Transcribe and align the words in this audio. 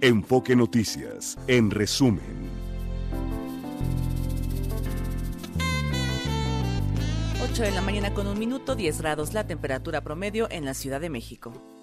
Enfoque 0.00 0.54
Noticias, 0.54 1.36
en 1.48 1.72
resumen. 1.72 2.48
8 7.42 7.62
de 7.64 7.70
la 7.72 7.80
mañana 7.80 8.14
con 8.14 8.28
un 8.28 8.38
minuto, 8.38 8.76
10 8.76 9.00
grados 9.00 9.32
la 9.32 9.48
temperatura 9.48 10.02
promedio 10.02 10.46
en 10.52 10.64
la 10.64 10.74
Ciudad 10.74 11.00
de 11.00 11.10
México. 11.10 11.77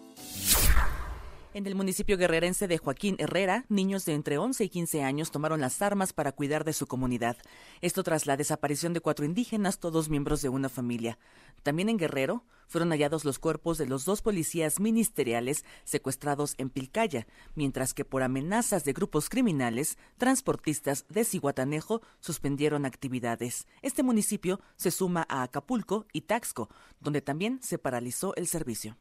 En 1.56 1.66
el 1.68 1.76
municipio 1.76 2.18
guerrerense 2.18 2.68
de 2.68 2.78
Joaquín 2.78 3.16
Herrera, 3.18 3.64
niños 3.70 4.04
de 4.04 4.14
entre 4.14 4.38
11 4.38 4.66
y 4.66 4.68
15 4.68 5.04
años 5.04 5.32
tomaron 5.32 5.62
las 5.62 5.82
armas 5.82 6.12
para 6.12 6.34
cuidar 6.34 6.66
de 6.66 6.74
su 6.74 6.86
comunidad. 6.86 7.38
Esto 7.80 8.04
tras 8.04 8.26
la 8.26 8.36
desaparición 8.36 8.92
de 8.92 9.00
cuatro 9.00 9.24
indígenas, 9.24 9.80
todos 9.80 10.10
miembros 10.10 10.42
de 10.42 10.50
una 10.50 10.68
familia. 10.68 11.18
También 11.64 11.88
en 11.88 11.96
Guerrero 11.96 12.44
fueron 12.68 12.90
hallados 12.90 13.24
los 13.24 13.40
cuerpos 13.40 13.78
de 13.78 13.86
los 13.86 14.04
dos 14.04 14.22
policías 14.22 14.82
ministeriales 14.82 15.64
secuestrados 15.86 16.56
en 16.58 16.70
Pilcaya, 16.70 17.26
mientras 17.56 17.94
que 17.94 18.04
por 18.04 18.22
amenazas 18.22 18.84
de 18.84 18.92
grupos 18.92 19.30
criminales, 19.30 19.98
transportistas 20.18 21.06
de 21.08 21.24
Ciguatanejo 21.24 22.02
suspendieron 22.20 22.86
actividades. 22.86 23.66
Este 23.82 24.04
municipio 24.04 24.60
se 24.76 24.92
suma 24.92 25.26
a 25.30 25.44
Acapulco 25.44 26.06
y 26.12 26.24
Taxco, 26.24 26.68
donde 27.00 27.22
también 27.22 27.62
se 27.64 27.78
paralizó 27.78 28.36
el 28.36 28.48
servicio. 28.48 28.98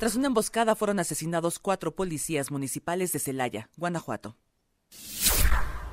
Tras 0.00 0.16
una 0.16 0.28
emboscada 0.28 0.74
fueron 0.74 0.98
asesinados 0.98 1.58
cuatro 1.58 1.94
policías 1.94 2.50
municipales 2.50 3.12
de 3.12 3.18
Celaya, 3.18 3.68
Guanajuato. 3.76 4.38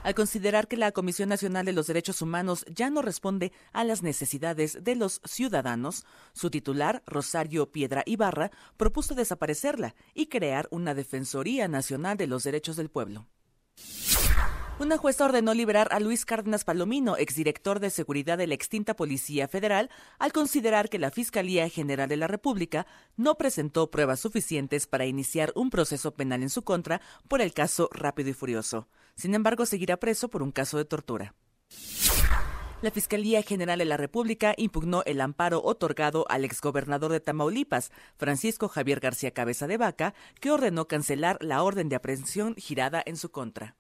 Al 0.02 0.16
considerar 0.16 0.70
que 0.70 0.78
la 0.78 0.94
Comisión 0.94 1.28
Nacional 1.28 1.66
de 1.66 1.74
los 1.74 1.88
Derechos 1.88 2.22
Humanos 2.22 2.64
ya 2.74 2.90
no 2.90 3.02
responde 3.02 3.52
a 3.74 3.84
las 3.84 4.04
necesidades 4.04 4.82
de 4.82 4.96
los 4.96 5.20
ciudadanos, 5.26 6.06
su 6.32 6.50
titular, 6.50 7.04
Rosario 7.06 7.70
Piedra 7.74 8.04
Ibarra, 8.06 8.50
propuso 8.78 9.14
desaparecerla 9.14 9.94
y 10.14 10.28
crear 10.28 10.70
una 10.72 10.94
Defensoría 10.94 11.68
Nacional 11.68 12.16
de 12.16 12.28
los 12.28 12.46
Derechos 12.46 12.78
del 12.78 12.90
Pueblo. 12.90 13.28
Una 14.80 15.00
jueza 15.00 15.26
ordenó 15.26 15.56
liberar 15.56 15.88
a 15.92 16.00
Luis 16.00 16.24
Cárdenas 16.24 16.64
Palomino, 16.64 17.18
exdirector 17.18 17.80
de 17.80 17.90
seguridad 17.90 18.38
de 18.38 18.46
la 18.46 18.54
extinta 18.54 18.96
Policía 18.96 19.48
Federal, 19.48 19.90
al 20.20 20.32
considerar 20.32 20.88
que 20.90 21.00
la 21.00 21.10
Fiscalía 21.10 21.68
General 21.68 22.08
de 22.08 22.16
la 22.16 22.28
República 22.28 22.86
no 23.16 23.40
presentó 23.40 23.90
pruebas 23.90 24.20
suficientes 24.20 24.86
para 24.86 25.08
iniciar 25.08 25.52
un 25.56 25.72
proceso 25.72 26.14
penal 26.14 26.44
en 26.44 26.52
su 26.52 26.62
contra 26.62 27.02
por 27.28 27.42
el 27.42 27.56
caso 27.56 27.90
Rápido 27.92 28.30
y 28.30 28.34
Furioso. 28.34 28.88
Sin 29.16 29.34
embargo, 29.34 29.66
seguirá 29.66 29.98
preso 29.98 30.30
por 30.30 30.44
un 30.44 30.52
caso 30.52 30.78
de 30.78 30.86
tortura. 30.86 31.34
La 32.84 32.92
Fiscalía 32.92 33.42
General 33.42 33.80
de 33.80 33.86
la 33.86 33.98
República 33.98 34.54
impugnó 34.58 35.02
el 35.06 35.22
amparo 35.22 35.60
otorgado 35.64 36.28
al 36.30 36.46
exgobernador 36.46 37.12
de 37.12 37.20
Tamaulipas, 37.20 37.92
Francisco 38.16 38.68
Javier 38.68 39.00
García 39.00 39.32
Cabeza 39.32 39.66
de 39.66 39.78
Vaca, 39.78 40.14
que 40.40 40.52
ordenó 40.52 40.88
cancelar 40.88 41.40
la 41.42 41.64
orden 41.64 41.90
de 41.90 41.96
aprehensión 41.96 42.54
girada 42.56 43.02
en 43.04 43.18
su 43.18 43.32
contra. 43.32 43.76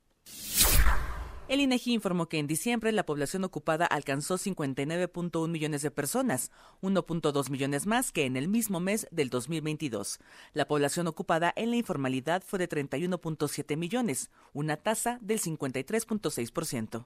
El 1.47 1.61
INEGI 1.61 1.93
informó 1.93 2.27
que 2.27 2.39
en 2.39 2.47
diciembre 2.47 2.91
la 2.91 3.05
población 3.05 3.45
ocupada 3.45 3.85
alcanzó 3.85 4.37
59.1 4.37 5.47
millones 5.47 5.81
de 5.81 5.91
personas, 5.91 6.51
1.2 6.81 7.49
millones 7.49 7.85
más 7.85 8.11
que 8.11 8.25
en 8.25 8.35
el 8.35 8.49
mismo 8.49 8.81
mes 8.81 9.07
del 9.11 9.29
2022. 9.29 10.19
La 10.51 10.67
población 10.67 11.07
ocupada 11.07 11.53
en 11.55 11.69
la 11.69 11.77
informalidad 11.77 12.43
fue 12.45 12.59
de 12.59 12.67
31.7 12.67 13.77
millones, 13.77 14.29
una 14.51 14.75
tasa 14.75 15.19
del 15.21 15.39
53.6%. 15.39 17.05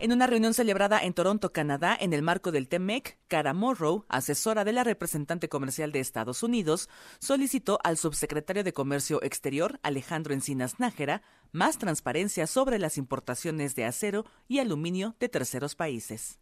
En 0.00 0.12
una 0.12 0.26
reunión 0.26 0.54
celebrada 0.54 1.00
en 1.00 1.14
Toronto, 1.14 1.52
Canadá, 1.52 1.96
en 1.98 2.12
el 2.12 2.22
marco 2.22 2.50
del 2.50 2.68
TEMEC, 2.68 3.16
Cara 3.28 3.54
Morrow, 3.54 4.04
asesora 4.08 4.64
de 4.64 4.72
la 4.72 4.82
representante 4.82 5.48
comercial 5.48 5.92
de 5.92 6.00
Estados 6.00 6.42
Unidos, 6.42 6.88
solicitó 7.20 7.78
al 7.84 7.96
subsecretario 7.96 8.64
de 8.64 8.72
Comercio 8.72 9.22
Exterior, 9.22 9.78
Alejandro 9.82 10.34
Encinas 10.34 10.80
Nájera, 10.80 11.22
más 11.52 11.78
transparencia 11.78 12.46
sobre 12.48 12.78
las 12.78 12.98
importaciones 12.98 13.76
de 13.76 13.84
acero 13.84 14.24
y 14.48 14.58
aluminio 14.58 15.14
de 15.20 15.28
terceros 15.28 15.76
países. 15.76 16.40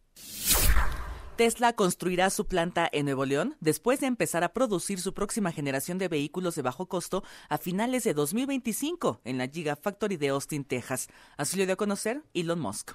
Tesla 1.35 1.73
construirá 1.73 2.29
su 2.29 2.45
planta 2.45 2.87
en 2.91 3.05
Nuevo 3.05 3.25
León 3.25 3.55
después 3.59 3.99
de 3.99 4.05
empezar 4.05 4.43
a 4.43 4.53
producir 4.53 5.01
su 5.01 5.15
próxima 5.15 5.51
generación 5.51 5.97
de 5.97 6.07
vehículos 6.07 6.53
de 6.53 6.61
bajo 6.61 6.85
costo 6.85 7.23
a 7.49 7.57
finales 7.57 8.03
de 8.03 8.13
2025 8.13 9.21
en 9.23 9.39
la 9.39 9.47
Gigafactory 9.47 10.17
de 10.17 10.29
Austin, 10.29 10.63
Texas. 10.63 11.07
Así 11.35 11.57
lo 11.57 11.65
dio 11.65 11.73
a 11.73 11.77
conocer 11.77 12.21
Elon 12.35 12.59
Musk. 12.59 12.91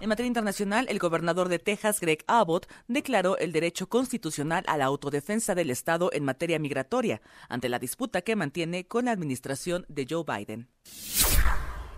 En 0.00 0.08
materia 0.08 0.26
internacional, 0.26 0.86
el 0.88 0.98
gobernador 0.98 1.48
de 1.48 1.60
Texas, 1.60 2.00
Greg 2.00 2.24
Abbott, 2.26 2.66
declaró 2.88 3.38
el 3.38 3.52
derecho 3.52 3.88
constitucional 3.88 4.64
a 4.66 4.76
la 4.76 4.86
autodefensa 4.86 5.54
del 5.54 5.70
Estado 5.70 6.10
en 6.12 6.24
materia 6.24 6.58
migratoria, 6.58 7.22
ante 7.48 7.68
la 7.68 7.78
disputa 7.78 8.22
que 8.22 8.36
mantiene 8.36 8.88
con 8.88 9.04
la 9.04 9.12
administración 9.12 9.86
de 9.88 10.06
Joe 10.10 10.24
Biden. 10.26 10.68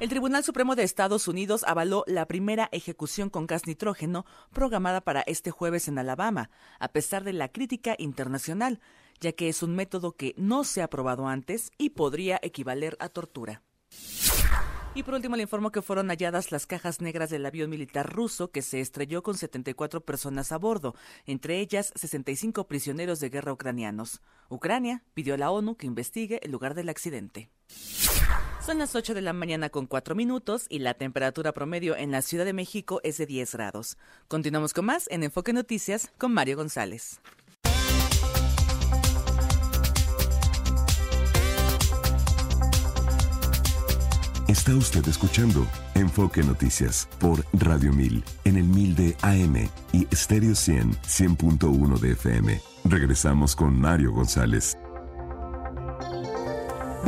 El 0.01 0.09
Tribunal 0.09 0.45
Supremo 0.45 0.77
de 0.77 0.85
Estados 0.85 1.27
Unidos 1.27 1.65
avaló 1.67 2.05
la 2.07 2.27
primera 2.27 2.69
ejecución 2.71 3.31
con 3.31 3.49
gas 3.49 3.67
nitrógeno 3.67 4.27
programada 4.53 5.01
para 5.01 5.23
este 5.23 5.51
jueves 5.51 5.89
en 5.89 5.99
Alabama, 5.99 6.51
a 6.79 6.93
pesar 6.93 7.25
de 7.25 7.33
la 7.33 7.49
crítica 7.49 7.97
internacional, 7.99 8.79
ya 9.21 9.33
que 9.33 9.49
es 9.49 9.61
un 9.65 9.75
método 9.75 10.13
que 10.13 10.35
no 10.37 10.63
se 10.63 10.83
ha 10.83 10.89
probado 10.89 11.27
antes 11.27 11.73
y 11.79 11.91
podría 11.91 12.39
equivaler 12.43 12.97
a 13.01 13.09
tortura. 13.09 13.65
Y 14.95 15.03
por 15.03 15.15
último 15.15 15.35
le 15.35 15.43
informo 15.43 15.73
que 15.73 15.83
fueron 15.83 16.11
halladas 16.11 16.53
las 16.53 16.67
cajas 16.67 17.01
negras 17.01 17.29
del 17.31 17.45
avión 17.45 17.69
militar 17.69 18.09
ruso 18.09 18.53
que 18.53 18.63
se 18.63 18.81
estrelló 18.81 19.25
con 19.25 19.37
74 19.37 20.03
personas 20.03 20.53
a 20.53 20.59
bordo, 20.59 20.95
entre 21.27 21.59
ellas 21.59 21.93
65 21.97 22.69
prisioneros 22.69 23.19
de 23.19 23.31
guerra 23.31 23.53
ucranianos. 23.53 24.23
Ucrania 24.49 25.03
pidió 25.15 25.35
a 25.35 25.39
la 25.39 25.51
ONU 25.51 25.77
que 25.77 25.89
investigue 25.89 26.39
el 26.45 26.53
lugar 26.53 26.75
del 26.75 26.89
accidente. 26.89 27.51
Son 28.69 28.79
las 28.79 28.95
8 28.95 29.15
de 29.15 29.23
la 29.23 29.33
mañana 29.33 29.71
con 29.71 29.87
4 29.87 30.15
minutos 30.15 30.67
y 30.69 30.81
la 30.81 30.93
temperatura 30.93 31.53
promedio 31.53 31.97
en 31.97 32.11
la 32.11 32.21
Ciudad 32.21 32.45
de 32.45 32.53
México 32.53 33.01
es 33.03 33.17
de 33.17 33.25
10 33.25 33.55
grados. 33.55 33.97
Continuamos 34.29 34.75
con 34.75 34.85
más 34.85 35.09
en 35.11 35.23
Enfoque 35.23 35.55
Noticias 35.55 36.13
con 36.19 36.35
Mario 36.35 36.59
González. 36.59 37.19
Está 44.49 44.75
usted 44.75 45.09
escuchando 45.09 45.67
Enfoque 45.95 46.43
Noticias 46.43 47.09
por 47.21 47.43
Radio 47.55 47.91
1000 47.95 48.23
en 48.45 48.57
el 48.59 48.65
1000 48.65 48.95
de 48.97 49.17
AM 49.23 49.71
y 49.95 50.07
Stereo 50.15 50.55
100 50.55 50.93
100.1 50.93 51.99
de 52.01 52.13
FM. 52.13 52.61
Regresamos 52.85 53.57
con 53.57 53.81
Mario 53.81 54.13
González. 54.13 54.77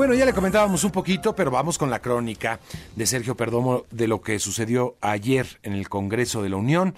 Bueno, 0.01 0.15
ya 0.15 0.25
le 0.25 0.33
comentábamos 0.33 0.83
un 0.85 0.93
poquito, 0.93 1.37
pero 1.37 1.51
vamos 1.51 1.77
con 1.77 1.91
la 1.91 2.01
crónica 2.01 2.59
de 2.97 3.05
Sergio 3.05 3.37
Perdomo 3.37 3.85
de 3.91 4.09
lo 4.09 4.23
que 4.23 4.39
sucedió 4.39 4.97
ayer 5.03 5.61
en 5.63 5.75
el 5.75 5.91
Congreso 5.91 6.43
de 6.43 6.49
la 6.49 6.57
Unión 6.57 6.95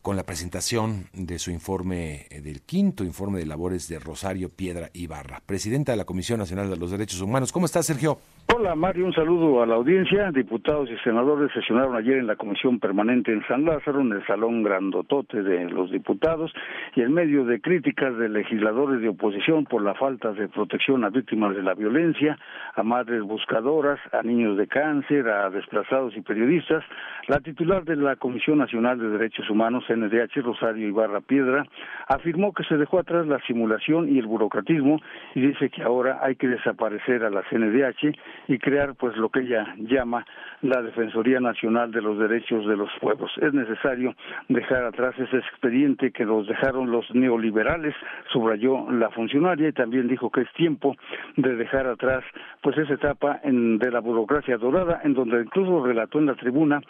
con 0.00 0.14
la 0.14 0.22
presentación 0.22 1.08
de 1.12 1.40
su 1.40 1.50
informe, 1.50 2.28
eh, 2.30 2.40
del 2.42 2.62
quinto 2.62 3.02
informe 3.02 3.40
de 3.40 3.46
labores 3.46 3.88
de 3.88 3.98
Rosario 3.98 4.48
Piedra 4.48 4.90
Ibarra, 4.92 5.42
presidenta 5.44 5.90
de 5.90 5.98
la 5.98 6.04
Comisión 6.04 6.38
Nacional 6.38 6.70
de 6.70 6.76
los 6.76 6.92
Derechos 6.92 7.20
Humanos. 7.20 7.50
¿Cómo 7.50 7.66
está, 7.66 7.82
Sergio? 7.82 8.20
Hola 8.54 8.76
Mario, 8.76 9.06
un 9.06 9.12
saludo 9.12 9.60
a 9.60 9.66
la 9.66 9.74
audiencia. 9.74 10.30
Diputados 10.30 10.88
y 10.88 10.96
senadores 10.98 11.50
sesionaron 11.52 11.96
ayer 11.96 12.18
en 12.18 12.28
la 12.28 12.36
Comisión 12.36 12.78
Permanente 12.78 13.32
en 13.32 13.44
San 13.48 13.64
Lázaro, 13.64 14.00
en 14.00 14.12
el 14.12 14.24
Salón 14.24 14.62
Grandotote 14.62 15.42
de 15.42 15.68
los 15.68 15.90
diputados, 15.90 16.52
y 16.94 17.02
en 17.02 17.12
medio 17.12 17.44
de 17.44 17.60
críticas 17.60 18.16
de 18.16 18.28
legisladores 18.28 19.00
de 19.00 19.08
oposición 19.08 19.64
por 19.64 19.82
la 19.82 19.94
falta 19.94 20.32
de 20.32 20.48
protección 20.48 21.04
a 21.04 21.10
víctimas 21.10 21.56
de 21.56 21.62
la 21.62 21.74
violencia, 21.74 22.38
a 22.74 22.82
madres 22.82 23.22
buscadoras, 23.22 23.98
a 24.12 24.22
niños 24.22 24.56
de 24.56 24.68
cáncer, 24.68 25.28
a 25.28 25.50
desplazados 25.50 26.16
y 26.16 26.20
periodistas, 26.20 26.84
la 27.26 27.40
titular 27.40 27.84
de 27.84 27.96
la 27.96 28.16
Comisión 28.16 28.58
Nacional 28.58 28.98
de 28.98 29.10
Derechos 29.10 29.50
Humanos, 29.50 29.84
NDH, 29.88 30.42
Rosario 30.42 30.86
Ibarra 30.86 31.20
Piedra, 31.20 31.66
afirmó 32.06 32.52
que 32.52 32.62
se 32.64 32.76
dejó 32.76 33.00
atrás 33.00 33.26
la 33.26 33.40
simulación 33.40 34.08
y 34.08 34.18
el 34.18 34.26
burocratismo 34.26 35.00
y 35.34 35.40
dice 35.40 35.68
que 35.68 35.82
ahora 35.82 36.20
hay 36.22 36.36
que 36.36 36.46
desaparecer 36.46 37.24
a 37.24 37.30
la 37.30 37.42
CNDH 37.50 38.16
y 38.48 38.58
crear 38.58 38.94
pues 38.94 39.16
lo 39.16 39.28
que 39.28 39.40
ella 39.40 39.74
llama 39.78 40.24
la 40.62 40.82
Defensoría 40.82 41.40
Nacional 41.40 41.90
de 41.90 42.02
los 42.02 42.18
Derechos 42.18 42.66
de 42.66 42.76
los 42.76 42.90
Pueblos. 43.00 43.30
Es 43.40 43.52
necesario 43.52 44.14
dejar 44.48 44.84
atrás 44.84 45.14
ese 45.18 45.38
expediente 45.38 46.12
que 46.12 46.24
nos 46.24 46.46
dejaron 46.46 46.90
los 46.90 47.04
neoliberales, 47.14 47.94
subrayó 48.32 48.90
la 48.90 49.10
funcionaria 49.10 49.68
y 49.68 49.72
también 49.72 50.08
dijo 50.08 50.30
que 50.30 50.42
es 50.42 50.52
tiempo 50.54 50.96
de 51.36 51.56
dejar 51.56 51.86
atrás 51.86 52.24
pues 52.62 52.76
esa 52.78 52.94
etapa 52.94 53.40
en, 53.42 53.78
de 53.78 53.90
la 53.90 54.00
burocracia 54.00 54.56
dorada 54.56 55.00
en 55.04 55.14
donde 55.14 55.42
incluso 55.42 55.84
relató 55.84 56.18
en 56.18 56.26
la 56.26 56.34
tribuna 56.34 56.80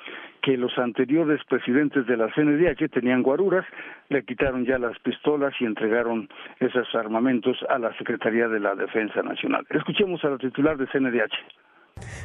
que 0.42 0.56
los 0.56 0.76
anteriores 0.78 1.40
presidentes 1.48 2.06
de 2.06 2.16
la 2.16 2.28
CNDH 2.32 2.88
tenían 2.90 3.22
guaruras, 3.22 3.66
le 4.08 4.24
quitaron 4.24 4.64
ya 4.64 4.78
las 4.78 4.96
pistolas 5.00 5.52
y 5.60 5.64
entregaron 5.64 6.28
esos 6.60 6.86
armamentos 6.94 7.58
a 7.68 7.78
la 7.78 7.92
Secretaría 7.98 8.46
de 8.48 8.60
la 8.60 8.74
Defensa 8.74 9.22
Nacional. 9.22 9.66
Escuchemos 9.70 10.24
a 10.24 10.30
la 10.30 10.38
titular 10.38 10.76
de 10.76 10.86
CNDH. 10.86 11.35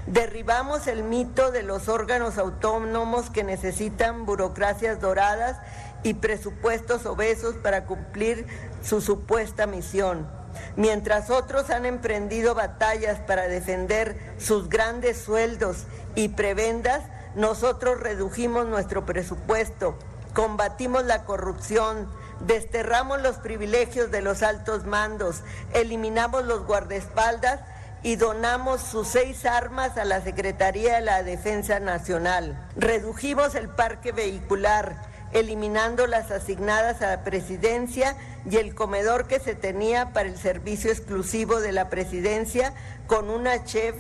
Derribamos 0.08 0.88
el 0.88 1.04
mito 1.04 1.52
de 1.52 1.64
los 1.64 1.88
órganos 1.88 2.38
autónomos 2.38 3.30
que 3.30 3.44
necesitan 3.44 4.26
burocracias 4.26 5.00
doradas 5.00 5.58
y 6.04 6.16
presupuestos 6.16 7.06
obesos 7.06 7.56
para 7.56 7.86
cumplir 7.86 8.48
su 8.82 9.00
supuesta 9.00 9.68
misión. 9.68 10.28
Mientras 10.76 11.30
otros 11.30 11.70
han 11.70 11.86
emprendido 11.86 12.56
batallas 12.56 13.20
para 13.20 13.48
defender 13.48 14.18
sus 14.38 14.70
grandes 14.70 15.18
sueldos 15.18 15.86
y 16.16 16.30
prebendas, 16.30 17.04
nosotros 17.36 18.00
redujimos 18.00 18.66
nuestro 18.66 19.06
presupuesto, 19.06 19.98
combatimos 20.34 21.06
la 21.06 21.24
corrupción, 21.24 22.10
desterramos 22.42 23.22
los 23.22 23.38
privilegios 23.38 24.12
de 24.12 24.22
los 24.22 24.44
altos 24.44 24.86
mandos, 24.86 25.42
eliminamos 25.74 26.44
los 26.46 26.66
guardaespaldas 26.66 27.62
y 28.04 28.16
donamos 28.16 28.82
sus 28.82 29.08
seis 29.08 29.46
armas 29.46 29.98
a 29.98 30.06
la 30.06 30.22
Secretaría 30.22 30.96
de 30.96 31.02
la 31.02 31.24
Defensa 31.24 31.80
Nacional. 31.80 32.68
Redujimos 32.76 33.56
el 33.56 33.70
parque 33.70 34.12
vehicular, 34.12 35.10
eliminando 35.34 36.08
las 36.08 36.32
asignadas 36.32 37.02
a 37.02 37.10
la 37.10 37.24
presidencia 37.24 38.18
y 38.50 38.58
el 38.58 38.74
comedor 38.74 39.28
que 39.28 39.40
se 39.40 39.56
tenía 39.56 40.14
para 40.14 40.28
el 40.28 40.38
servicio 40.38 40.92
exclusivo 40.92 41.62
de 41.62 41.72
la 41.72 41.90
presidencia 41.90 42.74
con 43.08 43.30
una 43.30 43.64
chef 43.64 43.96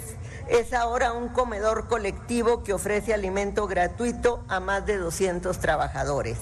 es 0.48 0.74
ahora 0.74 1.14
un 1.14 1.30
comedor 1.30 1.88
colectivo 1.88 2.64
que 2.64 2.74
ofrece 2.74 3.14
alimento 3.14 3.68
gratuito 3.68 4.44
a 4.50 4.60
más 4.60 4.86
de 4.86 4.98
200 4.98 5.60
trabajadores. 5.60 6.38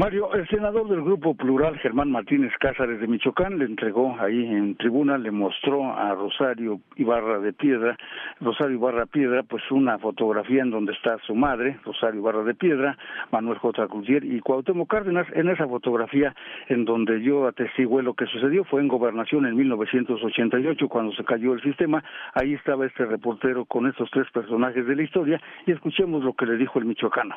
Mario, 0.00 0.32
el 0.32 0.48
senador 0.48 0.88
del 0.88 1.02
Grupo 1.02 1.34
Plural, 1.34 1.76
Germán 1.76 2.10
Martínez 2.10 2.54
Cázares 2.58 3.02
de 3.02 3.06
Michoacán, 3.06 3.58
le 3.58 3.66
entregó 3.66 4.16
ahí 4.18 4.46
en 4.46 4.74
tribuna, 4.76 5.18
le 5.18 5.30
mostró 5.30 5.92
a 5.92 6.14
Rosario 6.14 6.80
Ibarra 6.96 7.38
de 7.38 7.52
Piedra, 7.52 7.98
Rosario 8.40 8.78
Ibarra 8.78 9.04
Piedra, 9.04 9.42
pues 9.42 9.62
una 9.70 9.98
fotografía 9.98 10.62
en 10.62 10.70
donde 10.70 10.94
está 10.94 11.18
su 11.26 11.34
madre, 11.34 11.78
Rosario 11.84 12.18
Ibarra 12.18 12.44
de 12.44 12.54
Piedra, 12.54 12.96
Manuel 13.30 13.58
J. 13.58 13.88
Cruzier 13.88 14.24
y 14.24 14.40
Cuauhtémoc 14.40 14.88
Cárdenas. 14.88 15.26
En 15.34 15.50
esa 15.50 15.68
fotografía 15.68 16.34
en 16.70 16.86
donde 16.86 17.20
yo 17.20 17.46
atestigué 17.46 18.02
lo 18.02 18.14
que 18.14 18.24
sucedió 18.24 18.64
fue 18.64 18.80
en 18.80 18.88
Gobernación 18.88 19.44
en 19.44 19.54
1988, 19.54 20.88
cuando 20.88 21.12
se 21.12 21.24
cayó 21.24 21.52
el 21.52 21.60
sistema. 21.60 22.02
Ahí 22.32 22.54
estaba 22.54 22.86
este 22.86 23.04
reportero 23.04 23.66
con 23.66 23.86
estos 23.86 24.10
tres 24.10 24.30
personajes 24.32 24.86
de 24.86 24.96
la 24.96 25.02
historia 25.02 25.38
y 25.66 25.72
escuchemos 25.72 26.24
lo 26.24 26.32
que 26.32 26.46
le 26.46 26.56
dijo 26.56 26.78
el 26.78 26.86
michoacano. 26.86 27.36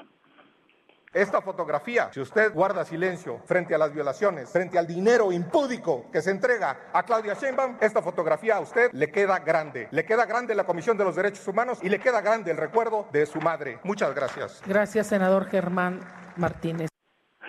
Esta 1.13 1.42
fotografía, 1.42 2.10
si 2.12 2.21
usted 2.21 2.51
guarda 2.51 2.83
silencio 2.83 3.38
frente 3.45 3.75
a 3.75 3.77
las 3.77 3.94
violaciones, 3.94 4.51
frente 4.51 4.80
al 4.80 4.88
dinero 4.88 5.31
impúdico 5.31 6.10
que 6.12 6.24
se 6.24 6.31
entrega 6.31 6.75
a 6.92 7.04
Claudia 7.04 7.36
Sheinbaum, 7.36 7.77
esta 7.81 8.01
fotografía 8.01 8.56
a 8.56 8.62
usted 8.62 8.92
le 8.94 9.12
queda 9.12 9.38
grande. 9.38 9.88
Le 9.92 10.06
queda 10.06 10.25
grande 10.25 10.56
la 10.56 10.63
Comisión 10.63 10.98
de 10.98 11.04
los 11.04 11.15
Derechos 11.15 11.48
Humanos 11.48 11.83
y 11.83 11.89
le 11.89 12.00
queda 12.00 12.21
grande 12.21 12.50
el 12.50 12.57
recuerdo 12.57 13.07
de 13.12 13.27
su 13.27 13.39
madre. 13.39 13.77
Muchas 13.83 14.15
gracias. 14.15 14.63
Gracias, 14.65 15.06
senador 15.06 15.45
Germán 15.45 16.00
Martínez. 16.36 16.89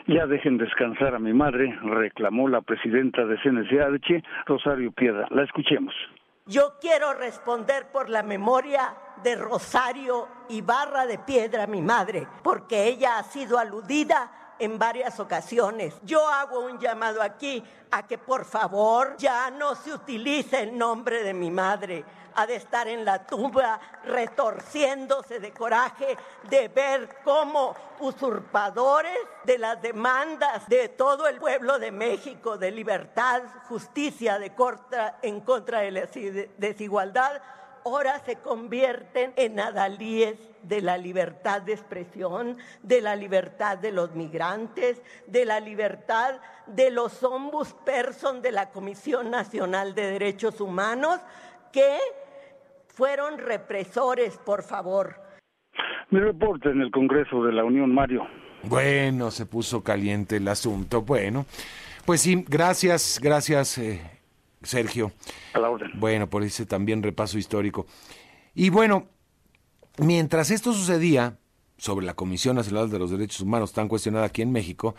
Ya 0.07 0.27
dejen 0.27 0.59
descansar 0.59 1.15
a 1.15 1.19
mi 1.19 1.33
madre, 1.33 1.75
reclamó 1.85 2.49
la 2.49 2.61
presidenta 2.61 3.25
de 3.25 3.39
CNCH, 3.39 4.23
Rosario 4.45 4.93
Piedra. 4.93 5.27
La 5.31 5.45
escuchemos. 5.45 5.95
Yo 6.47 6.79
quiero 6.79 7.15
responder 7.15 7.91
por 7.91 8.11
la 8.11 8.23
memoria 8.23 8.95
de 9.23 9.35
Rosario 9.35 10.29
Ibarra 10.51 11.07
de 11.07 11.19
Piedra, 11.19 11.67
mi 11.67 11.81
madre, 11.81 12.29
porque 12.43 12.85
ella 12.87 13.19
ha 13.19 13.25
sido 13.25 13.59
aludida 13.59 14.44
en 14.59 14.79
varias 14.79 15.19
ocasiones. 15.21 15.95
Yo 16.03 16.29
hago 16.29 16.61
un 16.61 16.79
llamado 16.79 17.23
aquí 17.23 17.63
a 17.91 18.07
que 18.07 18.19
por 18.19 18.45
favor 18.45 19.17
ya 19.17 19.51
no 19.51 19.75
se 19.75 19.93
utilice 19.93 20.63
el 20.63 20.77
nombre 20.77 21.23
de 21.23 21.35
mi 21.35 21.51
madre. 21.51 22.05
Ha 22.37 22.47
de 22.47 22.57
estar 22.57 22.89
en 22.89 23.05
la 23.05 23.25
tumba 23.25 23.81
retorciéndose 24.05 25.39
de 25.39 25.53
coraje 25.53 26.17
de 26.49 26.67
ver 26.69 27.19
cómo 27.23 27.77
usurpadores 28.01 29.17
de 29.45 29.59
las 29.59 29.81
demandas 29.81 30.69
de 30.69 30.89
todo 30.89 31.29
el 31.29 31.39
pueblo 31.39 31.79
de 31.79 31.93
México 31.93 32.59
de 32.59 32.73
libertad, 32.73 33.43
justicia 33.69 34.39
de 34.41 34.53
corta, 34.55 35.19
en 35.23 35.41
contra 35.43 35.81
de 35.81 35.93
la 35.93 36.09
desigualdad 36.59 37.41
ahora 37.85 38.19
se 38.21 38.37
convierten 38.37 39.33
en 39.37 39.61
adalíes 39.61 40.39
de 40.63 40.81
la 40.81 40.97
libertad 40.97 41.63
de 41.63 41.73
expresión, 41.73 42.57
de 42.83 43.01
la 43.01 43.15
libertad 43.15 43.79
de 43.79 43.93
los 43.93 44.15
migrantes, 44.15 45.03
de 45.27 45.45
la 45.45 45.61
libertad 45.61 46.41
de 46.67 46.91
los 46.91 47.23
ombudsperson 47.23 48.41
de 48.41 48.53
la 48.53 48.71
Comisión 48.71 49.31
Nacional 49.31 49.95
de 49.95 50.13
Derechos 50.13 50.61
Humanos, 50.61 51.21
que 51.73 51.99
fueron 52.89 53.39
represores, 53.39 54.39
por 54.39 54.63
favor. 54.63 55.17
Mi 56.11 56.21
reporte 56.21 56.71
en 56.71 56.81
el 56.81 56.91
Congreso 56.91 57.43
de 57.45 57.53
la 57.53 57.65
Unión, 57.65 57.93
Mario. 57.93 58.27
Bueno, 58.63 59.31
se 59.31 59.47
puso 59.47 59.83
caliente 59.83 60.37
el 60.37 60.49
asunto. 60.49 61.03
Bueno, 61.03 61.45
pues 62.07 62.23
sí, 62.23 62.45
gracias, 62.49 63.21
gracias, 63.23 63.77
eh, 63.79 64.01
Sergio. 64.65 65.13
A 65.53 65.59
la 65.59 65.71
orden. 65.71 65.91
Bueno, 65.95 66.29
por 66.29 66.43
ese 66.43 66.67
también 66.67 67.03
repaso 67.03 67.39
histórico. 67.39 67.87
Y 68.55 68.71
bueno, 68.71 69.09
mientras 69.99 70.51
esto 70.51 70.73
sucedía 70.73 71.39
sobre 71.77 72.07
la 72.07 72.15
Comisión 72.15 72.57
Nacional 72.57 72.91
de 72.91 72.99
los 72.99 73.11
Derechos 73.11 73.41
Humanos 73.41 73.73
tan 73.73 73.89
cuestionada 73.89 74.27
aquí 74.27 74.43
en 74.43 74.53
México, 74.53 74.95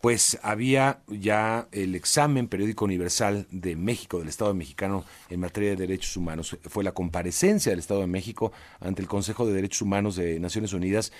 pues 0.00 0.38
había 0.42 1.02
ya 1.08 1.68
el 1.72 1.94
examen 1.94 2.48
periódico 2.48 2.86
universal 2.86 3.46
de 3.50 3.76
México, 3.76 4.18
del 4.18 4.28
Estado 4.28 4.54
mexicano 4.54 5.04
en 5.28 5.40
materia 5.40 5.70
de 5.70 5.76
derechos 5.76 6.16
humanos. 6.16 6.56
Fue 6.62 6.82
la 6.82 6.92
comparecencia 6.92 7.70
del 7.70 7.80
Estado 7.80 8.00
de 8.00 8.06
México 8.06 8.50
ante 8.80 9.02
el 9.02 9.08
Consejo 9.08 9.46
de 9.46 9.52
Derechos 9.52 9.82
Humanos 9.82 10.16
de 10.16 10.40
Naciones 10.40 10.72
Unidas. 10.72 11.12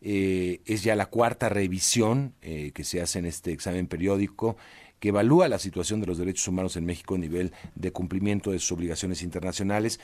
Eh, 0.00 0.60
es 0.66 0.84
ya 0.84 0.94
la 0.94 1.06
cuarta 1.06 1.48
revisión 1.48 2.34
eh, 2.40 2.70
que 2.72 2.84
se 2.84 3.00
hace 3.02 3.18
en 3.18 3.26
este 3.26 3.50
examen 3.50 3.88
periódico 3.88 4.56
que 5.00 5.08
evalúa 5.08 5.48
la 5.48 5.58
situación 5.58 6.00
de 6.00 6.06
los 6.06 6.18
derechos 6.18 6.48
humanos 6.48 6.76
en 6.76 6.84
México 6.84 7.14
a 7.14 7.18
nivel 7.18 7.52
de 7.74 7.92
cumplimiento 7.92 8.50
de 8.50 8.58
sus 8.58 8.72
obligaciones 8.72 9.22
internacionales 9.22 10.00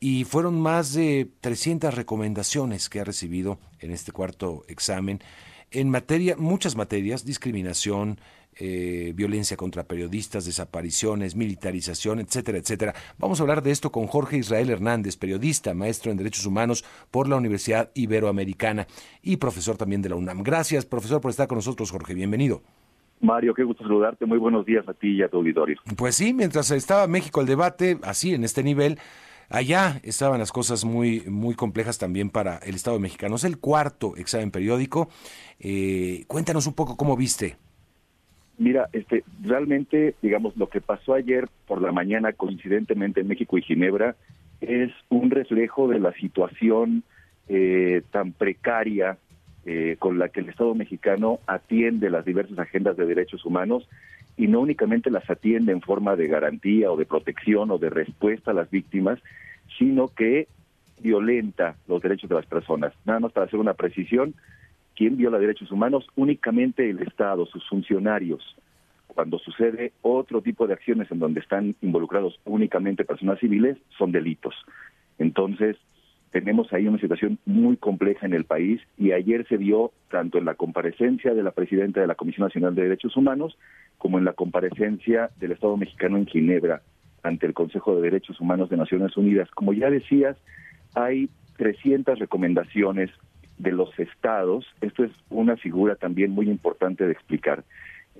y 0.00 0.24
fueron 0.24 0.60
más 0.60 0.92
de 0.92 1.28
300 1.40 1.94
recomendaciones 1.94 2.88
que 2.88 3.00
ha 3.00 3.04
recibido 3.04 3.58
en 3.80 3.90
este 3.90 4.12
cuarto 4.12 4.64
examen 4.68 5.20
en 5.70 5.90
materia, 5.90 6.36
muchas 6.36 6.76
materias, 6.76 7.24
discriminación, 7.24 8.20
eh, 8.58 9.12
violencia 9.14 9.56
contra 9.56 9.84
periodistas, 9.84 10.46
desapariciones, 10.46 11.36
militarización, 11.36 12.20
etcétera, 12.20 12.58
etcétera. 12.58 12.94
Vamos 13.18 13.38
a 13.38 13.42
hablar 13.42 13.62
de 13.62 13.70
esto 13.70 13.92
con 13.92 14.06
Jorge 14.06 14.38
Israel 14.38 14.70
Hernández, 14.70 15.16
periodista, 15.16 15.74
maestro 15.74 16.10
en 16.10 16.16
Derechos 16.16 16.46
Humanos 16.46 16.84
por 17.10 17.28
la 17.28 17.36
Universidad 17.36 17.90
Iberoamericana 17.94 18.86
y 19.22 19.36
profesor 19.36 19.76
también 19.76 20.00
de 20.00 20.08
la 20.08 20.16
UNAM. 20.16 20.42
Gracias, 20.42 20.86
profesor, 20.86 21.20
por 21.20 21.30
estar 21.30 21.48
con 21.48 21.56
nosotros, 21.56 21.90
Jorge. 21.90 22.14
Bienvenido. 22.14 22.62
Mario, 23.20 23.54
qué 23.54 23.64
gusto 23.64 23.82
saludarte. 23.82 24.26
Muy 24.26 24.38
buenos 24.38 24.66
días 24.66 24.88
a 24.88 24.94
ti 24.94 25.16
y 25.16 25.22
a 25.22 25.28
tu 25.28 25.38
auditorio. 25.38 25.76
Pues 25.96 26.16
sí, 26.16 26.34
mientras 26.34 26.70
estaba 26.70 27.06
México 27.06 27.40
el 27.40 27.46
debate, 27.46 27.98
así 28.02 28.34
en 28.34 28.44
este 28.44 28.62
nivel, 28.62 28.98
allá 29.48 30.00
estaban 30.02 30.38
las 30.38 30.52
cosas 30.52 30.84
muy, 30.84 31.22
muy 31.26 31.54
complejas 31.54 31.98
también 31.98 32.30
para 32.30 32.58
el 32.58 32.74
Estado 32.74 32.98
mexicano. 32.98 33.36
Es 33.36 33.44
el 33.44 33.58
cuarto 33.58 34.16
examen 34.16 34.50
periódico. 34.50 35.08
Eh, 35.58 36.24
cuéntanos 36.26 36.66
un 36.66 36.74
poco 36.74 36.96
cómo 36.96 37.16
viste. 37.16 37.56
Mira, 38.58 38.88
este, 38.92 39.22
realmente, 39.42 40.14
digamos, 40.22 40.56
lo 40.56 40.68
que 40.68 40.80
pasó 40.80 41.14
ayer 41.14 41.46
por 41.66 41.82
la 41.82 41.92
mañana, 41.92 42.32
coincidentemente 42.32 43.20
en 43.20 43.28
México 43.28 43.58
y 43.58 43.62
Ginebra, 43.62 44.16
es 44.60 44.90
un 45.10 45.30
reflejo 45.30 45.88
de 45.88 46.00
la 46.00 46.12
situación 46.14 47.02
eh, 47.48 48.02
tan 48.10 48.32
precaria 48.32 49.18
eh, 49.68 49.96
con 49.98 50.18
la 50.20 50.28
que 50.28 50.38
el 50.38 50.48
Estado 50.48 50.76
mexicano 50.76 51.40
atiende 51.48 52.08
las 52.08 52.24
diversas 52.24 52.56
agendas 52.56 52.96
de 52.96 53.04
derechos 53.04 53.44
humanos 53.44 53.88
y 54.36 54.46
no 54.46 54.60
únicamente 54.60 55.10
las 55.10 55.28
atiende 55.28 55.72
en 55.72 55.80
forma 55.80 56.14
de 56.14 56.28
garantía 56.28 56.92
o 56.92 56.96
de 56.96 57.04
protección 57.04 57.72
o 57.72 57.78
de 57.78 57.90
respuesta 57.90 58.52
a 58.52 58.54
las 58.54 58.70
víctimas, 58.70 59.18
sino 59.76 60.06
que 60.06 60.46
violenta 61.00 61.74
los 61.88 62.00
derechos 62.00 62.28
de 62.28 62.36
las 62.36 62.46
personas. 62.46 62.92
Nada 63.04 63.18
más 63.18 63.32
para 63.32 63.46
hacer 63.46 63.58
una 63.58 63.74
precisión, 63.74 64.34
¿quién 64.94 65.16
viola 65.16 65.40
derechos 65.40 65.72
humanos? 65.72 66.06
Únicamente 66.14 66.88
el 66.88 67.00
Estado, 67.00 67.44
sus 67.46 67.68
funcionarios. 67.68 68.56
Cuando 69.08 69.40
sucede 69.40 69.92
otro 70.00 70.42
tipo 70.42 70.68
de 70.68 70.74
acciones 70.74 71.10
en 71.10 71.18
donde 71.18 71.40
están 71.40 71.74
involucrados 71.82 72.38
únicamente 72.44 73.04
personas 73.04 73.40
civiles, 73.40 73.78
son 73.98 74.12
delitos. 74.12 74.54
Entonces, 75.18 75.76
tenemos 76.40 76.70
ahí 76.74 76.86
una 76.86 77.00
situación 77.00 77.38
muy 77.46 77.78
compleja 77.78 78.26
en 78.26 78.34
el 78.34 78.44
país 78.44 78.82
y 78.98 79.12
ayer 79.12 79.46
se 79.48 79.56
vio 79.56 79.92
tanto 80.10 80.36
en 80.36 80.44
la 80.44 80.54
comparecencia 80.54 81.32
de 81.32 81.42
la 81.42 81.52
presidenta 81.52 82.02
de 82.02 82.06
la 82.06 82.14
Comisión 82.14 82.46
Nacional 82.46 82.74
de 82.74 82.82
Derechos 82.82 83.16
Humanos 83.16 83.56
como 83.96 84.18
en 84.18 84.26
la 84.26 84.34
comparecencia 84.34 85.30
del 85.38 85.52
Estado 85.52 85.78
mexicano 85.78 86.18
en 86.18 86.26
Ginebra 86.26 86.82
ante 87.22 87.46
el 87.46 87.54
Consejo 87.54 87.96
de 87.96 88.02
Derechos 88.02 88.38
Humanos 88.38 88.68
de 88.68 88.76
Naciones 88.76 89.16
Unidas. 89.16 89.50
Como 89.52 89.72
ya 89.72 89.88
decías, 89.88 90.36
hay 90.94 91.30
300 91.56 92.18
recomendaciones 92.18 93.08
de 93.56 93.72
los 93.72 93.98
estados. 93.98 94.66
Esto 94.82 95.04
es 95.04 95.12
una 95.30 95.56
figura 95.56 95.94
también 95.94 96.32
muy 96.32 96.50
importante 96.50 97.06
de 97.06 97.12
explicar. 97.12 97.64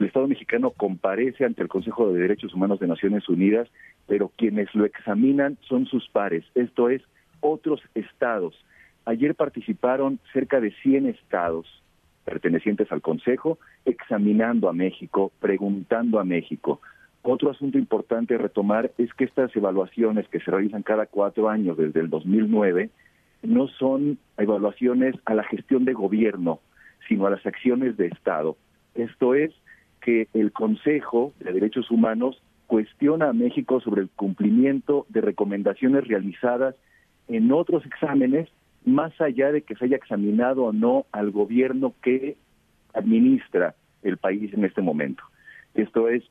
El 0.00 0.06
Estado 0.06 0.26
mexicano 0.26 0.70
comparece 0.70 1.44
ante 1.44 1.60
el 1.60 1.68
Consejo 1.68 2.10
de 2.10 2.20
Derechos 2.20 2.54
Humanos 2.54 2.80
de 2.80 2.86
Naciones 2.86 3.28
Unidas, 3.28 3.68
pero 4.06 4.32
quienes 4.38 4.74
lo 4.74 4.86
examinan 4.86 5.58
son 5.68 5.84
sus 5.84 6.08
pares, 6.08 6.46
esto 6.54 6.88
es, 6.88 7.02
otros 7.40 7.80
estados. 7.94 8.54
Ayer 9.04 9.34
participaron 9.34 10.18
cerca 10.32 10.60
de 10.60 10.72
100 10.82 11.06
estados 11.06 11.66
pertenecientes 12.24 12.90
al 12.90 13.02
Consejo, 13.02 13.58
examinando 13.84 14.68
a 14.68 14.72
México, 14.72 15.30
preguntando 15.40 16.18
a 16.18 16.24
México. 16.24 16.80
Otro 17.22 17.50
asunto 17.50 17.78
importante 17.78 18.34
a 18.34 18.38
retomar 18.38 18.90
es 18.98 19.14
que 19.14 19.24
estas 19.24 19.54
evaluaciones 19.54 20.28
que 20.28 20.40
se 20.40 20.50
realizan 20.50 20.82
cada 20.82 21.06
cuatro 21.06 21.48
años 21.48 21.76
desde 21.76 22.00
el 22.00 22.10
2009 22.10 22.90
no 23.42 23.68
son 23.68 24.18
evaluaciones 24.38 25.14
a 25.24 25.34
la 25.34 25.44
gestión 25.44 25.84
de 25.84 25.92
gobierno, 25.92 26.60
sino 27.08 27.26
a 27.26 27.30
las 27.30 27.46
acciones 27.46 27.96
de 27.96 28.06
Estado. 28.08 28.56
Esto 28.94 29.34
es 29.34 29.52
que 30.00 30.28
el 30.34 30.52
Consejo 30.52 31.32
de 31.38 31.52
Derechos 31.52 31.90
Humanos 31.90 32.42
cuestiona 32.66 33.28
a 33.28 33.32
México 33.32 33.80
sobre 33.80 34.02
el 34.02 34.10
cumplimiento 34.10 35.06
de 35.08 35.20
recomendaciones 35.20 36.06
realizadas 36.06 36.74
en 37.28 37.52
otros 37.52 37.84
exámenes, 37.86 38.48
más 38.84 39.18
allá 39.20 39.52
de 39.52 39.62
que 39.62 39.74
se 39.74 39.86
haya 39.86 39.96
examinado 39.96 40.64
o 40.64 40.72
no 40.72 41.06
al 41.12 41.30
gobierno 41.30 41.94
que 42.02 42.36
administra 42.94 43.74
el 44.02 44.16
país 44.16 44.52
en 44.54 44.64
este 44.64 44.80
momento. 44.80 45.22
Esto 45.74 46.08
es, 46.08 46.22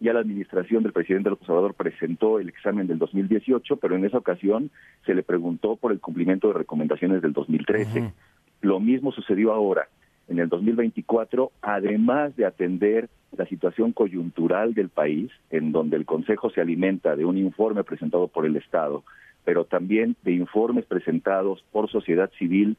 ya 0.00 0.12
la 0.12 0.20
administración 0.20 0.82
del 0.82 0.92
presidente 0.92 1.30
López 1.30 1.48
Obrador 1.48 1.74
presentó 1.74 2.38
el 2.38 2.48
examen 2.48 2.86
del 2.86 2.98
2018, 2.98 3.76
pero 3.76 3.96
en 3.96 4.04
esa 4.04 4.18
ocasión 4.18 4.70
se 5.06 5.14
le 5.14 5.22
preguntó 5.22 5.76
por 5.76 5.92
el 5.92 6.00
cumplimiento 6.00 6.48
de 6.48 6.54
recomendaciones 6.54 7.22
del 7.22 7.32
2013. 7.32 8.12
Lo 8.60 8.80
mismo 8.80 9.12
sucedió 9.12 9.52
ahora. 9.52 9.88
En 10.28 10.40
el 10.40 10.48
2024, 10.48 11.52
además 11.62 12.34
de 12.36 12.46
atender 12.46 13.08
la 13.36 13.46
situación 13.46 13.92
coyuntural 13.92 14.74
del 14.74 14.88
país, 14.88 15.30
en 15.50 15.72
donde 15.72 15.96
el 15.96 16.04
Consejo 16.04 16.50
se 16.50 16.60
alimenta 16.60 17.14
de 17.16 17.24
un 17.24 17.38
informe 17.38 17.84
presentado 17.84 18.26
por 18.26 18.44
el 18.44 18.56
Estado, 18.56 19.04
pero 19.46 19.64
también 19.64 20.16
de 20.24 20.32
informes 20.32 20.84
presentados 20.86 21.64
por 21.70 21.88
sociedad 21.88 22.30
civil 22.36 22.76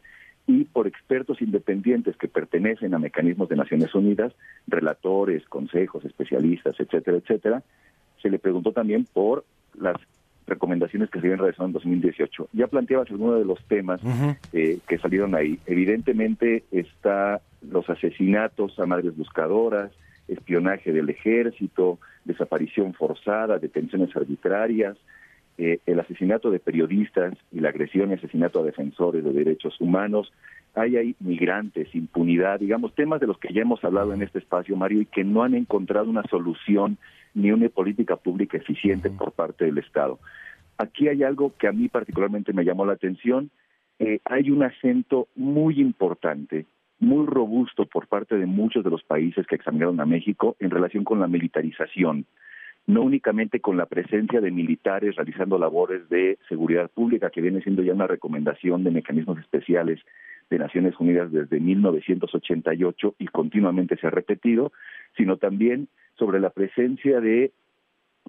y 0.48 0.66
por 0.66 0.86
expertos 0.86 1.42
independientes 1.42 2.18
que 2.18 2.28
pertenecen 2.28 2.94
a 2.94 3.00
mecanismos 3.00 3.48
de 3.48 3.56
Naciones 3.56 3.96
Unidas, 3.96 4.34
relatores, 4.68 5.46
consejos, 5.46 6.04
especialistas, 6.04 6.76
etcétera, 6.78 7.18
etcétera, 7.18 7.64
se 8.22 8.30
le 8.30 8.38
preguntó 8.38 8.74
también 8.74 9.06
por 9.06 9.46
las 9.80 9.96
recomendaciones 10.46 11.10
que 11.10 11.22
se 11.22 11.28
habían 11.28 11.40
realizado 11.40 11.68
en 11.68 11.74
2018. 11.74 12.50
Ya 12.52 12.68
planteabas 12.68 13.10
algunos 13.10 13.40
de 13.40 13.46
los 13.46 13.64
temas 13.68 14.02
eh, 14.52 14.80
que 14.88 14.98
salieron 14.98 15.36
ahí. 15.36 15.60
Evidentemente 15.68 16.66
está 16.72 17.40
los 17.62 17.90
asesinatos 17.90 18.78
a 18.78 18.86
madres 18.86 19.16
buscadoras, 19.16 19.92
espionaje 20.28 20.92
del 20.92 21.10
ejército, 21.10 21.98
desaparición 22.26 22.94
forzada, 22.94 23.58
detenciones 23.58 24.14
arbitrarias, 24.18 24.98
eh, 25.60 25.80
el 25.88 26.00
asesinato 26.00 26.52
de 26.52 26.60
periodistas 26.60 27.34
y 27.52 27.60
la 27.60 27.70
agresión 27.70 28.12
y 28.12 28.14
asesinato 28.14 28.60
a 28.60 28.64
defensores 28.64 29.24
de 29.24 29.34
derechos 29.34 29.80
humanos. 29.82 30.32
Hay 30.76 30.98
ahí 30.98 31.16
migrantes, 31.20 31.94
impunidad, 31.96 32.60
digamos, 32.60 32.94
temas 32.94 33.20
de 33.20 33.26
los 33.26 33.40
que 33.40 33.52
ya 33.52 33.62
hemos 33.62 33.84
hablado 33.84 34.14
en 34.14 34.22
este 34.22 34.38
espacio, 34.38 34.76
Mario, 34.76 35.02
y 35.02 35.06
que 35.08 35.24
no 35.24 35.42
han 35.42 35.56
encontrado 35.56 36.10
una 36.10 36.22
solución 36.30 37.00
ni 37.34 37.52
una 37.52 37.70
política 37.70 38.18
pública 38.18 38.58
eficiente 38.58 39.10
por 39.10 39.32
parte 39.32 39.66
del 39.66 39.80
Estado. 39.80 40.20
Aquí 40.78 41.08
hay 41.08 41.24
algo 41.24 41.54
que 41.58 41.68
a 41.68 41.72
mí 41.72 41.88
particularmente 41.88 42.54
me 42.54 42.64
llamó 42.64 42.86
la 42.86 42.94
atención. 42.94 43.50
Eh, 43.98 44.20
hay 44.26 44.52
un 44.52 44.62
acento 44.62 45.28
muy 45.36 45.82
importante, 45.82 46.68
muy 47.00 47.26
robusto 47.26 47.88
por 47.88 48.06
parte 48.06 48.38
de 48.38 48.46
muchos 48.46 48.84
de 48.84 48.92
los 48.92 49.02
países 49.04 49.48
que 49.48 49.56
examinaron 49.56 50.00
a 50.00 50.06
México 50.06 50.56
en 50.60 50.70
relación 50.70 51.04
con 51.04 51.20
la 51.20 51.28
militarización 51.28 52.28
no 52.88 53.02
únicamente 53.02 53.60
con 53.60 53.76
la 53.76 53.86
presencia 53.86 54.40
de 54.40 54.50
militares 54.50 55.16
realizando 55.16 55.60
labores 55.60 56.08
de 56.10 56.40
seguridad 56.48 56.90
pública, 56.90 57.30
que 57.30 57.42
viene 57.42 57.62
siendo 57.62 57.84
ya 57.84 57.94
una 57.94 58.08
recomendación 58.08 58.84
de 58.86 58.92
mecanismos 58.92 59.38
especiales 59.40 60.00
de 60.50 60.58
Naciones 60.58 60.98
Unidas 60.98 61.30
desde 61.32 61.60
1988 61.60 63.16
y 63.20 63.28
continuamente 63.28 63.98
se 63.98 64.08
ha 64.08 64.10
repetido, 64.10 64.72
sino 65.18 65.36
también 65.36 65.90
sobre 66.18 66.40
la 66.40 66.50
presencia 66.50 67.20
de 67.20 67.52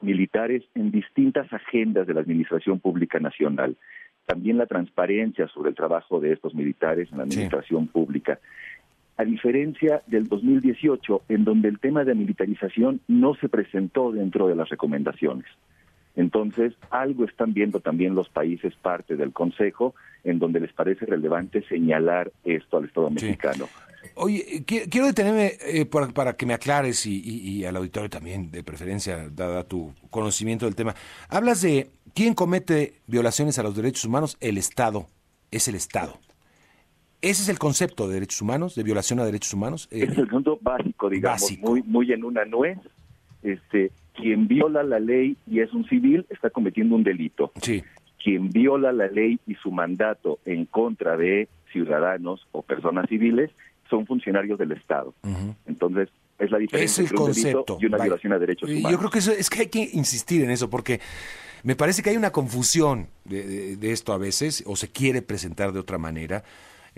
militares 0.03 0.65
en 0.75 0.91
distintas 0.91 1.53
agendas 1.53 2.09
de 2.09 2.15
la 2.15 2.21
Administración 2.21 2.81
Pública 2.81 3.21
Nacional. 3.21 3.77
También 4.27 4.59
la 4.59 4.67
transparencia 4.67 5.47
sobre 5.49 5.71
el 5.71 5.77
trabajo 5.77 6.19
de 6.19 6.33
estos 6.33 6.55
militares 6.55 7.09
en 7.12 7.19
la 7.19 7.25
Administración 7.25 7.87
Pública 7.87 8.41
a 9.18 9.25
diferencia 9.25 10.02
del 10.06 10.28
2018, 10.28 11.22
en 11.28 11.44
donde 11.44 11.68
el 11.68 11.80
tema 11.80 12.04
de 12.04 12.14
militarización 12.14 13.00
no 13.08 13.34
se 13.34 13.48
presentó 13.48 14.12
dentro 14.12 14.46
de 14.46 14.54
las 14.54 14.68
recomendaciones. 14.68 15.44
Entonces, 16.14 16.75
algo 16.90 17.25
están 17.25 17.52
viendo 17.52 17.80
también 17.80 18.14
los 18.14 18.28
países 18.28 18.75
parte 18.76 19.16
del 19.16 19.32
Consejo, 19.32 19.94
en 20.22 20.38
donde 20.38 20.60
les 20.60 20.72
parece 20.72 21.04
relevante 21.04 21.62
señalar 21.68 22.32
esto 22.44 22.78
al 22.78 22.84
Estado 22.87 23.10
mexicano. 23.10 23.66
Oye, 24.14 24.64
quiero 24.64 25.06
detenerme 25.06 25.52
eh, 25.66 25.84
para, 25.84 26.37
que 26.37 26.46
me 26.46 26.54
aclares 26.54 27.04
y, 27.04 27.20
y, 27.20 27.64
al 27.64 27.76
auditorio 27.76 28.08
también, 28.08 28.52
de 28.52 28.62
preferencia, 28.62 29.28
dada 29.30 29.64
tu 29.64 29.94
conocimiento 30.10 30.64
del 30.64 30.76
tema. 30.76 30.94
Hablas 31.28 31.62
de 31.62 31.90
quién 32.14 32.34
comete 32.34 32.94
violaciones 33.08 33.58
a 33.58 33.64
los 33.64 33.75
derechos 33.75 34.04
humanos, 34.04 34.37
el 34.40 34.58
Estado, 34.58 35.08
es 35.50 35.66
el 35.66 35.75
Estado. 35.75 36.20
Ese 37.20 37.42
es 37.42 37.48
el 37.48 37.58
concepto 37.58 38.06
de 38.06 38.14
derechos 38.14 38.40
humanos, 38.42 38.75
de 38.76 38.82
violación 38.84 39.18
a 39.18 39.25
derechos 39.25 39.52
humanos. 39.52 39.88
Eh, 39.90 40.06
es 40.08 40.16
el 40.16 40.28
concepto 40.28 40.58
básico, 40.60 41.10
digamos, 41.10 41.58
muy 41.58 41.82
muy 41.82 42.12
en 42.12 42.25
una 42.25 42.44
nuez. 42.44 42.78
Este, 43.42 43.90
quien 44.14 44.48
viola 44.48 44.82
la 44.82 44.98
ley 44.98 45.37
y 45.46 45.60
es 45.60 45.72
un 45.72 45.88
civil 45.88 46.26
está 46.30 46.50
cometiendo 46.50 46.94
un 46.94 47.02
delito. 47.02 47.52
Sí. 47.62 47.82
Quien 48.22 48.50
viola 48.50 48.92
la 48.92 49.08
ley 49.08 49.38
y 49.46 49.54
su 49.54 49.70
mandato 49.70 50.38
en 50.44 50.64
contra 50.66 51.16
de 51.16 51.48
ciudadanos 51.72 52.46
o 52.52 52.62
personas 52.62 53.08
civiles 53.08 53.50
son 53.88 54.06
funcionarios 54.06 54.58
del 54.58 54.72
Estado. 54.72 55.14
Entonces, 55.66 56.08
es 56.38 56.50
la 56.50 56.58
diferencia 56.58 57.02
entre 57.02 57.16
un 57.16 57.32
delito 57.32 57.78
y 57.80 57.87
una 57.87 57.98
violación 57.98 58.32
a 58.32 58.38
derechos 58.38 58.68
humanos. 58.68 58.92
Yo 58.92 58.98
creo 58.98 59.10
que 59.10 59.18
eso, 59.18 59.32
es 59.32 59.48
que 59.48 59.60
hay 59.60 59.68
que 59.68 59.88
insistir 59.92 60.42
en 60.42 60.50
eso 60.50 60.68
porque 60.68 61.00
me 61.62 61.75
parece 61.75 62.02
que 62.02 62.10
hay 62.10 62.16
una 62.16 62.30
confusión 62.30 63.06
de 63.25 63.92
esto 63.92 64.12
a 64.12 64.18
veces 64.18 64.62
o 64.66 64.76
se 64.76 64.88
quiere 64.88 65.22
presentar 65.22 65.72
de 65.72 65.80
otra 65.80 65.98
manera. 65.98 66.44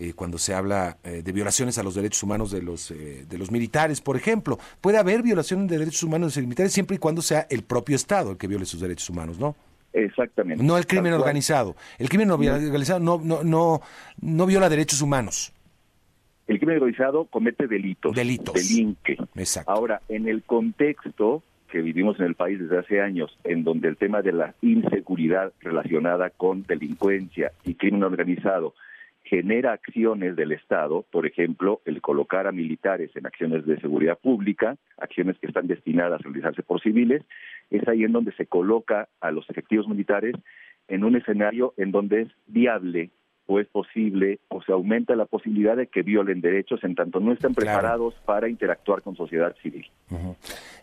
Eh, 0.03 0.15
cuando 0.15 0.39
se 0.39 0.55
habla 0.55 0.97
eh, 1.05 1.21
de 1.23 1.31
violaciones 1.31 1.77
a 1.77 1.83
los 1.83 1.95
derechos 1.95 2.23
humanos 2.23 2.51
de 2.51 2.63
los, 2.63 2.91
eh, 2.91 3.27
de 3.29 3.37
los 3.37 3.51
militares, 3.51 4.01
por 4.01 4.17
ejemplo. 4.17 4.59
Puede 4.81 4.97
haber 4.97 5.23
violaciones 5.23 5.69
de 5.69 5.77
derechos 5.77 6.05
humanos 6.05 6.35
de 6.35 6.41
los 6.41 6.47
militares 6.47 6.73
siempre 6.73 6.97
y 6.97 6.99
cuando 6.99 7.21
sea 7.21 7.47
el 7.51 7.65
propio 7.65 7.97
Estado 7.97 8.31
el 8.31 8.39
que 8.39 8.47
viole 8.47 8.65
sus 8.65 8.81
derechos 8.81 9.11
humanos, 9.11 9.39
¿no? 9.39 9.55
Exactamente. 9.93 10.65
No 10.65 10.79
el 10.79 10.87
crimen 10.87 11.13
organizado. 11.13 11.77
El 11.99 12.09
crimen 12.09 12.31
organizado 12.31 12.99
no, 12.99 13.21
no, 13.23 13.43
no, 13.45 13.83
no 14.23 14.47
viola 14.47 14.71
derechos 14.71 15.03
humanos. 15.03 15.53
El 16.47 16.59
crimen 16.59 16.77
organizado 16.77 17.27
comete 17.27 17.67
delitos. 17.67 18.17
Delitos. 18.17 18.55
Delinque. 18.55 19.19
Exacto. 19.37 19.71
Ahora, 19.71 20.01
en 20.09 20.29
el 20.29 20.43
contexto 20.45 21.43
que 21.71 21.83
vivimos 21.83 22.19
en 22.21 22.25
el 22.25 22.37
país 22.37 22.59
desde 22.59 22.79
hace 22.79 23.03
años, 23.03 23.39
en 23.45 23.65
donde 23.65 23.89
el 23.89 23.99
tema 23.99 24.23
de 24.23 24.33
la 24.33 24.55
inseguridad 24.63 25.53
relacionada 25.61 26.31
con 26.31 26.63
delincuencia 26.63 27.53
y 27.65 27.75
crimen 27.75 28.03
organizado 28.03 28.73
genera 29.31 29.73
acciones 29.73 30.35
del 30.35 30.51
Estado, 30.51 31.07
por 31.13 31.25
ejemplo, 31.25 31.81
el 31.85 32.03
colocar 32.03 32.49
a 32.49 32.53
militares 32.53 33.15
en 33.15 33.27
acciones 33.27 33.65
de 33.65 33.81
seguridad 33.81 34.19
pública, 34.19 34.77
acciones 34.99 35.39
que 35.39 35.47
están 35.47 35.69
destinadas 35.69 36.21
a 36.21 36.25
realizarse 36.25 36.65
por 36.65 36.81
civiles, 36.81 37.23
es 37.71 37.87
ahí 37.87 38.03
en 38.03 38.11
donde 38.11 38.33
se 38.33 38.47
coloca 38.47 39.09
a 39.21 39.31
los 39.31 39.49
efectivos 39.49 39.87
militares 39.87 40.35
en 40.89 41.05
un 41.05 41.15
escenario 41.15 41.75
en 41.77 41.93
donde 41.93 42.23
es 42.23 42.29
viable 42.49 43.11
o 43.51 43.59
es 43.59 43.67
posible 43.67 44.39
o 44.47 44.63
se 44.63 44.71
aumenta 44.71 45.17
la 45.17 45.27
posibilidad 45.27 45.77
de 45.77 45.89
que 45.89 46.03
violen 46.03 46.41
derechos 46.41 46.85
en 46.85 46.95
tanto 46.95 47.19
no 47.19 47.33
estén 47.33 47.53
preparados 47.53 48.15
para 48.25 48.49
interactuar 48.49 49.03
con 49.03 49.17
sociedad 49.17 49.57
civil. 49.61 49.91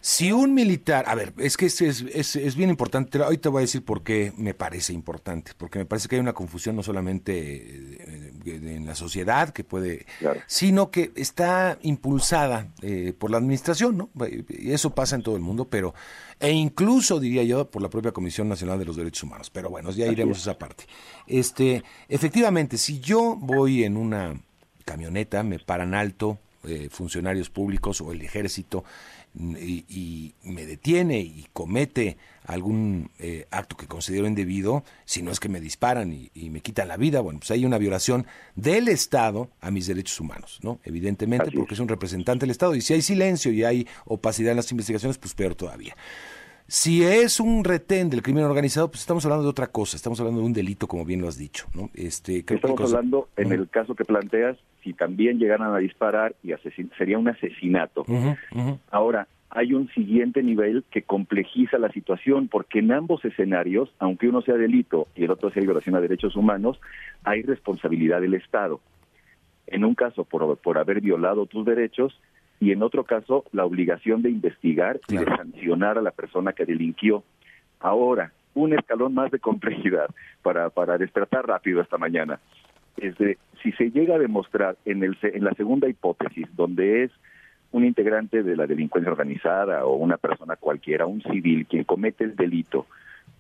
Si 0.02 0.34
un 0.34 0.54
militar, 0.54 1.06
a 1.08 1.16
ver, 1.16 1.32
es 1.38 1.56
que 1.56 1.68
es, 1.68 1.80
es, 1.82 2.36
es, 2.36 2.56
bien 2.58 2.70
importante, 2.70 3.22
hoy 3.22 3.38
te 3.38 3.48
voy 3.48 3.60
a 3.60 3.62
decir 3.62 3.86
por 3.86 4.04
qué 4.04 4.34
me 4.38 4.54
parece 4.54 4.92
importante, 4.92 5.54
porque 5.58 5.80
me 5.80 5.86
parece 5.86 6.10
que 6.10 6.16
hay 6.16 6.22
una 6.22 6.34
confusión 6.34 6.76
no 6.76 6.84
solamente 6.84 7.34
eh, 7.38 8.32
en 8.46 8.86
la 8.86 8.96
sociedad 8.96 9.52
que 9.52 9.64
puede, 9.64 10.06
sino 10.46 10.92
que 10.92 11.12
está 11.16 11.78
impulsada 11.84 12.68
eh, 12.82 13.14
por 13.18 13.32
la 13.32 13.38
administración, 13.38 13.98
¿no? 13.98 14.10
Y 14.50 14.72
eso 14.74 14.94
pasa 14.94 15.16
en 15.16 15.24
todo 15.24 15.38
el 15.38 15.42
mundo, 15.42 15.70
pero 15.70 15.94
e 16.40 16.52
incluso 16.52 17.20
diría 17.20 17.44
yo 17.44 17.70
por 17.70 17.82
la 17.82 17.90
propia 17.90 18.12
Comisión 18.12 18.48
Nacional 18.48 18.78
de 18.80 18.86
los 18.86 18.96
Derechos 18.96 19.24
Humanos. 19.24 19.50
Pero 19.50 19.70
bueno, 19.70 19.92
ya 19.92 20.06
iremos 20.08 20.38
a 20.38 20.42
esa 20.42 20.58
parte. 20.58 20.86
Este, 21.26 21.84
efectivamente, 22.08 22.78
si 22.78 23.00
yo 23.00 23.36
voy 23.36 23.84
en 23.84 23.98
una 23.98 24.40
camioneta, 24.86 25.44
me 25.44 25.60
paran 25.60 25.94
alto 25.94 26.38
eh, 26.64 26.90
funcionarios 26.92 27.50
públicos 27.50 28.02
o 28.02 28.12
el 28.12 28.22
ejército 28.22 28.84
y, 29.38 30.34
me 30.44 30.66
detiene 30.66 31.20
y 31.20 31.48
comete 31.54 32.18
algún 32.46 33.12
eh, 33.20 33.46
acto 33.52 33.76
que 33.76 33.86
considero 33.86 34.26
indebido, 34.26 34.84
si 35.06 35.22
no 35.22 35.32
es 35.32 35.40
que 35.40 35.50
me 35.50 35.60
disparan 35.60 36.14
y, 36.14 36.50
me 36.50 36.62
quitan 36.62 36.88
la 36.88 36.98
vida, 36.98 37.20
bueno, 37.20 37.40
pues 37.40 37.52
hay 37.52 37.66
una 37.66 37.78
violación 37.78 38.26
del 38.56 38.88
Estado 38.88 39.50
a 39.62 39.70
mis 39.70 39.88
derechos 39.88 40.20
humanos, 40.20 40.60
¿no? 40.64 40.80
Evidentemente, 40.84 41.52
porque 41.52 41.74
es 41.74 41.80
un 41.80 41.88
representante 41.88 42.46
del 42.46 42.52
Estado 42.52 42.76
y 42.76 42.82
si 42.82 42.94
hay 42.94 43.02
silencio 43.02 43.52
y 43.52 43.64
hay 43.64 43.88
opacidad 44.06 44.52
en 44.52 44.58
las 44.58 44.72
investigaciones, 44.72 45.18
pues 45.18 45.34
peor 45.34 45.56
todavía. 45.56 45.96
Si 46.70 47.02
es 47.02 47.40
un 47.40 47.64
retén 47.64 48.10
del 48.10 48.22
crimen 48.22 48.44
organizado, 48.44 48.90
pues 48.90 49.00
estamos 49.00 49.24
hablando 49.24 49.44
de 49.44 49.50
otra 49.50 49.68
cosa, 49.68 49.96
estamos 49.96 50.20
hablando 50.20 50.42
de 50.42 50.48
un 50.48 50.54
delito, 50.54 50.86
como 50.86 51.06
bien 51.06 51.22
lo 51.22 51.30
has 51.30 51.38
dicho, 51.38 51.68
¿no? 51.74 51.90
Este, 51.94 52.40
estamos 52.40 52.94
hablando, 52.94 53.30
en 53.38 53.54
el 53.54 53.70
caso 53.70 53.96
que 53.96 54.04
planteas, 54.04 54.58
si 54.84 54.92
también 54.92 55.40
llegaran 55.40 55.74
a 55.74 55.78
disparar 55.78 56.36
y 56.44 56.52
sería 56.98 57.18
un 57.18 57.30
asesinato. 57.30 58.06
Ahora, 58.92 59.28
hay 59.50 59.74
un 59.74 59.88
siguiente 59.94 60.44
nivel 60.44 60.84
que 60.92 61.04
complejiza 61.04 61.78
la 61.78 61.90
situación, 61.90 62.50
porque 62.50 62.80
en 62.80 62.92
ambos 62.92 63.24
escenarios, 63.24 63.90
aunque 63.98 64.28
uno 64.28 64.42
sea 64.42 64.56
delito 64.56 65.08
y 65.16 65.24
el 65.24 65.32
otro 65.32 65.50
sea 65.52 65.64
violación 65.64 65.96
a 65.96 66.02
derechos 66.02 66.36
humanos, 66.36 66.82
hay 67.24 67.44
responsabilidad 67.44 68.20
del 68.20 68.34
Estado. 68.34 68.82
En 69.68 69.86
un 69.86 69.96
caso 69.96 70.26
por, 70.26 70.58
por 70.58 70.78
haber 70.78 71.00
violado 71.00 71.46
tus 71.46 71.66
derechos 71.66 72.20
y 72.60 72.72
en 72.72 72.82
otro 72.84 73.04
caso 73.04 73.46
la 73.52 73.66
obligación 73.66 74.22
de 74.22 74.30
investigar 74.30 75.00
y 75.08 75.18
de 75.18 75.26
sancionar 75.26 75.98
a 75.98 76.02
la 76.02 76.12
persona 76.12 76.54
que 76.54 76.66
delinquió. 76.66 77.24
Ahora, 77.80 78.32
un 78.54 78.74
escalón 78.74 79.14
más 79.14 79.32
de 79.32 79.40
complejidad 79.40 80.10
para, 80.42 80.70
para 80.70 80.98
despertar 80.98 81.48
rápido 81.48 81.82
esta 81.82 81.98
mañana. 81.98 82.40
Es 82.98 83.16
de, 83.18 83.38
si 83.62 83.72
se 83.74 83.92
llega 83.92 84.16
a 84.16 84.20
demostrar 84.20 84.78
en, 84.86 85.04
el, 85.04 85.16
en 85.22 85.44
la 85.44 85.54
segunda 85.54 85.88
hipótesis, 85.88 86.48
donde 86.56 87.04
es 87.04 87.12
un 87.72 87.86
integrante 87.86 88.42
de 88.42 88.56
la 88.56 88.66
delincuencia 88.66 89.12
organizada 89.12 89.86
o 89.86 89.96
una 89.96 90.18
persona 90.18 90.56
cualquiera, 90.56 91.06
un 91.06 91.22
civil, 91.22 91.68
quien 91.68 91.84
comete 91.84 92.24
el 92.24 92.36
delito, 92.36 92.88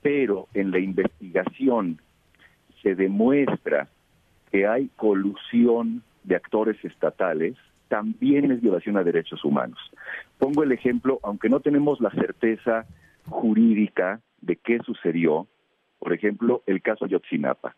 pero 0.02 0.48
en 0.54 0.70
la 0.72 0.80
investigación 0.80 2.00
se 2.84 2.94
demuestra 2.94 3.88
que 4.52 4.68
hay 4.68 4.90
colusión 4.96 6.04
de 6.24 6.36
actores 6.36 6.78
estatales, 6.84 7.56
también 7.88 8.52
es 8.52 8.62
violación 8.62 8.98
a 8.98 9.04
derechos 9.04 9.44
humanos. 9.44 9.80
Pongo 10.38 10.64
el 10.64 10.72
ejemplo, 10.72 11.20
aunque 11.24 11.50
no 11.50 11.60
tenemos 11.60 12.00
la 12.02 12.12
certeza 12.12 12.86
jurídica 13.26 14.22
de 14.42 14.56
qué 14.58 14.80
sucedió, 14.86 15.48
por 16.00 16.14
ejemplo, 16.14 16.64
el 16.66 16.82
caso 16.82 17.08
Yotzinapa, 17.08 17.76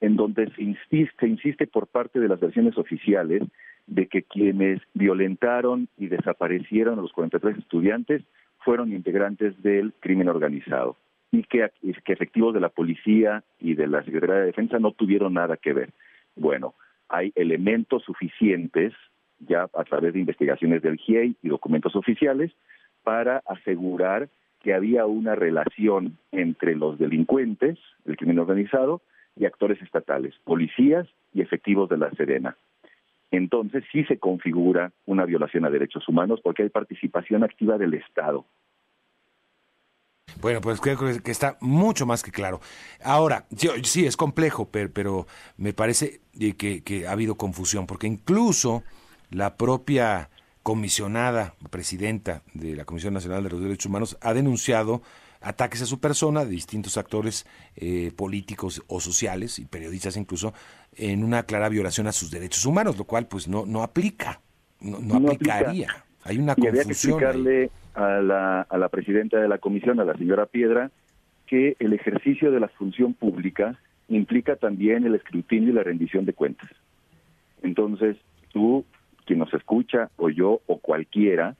en 0.00 0.16
donde 0.16 0.50
se 0.54 0.62
insiste, 0.62 1.26
insiste 1.26 1.66
por 1.66 1.86
parte 1.86 2.20
de 2.20 2.28
las 2.28 2.40
versiones 2.40 2.76
oficiales 2.78 3.42
de 3.86 4.06
que 4.06 4.22
quienes 4.22 4.80
violentaron 4.94 5.88
y 5.96 6.08
desaparecieron 6.08 6.98
a 6.98 7.02
los 7.02 7.12
43 7.12 7.58
estudiantes 7.58 8.22
fueron 8.58 8.92
integrantes 8.92 9.60
del 9.62 9.92
crimen 10.00 10.28
organizado 10.28 10.96
y 11.30 11.42
que, 11.44 11.70
que 12.04 12.12
efectivos 12.12 12.54
de 12.54 12.60
la 12.60 12.68
policía 12.68 13.44
y 13.60 13.74
de 13.74 13.86
la 13.86 14.02
Secretaría 14.02 14.36
de 14.36 14.46
Defensa 14.46 14.78
no 14.78 14.92
tuvieron 14.92 15.34
nada 15.34 15.56
que 15.56 15.72
ver. 15.72 15.90
Bueno, 16.36 16.74
hay 17.08 17.32
elementos 17.34 18.02
suficientes 18.04 18.92
ya 19.40 19.68
a 19.72 19.84
través 19.84 20.12
de 20.12 20.20
investigaciones 20.20 20.82
del 20.82 20.96
GIEI 20.96 21.36
y 21.42 21.48
documentos 21.48 21.94
oficiales 21.96 22.52
para 23.02 23.42
asegurar 23.46 24.28
que 24.60 24.74
había 24.74 25.06
una 25.06 25.34
relación 25.34 26.18
entre 26.32 26.74
los 26.74 26.98
delincuentes, 26.98 27.78
el 28.04 28.16
crimen 28.16 28.38
organizado, 28.38 29.02
y 29.36 29.44
actores 29.44 29.80
estatales, 29.82 30.34
policías 30.44 31.06
y 31.32 31.42
efectivos 31.42 31.88
de 31.88 31.96
la 31.96 32.10
Serena. 32.12 32.56
Entonces 33.30 33.84
sí 33.92 34.04
se 34.04 34.18
configura 34.18 34.92
una 35.06 35.24
violación 35.24 35.64
a 35.64 35.70
derechos 35.70 36.08
humanos 36.08 36.40
porque 36.42 36.64
hay 36.64 36.70
participación 36.70 37.44
activa 37.44 37.78
del 37.78 37.94
Estado. 37.94 38.44
Bueno, 40.40 40.60
pues 40.60 40.80
creo 40.80 40.96
que 40.96 41.30
está 41.30 41.56
mucho 41.60 42.06
más 42.06 42.22
que 42.22 42.30
claro. 42.30 42.60
Ahora, 43.02 43.46
sí, 43.50 44.06
es 44.06 44.16
complejo, 44.16 44.68
pero, 44.70 45.26
me 45.56 45.72
parece 45.72 46.20
que, 46.56 46.82
que, 46.84 47.06
ha 47.06 47.12
habido 47.12 47.34
confusión, 47.34 47.86
porque 47.86 48.06
incluso 48.06 48.84
la 49.30 49.56
propia 49.56 50.30
comisionada, 50.62 51.54
presidenta 51.70 52.42
de 52.54 52.76
la 52.76 52.84
Comisión 52.84 53.14
Nacional 53.14 53.42
de 53.44 53.50
los 53.50 53.62
Derechos 53.62 53.86
Humanos, 53.86 54.18
ha 54.20 54.34
denunciado 54.34 55.02
ataques 55.40 55.82
a 55.82 55.86
su 55.86 56.00
persona 56.00 56.44
de 56.44 56.50
distintos 56.50 56.98
actores 56.98 57.46
eh, 57.76 58.12
políticos 58.16 58.82
o 58.88 59.00
sociales 59.00 59.58
y 59.58 59.66
periodistas 59.66 60.16
incluso 60.16 60.52
en 60.96 61.22
una 61.22 61.44
clara 61.44 61.68
violación 61.68 62.06
a 62.06 62.12
sus 62.12 62.30
derechos 62.30 62.66
humanos, 62.66 62.98
lo 62.98 63.04
cual 63.04 63.26
pues 63.26 63.48
no 63.48 63.64
no 63.64 63.82
aplica, 63.82 64.40
no, 64.80 65.16
aplicaría. 65.16 65.88
Hay 66.24 66.38
una 66.38 66.54
y 66.56 66.66
Había 66.66 66.84
que 66.84 66.92
explicarle 66.92 67.70
a 67.94 68.20
la, 68.20 68.62
a 68.62 68.78
la 68.78 68.88
presidenta 68.88 69.38
de 69.38 69.48
la 69.48 69.58
comisión, 69.58 70.00
a 70.00 70.04
la 70.04 70.14
señora 70.14 70.46
Piedra, 70.46 70.90
que 71.46 71.76
el 71.78 71.92
ejercicio 71.92 72.50
de 72.50 72.60
la 72.60 72.68
función 72.68 73.14
pública 73.14 73.78
implica 74.08 74.56
también 74.56 75.06
el 75.06 75.14
escrutinio 75.14 75.70
y 75.70 75.72
la 75.72 75.82
rendición 75.82 76.24
de 76.26 76.32
cuentas. 76.32 76.68
Entonces, 77.62 78.16
tú 78.52 78.84
quien 79.28 79.40
nos 79.40 79.52
escucha, 79.52 80.08
o 80.16 80.30
yo, 80.30 80.62
o 80.66 80.78
cualquiera, 80.78 81.54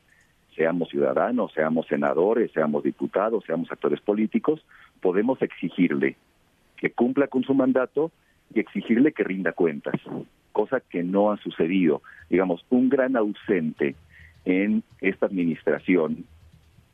seamos 0.56 0.88
ciudadanos, 0.88 1.52
seamos 1.52 1.86
senadores, 1.86 2.50
seamos 2.52 2.82
diputados, 2.82 3.44
seamos 3.44 3.70
actores 3.70 4.00
políticos, 4.00 4.64
podemos 5.02 5.40
exigirle 5.42 6.16
que 6.78 6.90
cumpla 6.90 7.26
con 7.26 7.44
su 7.44 7.52
mandato 7.52 8.10
y 8.54 8.60
exigirle 8.60 9.12
que 9.12 9.22
rinda 9.22 9.52
cuentas, 9.52 10.00
cosa 10.52 10.80
que 10.80 11.02
no 11.02 11.30
ha 11.30 11.36
sucedido. 11.36 12.00
Digamos, 12.30 12.64
un 12.70 12.88
gran 12.88 13.16
ausente 13.16 13.94
en 14.46 14.82
esta 15.02 15.26
administración 15.26 16.24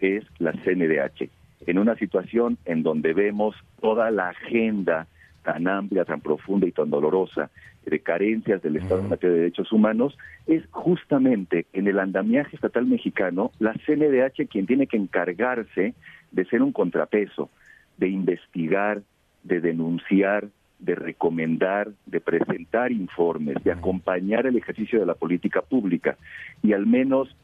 es 0.01 0.25
la 0.41 0.55
CNDH, 0.55 1.31
en 1.69 1.79
una 1.79 1.95
situación 1.95 2.59
en 2.65 2.83
donde 2.83 3.13
vemos 3.15 3.55
toda 3.81 4.11
la 4.11 4.31
agenda 4.31 5.07
tan 5.45 5.69
amplia, 5.69 6.05
tan 6.05 6.21
profunda 6.21 6.67
y 6.67 6.73
tan 6.73 6.91
dolorosa 6.91 7.49
de 7.85 8.01
carencias 8.01 8.63
del 8.63 8.77
Estado 8.77 9.01
en 9.01 9.09
materia 9.09 9.35
de 9.35 9.43
derechos 9.43 9.73
humanos, 9.73 10.17
es 10.47 10.63
justamente 10.71 11.67
en 11.73 11.87
el 11.87 11.99
andamiaje 11.99 12.57
estatal 12.57 12.87
mexicano 12.87 13.51
la 13.59 13.75
CNDH 13.75 14.49
quien 14.49 14.67
tiene 14.67 14.87
que 14.87 14.97
encargarse 14.97 15.95
de 16.33 16.45
ser 16.47 16.63
un 16.63 16.73
contrapeso, 16.73 17.51
de 17.97 18.09
investigar, 18.09 19.03
de 19.43 19.61
denunciar, 19.61 20.49
de 20.79 20.95
recomendar, 20.95 21.91
de 22.07 22.21
presentar 22.21 22.93
informes, 22.93 23.63
de 23.63 23.73
acompañar 23.73 24.47
el 24.47 24.57
ejercicio 24.57 25.01
de 25.01 25.07
la 25.07 25.15
política 25.15 25.63
pública. 25.63 26.17
Y 26.63 26.73
al 26.73 26.87
menos 26.87 27.35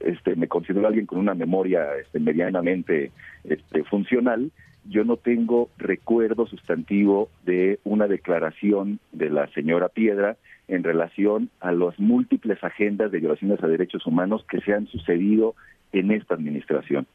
este, 0.00 0.36
me 0.36 0.48
considero 0.48 0.86
alguien 0.86 1.06
con 1.06 1.18
una 1.18 1.34
memoria 1.34 1.96
este, 2.00 2.20
medianamente 2.20 3.10
este, 3.44 3.84
funcional, 3.84 4.50
yo 4.88 5.04
no 5.04 5.16
tengo 5.16 5.68
recuerdo 5.78 6.46
sustantivo 6.46 7.28
de 7.44 7.78
una 7.84 8.06
declaración 8.06 9.00
de 9.12 9.30
la 9.30 9.48
señora 9.48 9.88
Piedra 9.88 10.36
en 10.68 10.82
relación 10.82 11.50
a 11.60 11.72
las 11.72 11.98
múltiples 11.98 12.62
agendas 12.62 13.12
de 13.12 13.20
violaciones 13.20 13.62
a 13.62 13.68
derechos 13.68 14.06
humanos 14.06 14.44
que 14.48 14.60
se 14.60 14.72
han 14.72 14.86
sucedido 14.88 15.54
en 15.92 16.10
esta 16.10 16.34
administración. 16.34 17.06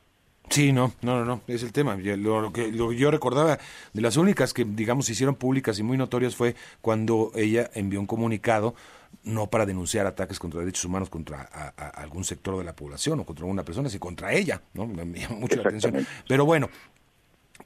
Sí, 0.50 0.74
no, 0.74 0.92
no, 1.02 1.20
no, 1.20 1.26
no, 1.26 1.42
es 1.48 1.64
el 1.64 1.72
tema. 1.72 1.96
Lo, 1.96 2.52
que, 2.52 2.74
yo 2.74 3.10
recordaba 3.10 3.58
de 3.94 4.02
las 4.02 4.18
únicas 4.18 4.54
que, 4.54 4.66
digamos, 4.66 5.06
se 5.06 5.14
hicieron 5.14 5.36
públicas 5.36 5.80
y 5.80 5.84
muy 5.84 5.98
notorias 5.98 6.36
fue 6.36 6.56
cuando 6.82 7.32
ella 7.36 7.70
envió 7.74 8.02
un 8.02 8.06
comunicado, 8.06 8.76
no 9.24 9.48
para 9.48 9.66
denunciar 9.66 10.08
ataques 10.08 10.40
contra 10.40 10.60
derechos 10.60 10.84
humanos 10.84 11.10
contra 11.10 11.44
algún 11.96 12.26
sector 12.26 12.58
de 12.58 12.66
la 12.66 12.76
población 12.76 13.22
o 13.22 13.26
contra 13.26 13.46
una 13.46 13.64
persona, 13.64 13.88
sino 13.88 14.02
contra 14.02 14.34
ella, 14.34 14.62
¿no? 14.74 14.88
Me 14.88 15.20
llama 15.20 15.38
mucho 15.38 15.56
la 15.56 15.70
atención. 15.70 16.06
Pero 16.28 16.44
bueno, 16.44 16.70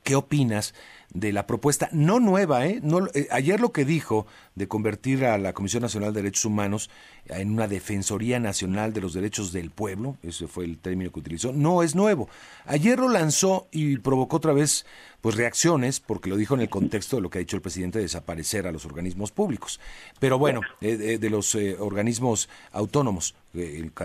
¿Qué 0.05 0.15
opinas 0.15 0.75
de 1.15 1.33
la 1.33 1.47
propuesta 1.47 1.89
no 1.91 2.19
nueva? 2.19 2.67
¿eh? 2.67 2.79
Eh, 3.15 3.27
ayer 3.31 3.59
lo 3.59 3.71
que 3.71 3.85
dijo 3.85 4.27
de 4.53 4.67
convertir 4.67 5.25
a 5.25 5.39
la 5.39 5.53
Comisión 5.53 5.81
Nacional 5.81 6.13
de 6.13 6.21
Derechos 6.21 6.45
Humanos 6.45 6.91
en 7.25 7.49
una 7.49 7.67
Defensoría 7.67 8.39
Nacional 8.39 8.93
de 8.93 9.01
los 9.01 9.15
Derechos 9.15 9.51
del 9.51 9.71
Pueblo, 9.71 10.17
ese 10.21 10.45
fue 10.45 10.65
el 10.65 10.77
término 10.77 11.11
que 11.11 11.21
utilizó, 11.21 11.53
no 11.53 11.81
es 11.81 11.95
nuevo. 11.95 12.29
Ayer 12.65 12.99
lo 12.99 13.09
lanzó 13.09 13.67
y 13.71 13.97
provocó 13.97 14.37
otra 14.37 14.53
vez 14.53 14.85
pues 15.21 15.37
reacciones, 15.37 15.99
porque 15.99 16.29
lo 16.29 16.37
dijo 16.37 16.53
en 16.53 16.61
el 16.61 16.69
contexto 16.69 17.15
de 17.15 17.23
lo 17.23 17.31
que 17.31 17.39
ha 17.39 17.45
dicho 17.45 17.55
el 17.55 17.63
presidente 17.63 17.97
de 17.97 18.03
desaparecer 18.03 18.67
a 18.67 18.71
los 18.71 18.85
organismos 18.85 19.31
públicos. 19.31 19.79
Pero 20.19 20.37
bueno, 20.37 20.61
eh, 20.81 21.17
de, 21.17 21.29
los 21.31 21.55
eh, 21.55 21.77
organismos 21.79 22.47
autónomos, 22.71 23.33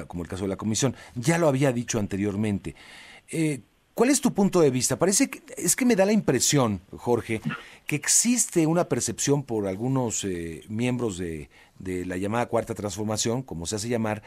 como 0.08 0.22
el 0.22 0.28
caso 0.30 0.44
de 0.44 0.48
la 0.48 0.56
Comisión, 0.56 0.96
ya 1.14 1.36
lo 1.36 1.46
había 1.46 1.72
dicho 1.72 1.98
anteriormente. 1.98 2.74
¿Cuál 3.94 4.11
es 4.11 4.20
tu 4.20 4.33
punto 4.33 4.61
de 4.61 4.70
vista? 4.70 4.98
Parece 4.98 5.29
que 5.29 5.42
es 5.57 5.76
que 5.76 5.85
me 5.85 5.96
da 5.96 6.07
la 6.07 6.12
impresión, 6.12 6.81
Jorge, 6.96 7.40
que 7.87 7.96
existe 7.96 8.66
una 8.66 8.85
percepción 8.85 9.42
por 9.42 9.66
algunos 9.66 10.24
eh, 10.24 10.62
miembros 10.68 11.18
de, 11.18 11.48
la 11.79 12.16
llamada 12.16 12.46
cuarta 12.46 12.74
transformación, 12.74 13.42
como 13.42 13.66
se 13.66 13.76
hace 13.76 13.88
llamar, 13.88 14.22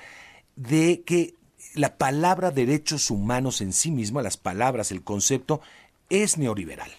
de 0.55 1.01
que 1.05 1.35
la 1.75 1.97
palabra 1.97 2.51
derechos 2.51 3.09
humanos 3.09 3.61
en 3.61 3.73
sí 3.73 3.89
misma, 3.89 4.21
las 4.21 4.37
palabras, 4.37 4.91
el 4.91 5.01
concepto, 5.01 5.61
es 6.09 6.37
neoliberal. 6.37 6.91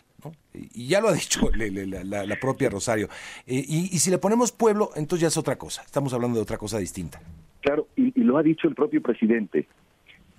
Y 0.53 0.89
ya 0.89 1.01
lo 1.01 1.09
ha 1.09 1.13
dicho 1.13 1.51
la, 1.55 2.37
propia 2.41 2.71
Rosario. 2.71 3.09
Eh, 3.47 3.63
y, 3.69 3.99
si 3.99 4.11
le 4.11 4.19
ponemos 4.19 4.53
pueblo, 4.53 4.91
entonces 4.97 5.21
ya 5.23 5.29
es 5.29 5.37
otra 5.37 5.57
cosa. 5.57 5.83
Estamos 5.83 6.15
hablando 6.15 6.39
de 6.39 6.43
otra 6.43 6.57
cosa 6.57 6.79
distinta. 6.79 7.21
Claro, 7.61 7.89
y 7.97 8.21
lo 8.23 8.37
ha 8.39 8.43
dicho 8.43 8.69
el 8.69 8.75
propio 8.75 9.03
presidente 9.03 9.69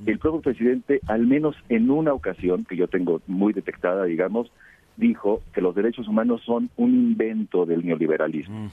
el 0.05 0.19
propio 0.19 0.41
presidente, 0.41 0.99
al 1.07 1.25
menos 1.25 1.55
en 1.69 1.89
una 1.89 2.13
ocasión, 2.13 2.65
que 2.65 2.75
yo 2.75 2.87
tengo 2.87 3.21
muy 3.27 3.53
detectada, 3.53 4.03
digamos, 4.05 4.51
dijo 4.97 5.41
que 5.53 5.61
los 5.61 5.75
derechos 5.75 6.07
humanos 6.07 6.41
son 6.45 6.69
un 6.77 6.93
invento 6.93 7.65
del 7.65 7.85
neoliberalismo. 7.85 8.65
Mm. 8.65 8.69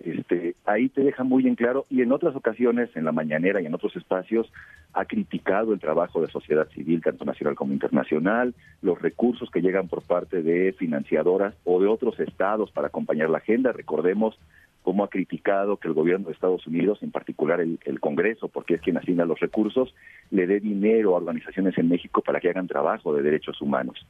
Este, 0.00 0.54
ahí 0.66 0.90
te 0.90 1.02
deja 1.02 1.24
muy 1.24 1.46
en 1.46 1.54
claro 1.54 1.86
y 1.88 2.02
en 2.02 2.12
otras 2.12 2.36
ocasiones, 2.36 2.90
en 2.94 3.04
la 3.04 3.12
mañanera 3.12 3.62
y 3.62 3.66
en 3.66 3.74
otros 3.74 3.96
espacios, 3.96 4.52
ha 4.92 5.06
criticado 5.06 5.72
el 5.72 5.80
trabajo 5.80 6.20
de 6.20 6.30
sociedad 6.30 6.68
civil, 6.68 7.02
tanto 7.02 7.24
nacional 7.24 7.54
como 7.54 7.72
internacional, 7.72 8.54
los 8.82 9.00
recursos 9.00 9.50
que 9.50 9.62
llegan 9.62 9.88
por 9.88 10.02
parte 10.02 10.42
de 10.42 10.72
financiadoras 10.72 11.54
o 11.64 11.80
de 11.80 11.86
otros 11.86 12.20
estados 12.20 12.70
para 12.70 12.88
acompañar 12.88 13.30
la 13.30 13.38
agenda. 13.38 13.72
Recordemos 13.72 14.38
cómo 14.84 15.02
ha 15.02 15.08
criticado 15.08 15.78
que 15.78 15.88
el 15.88 15.94
gobierno 15.94 16.26
de 16.26 16.34
Estados 16.34 16.66
Unidos, 16.66 16.98
en 17.02 17.10
particular 17.10 17.58
el, 17.58 18.00
Congreso, 18.00 18.48
porque 18.48 18.74
es 18.74 18.82
quien 18.82 18.98
asigna 18.98 19.24
los 19.24 19.40
recursos, 19.40 19.94
le 20.30 20.46
dé 20.46 20.60
dinero 20.60 21.14
a 21.14 21.16
organizaciones 21.16 21.76
en 21.78 21.88
México 21.88 22.20
para 22.20 22.38
que 22.38 22.50
hagan 22.50 22.68
trabajo 22.68 23.14
de 23.14 23.22
derechos 23.22 23.62
humanos, 23.62 24.06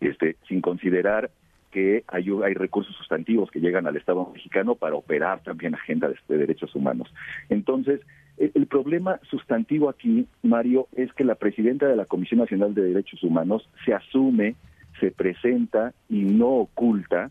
este, 0.00 0.36
sin 0.48 0.62
considerar 0.62 1.30
que 1.70 2.04
hay, 2.06 2.24
recursos 2.54 2.96
sustantivos 2.96 3.50
que 3.50 3.60
llegan 3.60 3.86
al 3.86 3.96
Estado 3.96 4.30
mexicano 4.32 4.76
para 4.76 4.94
operar 4.94 5.42
también 5.42 5.74
agenda 5.74 6.08
de, 6.08 6.38
derechos 6.38 6.74
humanos. 6.74 7.12
Entonces, 7.50 8.00
el, 8.38 8.66
problema 8.66 9.20
sustantivo 9.28 9.90
aquí, 9.90 10.26
Mario, 10.42 10.88
es 10.96 11.12
que 11.12 11.24
la 11.24 11.34
presidenta 11.34 11.86
de 11.86 11.96
la 11.96 12.06
Comisión 12.06 12.40
Nacional 12.40 12.74
de 12.74 12.82
Derechos 12.82 13.22
Humanos 13.22 13.68
se 13.84 13.92
asume, 13.92 14.54
se 15.00 15.10
presenta 15.10 15.92
y 16.08 16.22
no 16.22 16.48
oculta 16.48 17.30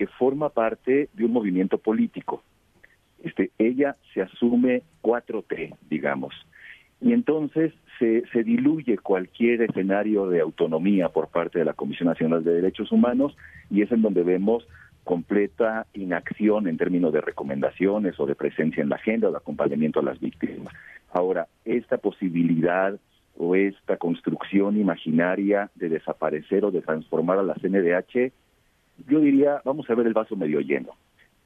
que 0.00 0.06
forma 0.06 0.48
parte 0.48 1.10
de 1.12 1.26
un 1.26 1.32
movimiento 1.32 1.76
político. 1.76 2.42
Este, 3.22 3.50
ella 3.58 3.96
se 4.14 4.22
asume 4.22 4.82
4T, 5.02 5.76
digamos, 5.90 6.34
y 7.02 7.12
entonces 7.12 7.74
se, 7.98 8.22
se 8.32 8.42
diluye 8.42 8.96
cualquier 8.96 9.60
escenario 9.60 10.26
de 10.26 10.40
autonomía 10.40 11.10
por 11.10 11.28
parte 11.28 11.58
de 11.58 11.66
la 11.66 11.74
Comisión 11.74 12.08
Nacional 12.08 12.42
de 12.42 12.54
Derechos 12.54 12.90
Humanos 12.92 13.36
y 13.68 13.82
es 13.82 13.92
en 13.92 14.00
donde 14.00 14.22
vemos 14.22 14.66
completa 15.04 15.86
inacción 15.92 16.66
en 16.66 16.78
términos 16.78 17.12
de 17.12 17.20
recomendaciones 17.20 18.18
o 18.18 18.24
de 18.24 18.34
presencia 18.34 18.82
en 18.82 18.88
la 18.88 18.96
agenda 18.96 19.28
o 19.28 19.32
de 19.32 19.36
acompañamiento 19.36 20.00
a 20.00 20.02
las 20.02 20.18
víctimas. 20.18 20.72
Ahora, 21.12 21.46
esta 21.66 21.98
posibilidad 21.98 22.98
o 23.36 23.54
esta 23.54 23.98
construcción 23.98 24.78
imaginaria 24.78 25.70
de 25.74 25.90
desaparecer 25.90 26.64
o 26.64 26.70
de 26.70 26.80
transformar 26.80 27.36
a 27.36 27.42
la 27.42 27.52
CNDH 27.52 28.32
yo 29.08 29.20
diría, 29.20 29.60
vamos 29.64 29.88
a 29.88 29.94
ver 29.94 30.06
el 30.06 30.12
vaso 30.12 30.36
medio 30.36 30.60
lleno. 30.60 30.90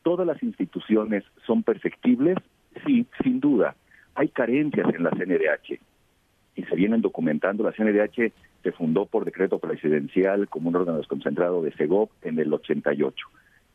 ¿Todas 0.02 0.26
las 0.26 0.42
instituciones 0.42 1.24
son 1.46 1.62
perfectibles? 1.62 2.36
Sí, 2.84 3.06
sin 3.22 3.40
duda. 3.40 3.74
Hay 4.14 4.28
carencias 4.28 4.86
en 4.94 5.02
la 5.02 5.10
CNDH 5.10 5.80
y 6.56 6.62
se 6.62 6.76
vienen 6.76 7.00
documentando. 7.00 7.64
La 7.64 7.72
CNDH 7.72 8.32
se 8.62 8.72
fundó 8.72 9.06
por 9.06 9.24
decreto 9.24 9.58
presidencial 9.58 10.48
como 10.48 10.68
un 10.68 10.76
órgano 10.76 10.98
desconcentrado 10.98 11.62
de 11.62 11.72
SEGOP 11.72 12.10
en 12.22 12.38
el 12.38 12.52
88. 12.52 13.26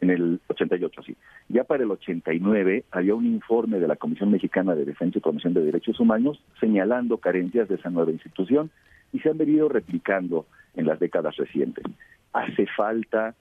En 0.01 0.09
el 0.11 0.39
88, 0.47 1.01
sí. 1.03 1.15
Ya 1.49 1.65
para 1.65 1.83
el 1.83 1.91
89 1.91 2.85
había 2.91 3.15
un 3.15 3.25
informe 3.25 3.79
de 3.79 3.87
la 3.87 3.97
Comisión 3.97 4.31
Mexicana 4.31 4.73
de 4.75 4.85
Defensa 4.85 5.17
y 5.17 5.21
Promoción 5.21 5.53
de 5.53 5.63
Derechos 5.63 5.99
Humanos 5.99 6.41
señalando 6.59 7.17
carencias 7.17 7.67
de 7.67 7.75
esa 7.75 7.89
nueva 7.89 8.11
institución 8.11 8.71
y 9.11 9.19
se 9.19 9.29
han 9.29 9.37
venido 9.37 9.67
replicando 9.67 10.45
en 10.75 10.85
las 10.85 10.99
décadas 10.99 11.35
recientes. 11.35 11.83
Hace 12.31 12.65
falta 12.67 13.35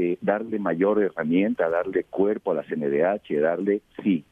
eh, 0.00 0.16
darle 0.20 0.60
mayor 0.60 1.02
herramienta, 1.02 1.68
darle 1.68 2.04
cuerpo 2.04 2.52
a 2.52 2.54
la 2.54 2.62
CNDH, 2.62 3.40
darle, 3.40 3.82
sí, 4.00 4.24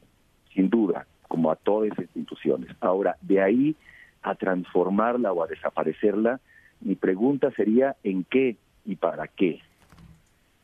sin 0.55 0.71
duda, 0.71 1.09
como 1.27 1.51
a 1.51 1.57
todas 1.57 1.89
las 1.89 1.99
instituciones. 1.99 2.71
Ahora, 2.79 3.17
de 3.21 3.43
ahí 3.43 3.77
a 4.23 4.37
transformarla 4.37 5.33
o 5.33 5.43
a 5.43 5.49
desaparecerla, 5.49 6.39
mi 6.83 6.95
pregunta 6.95 7.51
sería 7.51 7.97
¿en 8.05 8.23
qué 8.23 8.55
y 8.85 8.95
para 8.95 9.27
qué? 9.27 9.59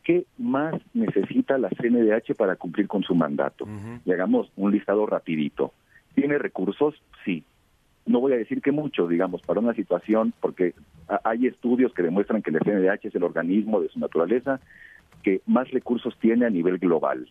¿Qué 0.04 0.24
más 0.38 0.80
necesita 0.94 1.58
la 1.58 1.70
CNDH 1.70 2.36
para 2.36 2.54
cumplir 2.54 2.86
con 2.86 3.02
su 3.02 3.16
mandato? 3.16 3.66
Y 4.04 4.12
hagamos 4.12 4.52
un 4.54 4.70
listado 4.70 5.04
rapidito. 5.06 5.72
¿Tiene 6.14 6.38
recursos? 6.38 6.94
Sí. 7.24 7.42
No 8.06 8.20
voy 8.20 8.32
a 8.32 8.36
decir 8.36 8.60
que 8.60 8.72
mucho, 8.72 9.06
digamos, 9.06 9.42
para 9.42 9.60
una 9.60 9.74
situación, 9.74 10.32
porque 10.40 10.74
hay 11.24 11.46
estudios 11.46 11.94
que 11.94 12.02
demuestran 12.02 12.42
que 12.42 12.50
la 12.50 12.58
CNDH 12.60 13.06
es 13.06 13.14
el 13.14 13.22
organismo 13.22 13.80
de 13.80 13.88
su 13.88 13.98
naturaleza 13.98 14.60
que 15.22 15.40
más 15.46 15.70
recursos 15.70 16.18
tiene 16.18 16.46
a 16.46 16.50
nivel 16.50 16.78
global. 16.78 17.30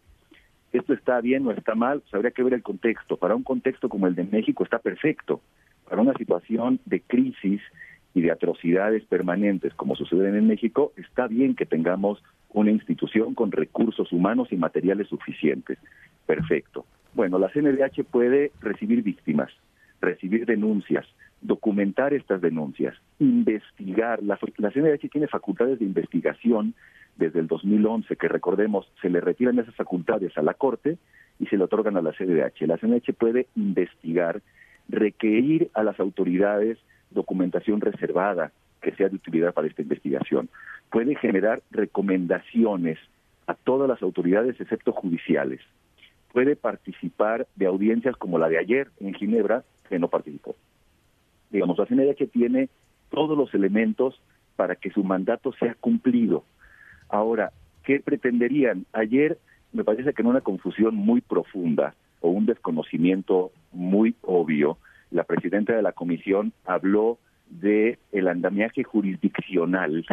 ¿Esto 0.72 0.94
está 0.94 1.20
bien 1.20 1.46
o 1.46 1.52
está 1.52 1.76
mal? 1.76 2.00
Pues 2.00 2.14
habría 2.14 2.32
que 2.32 2.44
ver 2.44 2.54
el 2.54 2.64
contexto. 2.64 3.18
Para 3.18 3.36
un 3.36 3.44
contexto 3.44 3.90
como 3.90 4.08
el 4.08 4.16
de 4.16 4.24
México 4.24 4.64
está 4.64 4.80
perfecto. 4.80 5.42
Para 5.90 6.02
una 6.02 6.14
situación 6.14 6.80
de 6.86 7.02
crisis 7.02 7.62
y 8.14 8.22
de 8.22 8.32
atrocidades 8.32 9.04
permanentes 9.06 9.74
como 9.74 9.96
suceden 9.96 10.36
en 10.36 10.48
México, 10.48 10.94
está 10.96 11.28
bien 11.28 11.56
que 11.56 11.66
tengamos 11.66 12.24
una 12.50 12.72
institución 12.72 13.34
con 13.34 13.52
recursos 13.52 14.12
humanos 14.14 14.50
y 14.52 14.56
materiales 14.56 15.08
suficientes. 15.10 15.78
Perfecto. 16.26 16.86
Bueno, 17.14 17.38
la 17.40 17.50
CNDH 17.50 18.06
puede 18.10 18.52
recibir 18.62 19.04
víctimas, 19.04 19.52
recibir 20.02 20.46
denuncias, 20.46 21.06
documentar 21.42 22.14
estas 22.14 22.42
denuncias, 22.42 22.96
investigar. 23.20 24.22
La, 24.24 24.40
la 24.58 24.72
CNDH 24.72 25.10
tiene 25.12 25.28
facultades 25.28 25.80
de 25.80 25.86
investigación 25.86 26.74
desde 27.18 27.40
el 27.40 27.48
2011, 27.48 28.16
que 28.16 28.28
recordemos, 28.28 28.92
se 29.02 29.10
le 29.10 29.22
retiran 29.22 29.60
esas 29.60 29.76
facultades 29.76 30.38
a 30.38 30.42
la 30.42 30.54
Corte 30.54 30.98
y 31.40 31.46
se 31.48 31.58
le 31.58 31.64
otorgan 31.64 31.98
a 31.98 32.02
la 32.02 32.14
CNDH. 32.14 32.62
La 32.68 32.78
CNDH 32.78 33.14
puede 33.14 33.48
investigar, 33.56 34.42
requerir 34.90 35.70
a 35.74 35.84
las 35.84 36.00
autoridades 36.00 36.78
documentación 37.12 37.82
reservada 37.82 38.52
que 38.82 38.92
sea 38.94 39.10
de 39.10 39.16
utilidad 39.16 39.54
para 39.54 39.68
esta 39.68 39.82
investigación. 39.82 40.50
Puede 40.90 41.16
generar 41.16 41.62
recomendaciones 41.72 42.98
a 43.48 43.54
todas 43.54 43.88
las 43.88 44.02
autoridades 44.02 44.60
excepto 44.60 44.92
judiciales. 44.92 45.62
Puede 46.34 46.56
participar 46.56 47.48
de 47.56 47.68
audiencias 47.68 48.16
como 48.16 48.40
la 48.40 48.50
de 48.50 48.58
ayer 48.58 48.90
en 49.00 49.14
Ginebra, 49.14 49.64
que 49.92 50.00
no 50.00 50.08
participó. 50.08 50.56
Digamos, 51.52 51.78
la 51.78 51.86
CNDH 51.86 52.32
tiene 52.32 52.70
todos 53.10 53.38
los 53.38 53.54
elementos 53.54 54.20
para 54.56 54.76
que 54.76 54.90
su 54.90 55.04
mandato 55.04 55.52
sea 55.60 55.76
cumplido. 55.76 56.46
Ahora, 57.10 57.52
¿qué 57.84 58.00
pretenderían? 58.00 58.86
Ayer 58.94 59.38
me 59.74 59.84
parece 59.84 60.14
que 60.14 60.22
en 60.22 60.30
una 60.30 60.42
confusión 60.42 60.96
muy 60.96 61.20
profunda 61.20 61.94
o 62.22 62.30
un 62.30 62.46
desconocimiento 62.46 63.52
muy 63.74 64.16
obvio, 64.22 64.78
la 65.12 65.26
presidenta 65.26 65.76
de 65.76 65.82
la 65.82 65.92
comisión 65.92 66.54
habló 66.66 67.18
de 67.50 68.00
el 68.14 68.30
andamiaje 68.30 68.84
jurisdiccional 68.84 70.06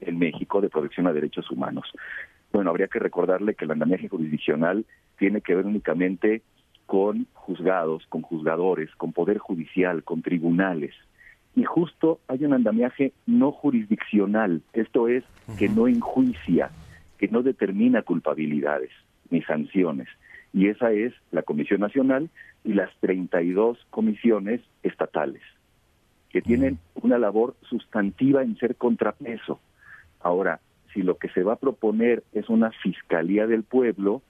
en 0.00 0.18
México 0.18 0.60
de 0.60 0.68
protección 0.68 1.06
a 1.06 1.14
derechos 1.14 1.50
humanos. 1.50 1.90
Bueno, 2.52 2.68
habría 2.68 2.88
que 2.88 2.98
recordarle 2.98 3.54
que 3.54 3.64
el 3.64 3.70
andamiaje 3.70 4.08
jurisdiccional 4.08 4.84
tiene 5.18 5.40
que 5.40 5.54
ver 5.54 5.64
únicamente 5.64 6.42
con 6.86 7.26
juzgados, 7.32 8.06
con 8.08 8.22
juzgadores, 8.22 8.90
con 8.96 9.12
poder 9.12 9.38
judicial, 9.38 10.04
con 10.04 10.22
tribunales 10.22 10.94
y 11.56 11.64
justo 11.64 12.20
hay 12.26 12.44
un 12.44 12.52
andamiaje 12.52 13.12
no 13.26 13.52
jurisdiccional, 13.52 14.62
esto 14.72 15.08
es, 15.08 15.24
que 15.58 15.68
no 15.68 15.86
enjuicia, 15.86 16.70
que 17.18 17.28
no 17.28 17.42
determina 17.42 18.02
culpabilidades 18.02 18.90
ni 19.30 19.42
sanciones. 19.42 20.08
Y 20.52 20.68
esa 20.68 20.92
es 20.92 21.12
la 21.30 21.42
Comisión 21.42 21.80
Nacional 21.80 22.28
y 22.64 22.74
las 22.74 22.90
32 23.00 23.78
comisiones 23.90 24.60
estatales, 24.82 25.42
que 26.30 26.42
tienen 26.42 26.78
una 26.94 27.18
labor 27.18 27.54
sustantiva 27.68 28.42
en 28.42 28.56
ser 28.58 28.76
contrapeso. 28.76 29.60
Ahora, 30.20 30.60
si 30.92 31.02
lo 31.02 31.18
que 31.18 31.28
se 31.28 31.42
va 31.42 31.54
a 31.54 31.60
proponer 31.60 32.24
es 32.32 32.48
una 32.48 32.70
Fiscalía 32.82 33.46
del 33.46 33.62
Pueblo, 33.62 34.22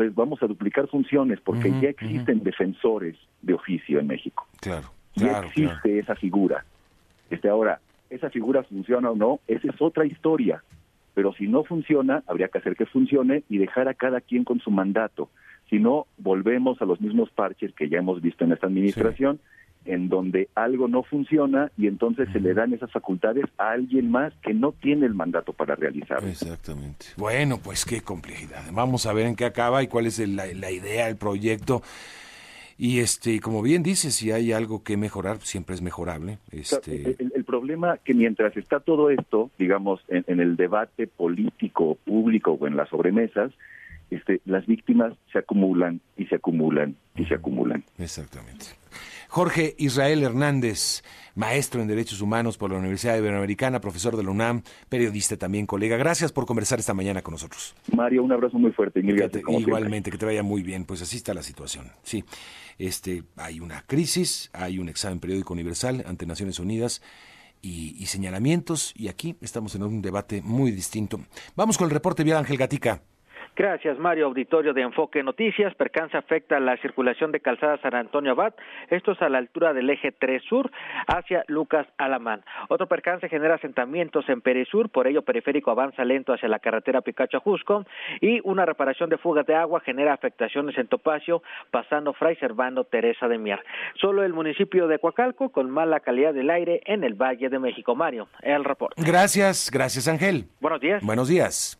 pues 0.00 0.14
vamos 0.14 0.42
a 0.42 0.46
duplicar 0.46 0.88
funciones, 0.88 1.40
porque 1.40 1.70
ya 1.80 1.90
existen 1.90 2.42
defensores 2.42 3.16
de 3.42 3.52
oficio 3.52 4.00
en 4.00 4.06
México. 4.06 4.46
Claro 4.60 4.90
ya 5.14 5.40
existe 5.40 5.98
esa 5.98 6.14
figura. 6.14 6.64
Este 7.30 7.48
ahora, 7.48 7.80
esa 8.08 8.30
figura 8.30 8.62
funciona 8.64 9.10
o 9.10 9.16
no, 9.16 9.40
esa 9.46 9.68
es 9.68 9.80
otra 9.80 10.04
historia. 10.06 10.62
Pero 11.14 11.32
si 11.34 11.48
no 11.48 11.64
funciona, 11.64 12.22
habría 12.26 12.48
que 12.48 12.58
hacer 12.58 12.76
que 12.76 12.86
funcione 12.86 13.42
y 13.48 13.58
dejar 13.58 13.88
a 13.88 13.94
cada 13.94 14.20
quien 14.20 14.44
con 14.44 14.60
su 14.60 14.70
mandato. 14.70 15.28
Si 15.68 15.78
no, 15.78 16.06
volvemos 16.18 16.80
a 16.80 16.84
los 16.84 17.00
mismos 17.00 17.30
parches 17.30 17.74
que 17.74 17.88
ya 17.88 17.98
hemos 17.98 18.20
visto 18.20 18.44
en 18.44 18.52
esta 18.52 18.66
administración, 18.66 19.40
en 19.84 20.08
donde 20.08 20.48
algo 20.54 20.88
no 20.88 21.02
funciona 21.02 21.70
y 21.76 21.86
entonces 21.86 22.28
se 22.32 22.40
le 22.40 22.54
dan 22.54 22.72
esas 22.72 22.92
facultades 22.92 23.46
a 23.58 23.70
alguien 23.70 24.10
más 24.10 24.32
que 24.42 24.54
no 24.54 24.72
tiene 24.72 25.06
el 25.06 25.14
mandato 25.14 25.52
para 25.52 25.74
realizarlo. 25.74 26.28
Exactamente. 26.28 27.06
Bueno, 27.16 27.58
pues 27.58 27.84
qué 27.84 28.02
complejidad. 28.02 28.62
Vamos 28.72 29.06
a 29.06 29.12
ver 29.12 29.26
en 29.26 29.36
qué 29.36 29.44
acaba 29.44 29.82
y 29.82 29.88
cuál 29.88 30.06
es 30.06 30.18
la, 30.18 30.46
la 30.46 30.70
idea, 30.70 31.08
el 31.08 31.16
proyecto. 31.16 31.82
Y 32.82 33.00
este, 33.00 33.40
como 33.40 33.60
bien 33.60 33.82
dice, 33.82 34.10
si 34.10 34.32
hay 34.32 34.52
algo 34.52 34.82
que 34.82 34.96
mejorar, 34.96 35.38
siempre 35.42 35.74
es 35.74 35.82
mejorable. 35.82 36.38
Este... 36.50 37.14
El, 37.18 37.44
problema 37.44 37.98
que 37.98 38.14
mientras 38.14 38.56
está 38.56 38.80
todo 38.80 39.10
esto, 39.10 39.50
digamos, 39.58 40.00
en, 40.08 40.40
el 40.40 40.56
debate 40.56 41.06
político, 41.06 41.98
público 42.06 42.52
o 42.52 42.66
en 42.66 42.76
las 42.76 42.88
sobremesas, 42.88 43.52
este, 44.10 44.40
las 44.46 44.64
víctimas 44.66 45.12
se 45.30 45.40
acumulan 45.40 46.00
y 46.16 46.24
se 46.26 46.36
acumulan 46.36 46.96
y 47.16 47.26
se 47.26 47.34
acumulan. 47.34 47.84
Exactamente. 47.98 48.66
Jorge 49.30 49.76
Israel 49.78 50.24
Hernández, 50.24 51.04
maestro 51.36 51.80
en 51.80 51.86
Derechos 51.86 52.20
Humanos 52.20 52.58
por 52.58 52.72
la 52.72 52.78
Universidad 52.78 53.16
Iberoamericana, 53.16 53.80
profesor 53.80 54.16
de 54.16 54.24
la 54.24 54.30
UNAM, 54.32 54.62
periodista 54.88 55.36
también, 55.36 55.66
colega. 55.66 55.96
Gracias 55.96 56.32
por 56.32 56.46
conversar 56.46 56.80
esta 56.80 56.94
mañana 56.94 57.22
con 57.22 57.30
nosotros. 57.30 57.76
Mario, 57.94 58.24
un 58.24 58.32
abrazo 58.32 58.58
muy 58.58 58.72
fuerte. 58.72 59.00
Mil 59.04 59.14
gracias, 59.14 59.44
igualmente, 59.48 60.10
que 60.10 60.18
te 60.18 60.26
vaya 60.26 60.42
muy 60.42 60.64
bien. 60.64 60.84
Pues 60.84 61.00
así 61.02 61.16
está 61.16 61.32
la 61.32 61.44
situación. 61.44 61.92
Sí, 62.02 62.24
este, 62.76 63.22
hay 63.36 63.60
una 63.60 63.82
crisis, 63.86 64.50
hay 64.52 64.80
un 64.80 64.88
examen 64.88 65.20
periódico 65.20 65.52
universal 65.52 66.02
ante 66.08 66.26
Naciones 66.26 66.58
Unidas. 66.58 67.00
Y, 67.62 68.06
señalamientos, 68.06 68.92
y 68.96 69.08
aquí 69.08 69.36
estamos 69.42 69.76
en 69.76 69.84
un 69.84 70.02
debate 70.02 70.42
muy 70.42 70.72
distinto. 70.72 71.20
Vamos 71.54 71.78
con 71.78 71.84
el 71.84 71.90
reporte 71.92 72.24
vial 72.24 72.38
Ángel 72.38 72.56
Gatica. 72.56 73.02
Gracias, 73.60 73.98
Mario. 73.98 74.24
Auditorio 74.24 74.72
de 74.72 74.80
Enfoque 74.80 75.22
Noticias. 75.22 75.74
Percance 75.74 76.16
afecta 76.16 76.58
la 76.60 76.78
circulación 76.78 77.30
de 77.30 77.40
calzada 77.40 77.76
San 77.82 77.94
Antonio 77.94 78.32
Abad. 78.32 78.54
Esto 78.88 79.12
es 79.12 79.20
a 79.20 79.28
la 79.28 79.36
altura 79.36 79.74
del 79.74 79.90
eje 79.90 80.12
3 80.12 80.42
Sur 80.48 80.70
hacia 81.06 81.44
Lucas 81.46 81.86
Alamán. 81.98 82.42
Otro 82.70 82.86
percance 82.86 83.28
genera 83.28 83.56
asentamientos 83.56 84.26
en 84.30 84.40
Perisur, 84.40 84.88
por 84.88 85.06
ello 85.06 85.20
periférico 85.20 85.70
avanza 85.70 86.06
lento 86.06 86.32
hacia 86.32 86.48
la 86.48 86.58
carretera 86.58 87.02
Picacho-Jusco. 87.02 87.84
Y 88.22 88.40
una 88.44 88.64
reparación 88.64 89.10
de 89.10 89.18
fugas 89.18 89.44
de 89.44 89.56
agua 89.56 89.80
genera 89.80 90.14
afectaciones 90.14 90.78
en 90.78 90.88
Topacio, 90.88 91.42
pasando 91.70 92.14
Fray 92.14 92.36
Servando 92.36 92.84
Teresa 92.84 93.28
de 93.28 93.36
Mier. 93.36 93.60
Solo 94.00 94.24
el 94.24 94.32
municipio 94.32 94.88
de 94.88 94.98
Coacalco 94.98 95.50
con 95.50 95.68
mala 95.68 96.00
calidad 96.00 96.32
del 96.32 96.48
aire 96.48 96.80
en 96.86 97.04
el 97.04 97.12
Valle 97.12 97.50
de 97.50 97.58
México. 97.58 97.94
Mario, 97.94 98.26
el 98.40 98.64
reporte. 98.64 99.02
Gracias, 99.04 99.70
gracias 99.70 100.08
Ángel. 100.08 100.46
Buenos 100.62 100.80
días. 100.80 101.04
Buenos 101.04 101.28
días. 101.28 101.76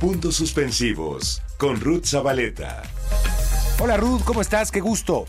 Puntos 0.00 0.36
suspensivos 0.36 1.42
con 1.58 1.78
Ruth 1.78 2.06
Zabaleta. 2.06 2.84
Hola 3.80 3.98
Ruth, 3.98 4.22
¿cómo 4.24 4.40
estás? 4.40 4.70
Qué 4.70 4.80
gusto. 4.80 5.26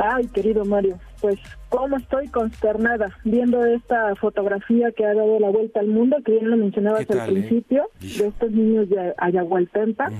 Ay, 0.00 0.28
querido 0.28 0.64
Mario, 0.64 0.96
pues 1.20 1.40
cómo 1.70 1.96
estoy 1.96 2.28
consternada 2.28 3.10
viendo 3.24 3.64
esta 3.66 4.14
fotografía 4.14 4.92
que 4.92 5.04
ha 5.04 5.12
dado 5.12 5.40
la 5.40 5.50
vuelta 5.50 5.80
al 5.80 5.88
mundo, 5.88 6.18
que 6.24 6.32
bien 6.32 6.50
lo 6.50 6.56
mencionabas 6.56 7.10
al 7.10 7.18
eh? 7.18 7.32
principio, 7.32 7.90
de 8.00 8.28
estos 8.28 8.52
niños 8.52 8.88
de 8.88 9.14
Ayahualtempa, 9.18 10.10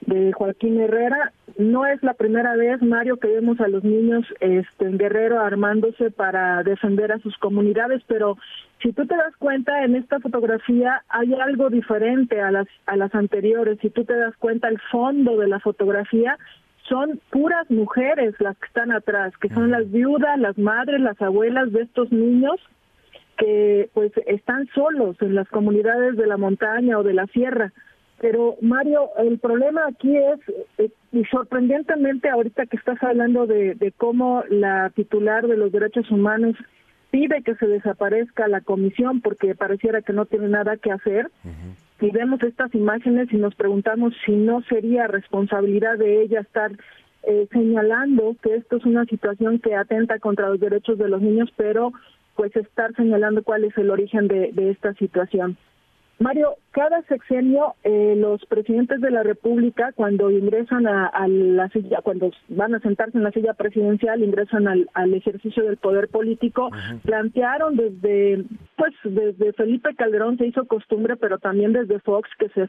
de 0.00 0.32
Joaquín 0.32 0.80
Herrera. 0.80 1.32
No 1.58 1.86
es 1.86 2.02
la 2.02 2.14
primera 2.14 2.56
vez, 2.56 2.82
Mario, 2.82 3.18
que 3.18 3.28
vemos 3.28 3.60
a 3.60 3.68
los 3.68 3.84
niños 3.84 4.24
este, 4.40 4.86
en 4.86 4.98
Guerrero 4.98 5.40
armándose 5.40 6.10
para 6.10 6.64
defender 6.64 7.12
a 7.12 7.20
sus 7.20 7.36
comunidades, 7.38 8.02
pero 8.08 8.36
si 8.82 8.92
tú 8.92 9.06
te 9.06 9.14
das 9.14 9.36
cuenta, 9.36 9.84
en 9.84 9.94
esta 9.94 10.20
fotografía 10.20 11.02
hay 11.08 11.34
algo 11.34 11.68
diferente 11.68 12.40
a 12.40 12.50
las, 12.50 12.66
a 12.86 12.96
las 12.96 13.14
anteriores. 13.14 13.78
Si 13.80 13.90
tú 13.90 14.04
te 14.04 14.16
das 14.16 14.34
cuenta, 14.38 14.68
el 14.68 14.80
fondo 14.90 15.36
de 15.36 15.48
la 15.48 15.60
fotografía 15.60 16.38
son 16.90 17.20
puras 17.30 17.70
mujeres 17.70 18.34
las 18.40 18.58
que 18.58 18.66
están 18.66 18.90
atrás, 18.90 19.32
que 19.40 19.48
son 19.48 19.70
las 19.70 19.90
viudas, 19.90 20.38
las 20.38 20.58
madres, 20.58 21.00
las 21.00 21.20
abuelas 21.22 21.72
de 21.72 21.82
estos 21.82 22.10
niños 22.10 22.56
que 23.38 23.88
pues 23.94 24.12
están 24.26 24.68
solos 24.74 25.16
en 25.20 25.34
las 25.34 25.48
comunidades 25.48 26.16
de 26.16 26.26
la 26.26 26.36
montaña 26.36 26.98
o 26.98 27.02
de 27.04 27.14
la 27.14 27.26
sierra. 27.28 27.72
Pero 28.20 28.56
Mario, 28.60 29.08
el 29.18 29.38
problema 29.38 29.86
aquí 29.88 30.14
es, 30.14 30.40
eh, 30.76 30.90
y 31.12 31.24
sorprendentemente 31.26 32.28
ahorita 32.28 32.66
que 32.66 32.76
estás 32.76 33.02
hablando 33.02 33.46
de, 33.46 33.76
de 33.76 33.92
cómo 33.92 34.42
la 34.50 34.90
titular 34.90 35.46
de 35.46 35.56
los 35.56 35.72
derechos 35.72 36.10
humanos 36.10 36.54
pide 37.10 37.42
que 37.42 37.54
se 37.54 37.66
desaparezca 37.66 38.48
la 38.48 38.60
comisión 38.60 39.20
porque 39.20 39.54
pareciera 39.54 40.02
que 40.02 40.12
no 40.12 40.26
tiene 40.26 40.48
nada 40.48 40.76
que 40.76 40.92
hacer. 40.92 41.30
Y 42.00 42.10
vemos 42.10 42.42
estas 42.42 42.74
imágenes 42.74 43.32
y 43.32 43.36
nos 43.36 43.54
preguntamos 43.54 44.14
si 44.24 44.32
no 44.32 44.62
sería 44.62 45.06
responsabilidad 45.06 45.98
de 45.98 46.22
ella 46.22 46.40
estar 46.40 46.72
eh, 47.24 47.46
señalando 47.52 48.36
que 48.42 48.54
esto 48.56 48.78
es 48.78 48.84
una 48.86 49.04
situación 49.04 49.58
que 49.58 49.74
atenta 49.74 50.18
contra 50.18 50.48
los 50.48 50.60
derechos 50.60 50.96
de 50.98 51.08
los 51.08 51.20
niños, 51.20 51.50
pero 51.56 51.92
pues 52.36 52.56
estar 52.56 52.94
señalando 52.94 53.42
cuál 53.42 53.64
es 53.64 53.76
el 53.76 53.90
origen 53.90 54.28
de 54.28 54.70
esta 54.70 54.94
situación. 54.94 55.58
Mario, 56.20 56.56
cada 56.72 57.00
sexenio 57.04 57.76
eh, 57.82 58.14
los 58.14 58.44
presidentes 58.44 59.00
de 59.00 59.10
la 59.10 59.22
República 59.22 59.92
cuando 59.92 60.30
ingresan 60.30 60.86
a, 60.86 61.10
la 61.26 61.70
silla, 61.70 62.02
cuando 62.02 62.30
van 62.48 62.74
a 62.74 62.80
sentarse 62.80 63.16
en 63.16 63.24
la 63.24 63.30
silla 63.30 63.54
presidencial, 63.54 64.22
ingresan 64.22 64.68
al, 64.68 65.14
ejercicio 65.14 65.64
del 65.64 65.78
poder 65.78 66.08
político, 66.08 66.70
plantearon 67.06 67.74
desde, 67.74 68.44
pues 68.76 68.92
desde 69.02 69.54
Felipe 69.54 69.94
Calderón 69.94 70.36
se 70.36 70.46
hizo 70.46 70.66
costumbre, 70.66 71.16
pero 71.16 71.38
también 71.38 71.72
desde 71.72 72.00
Fox 72.00 72.28
que 72.38 72.50
se 72.50 72.68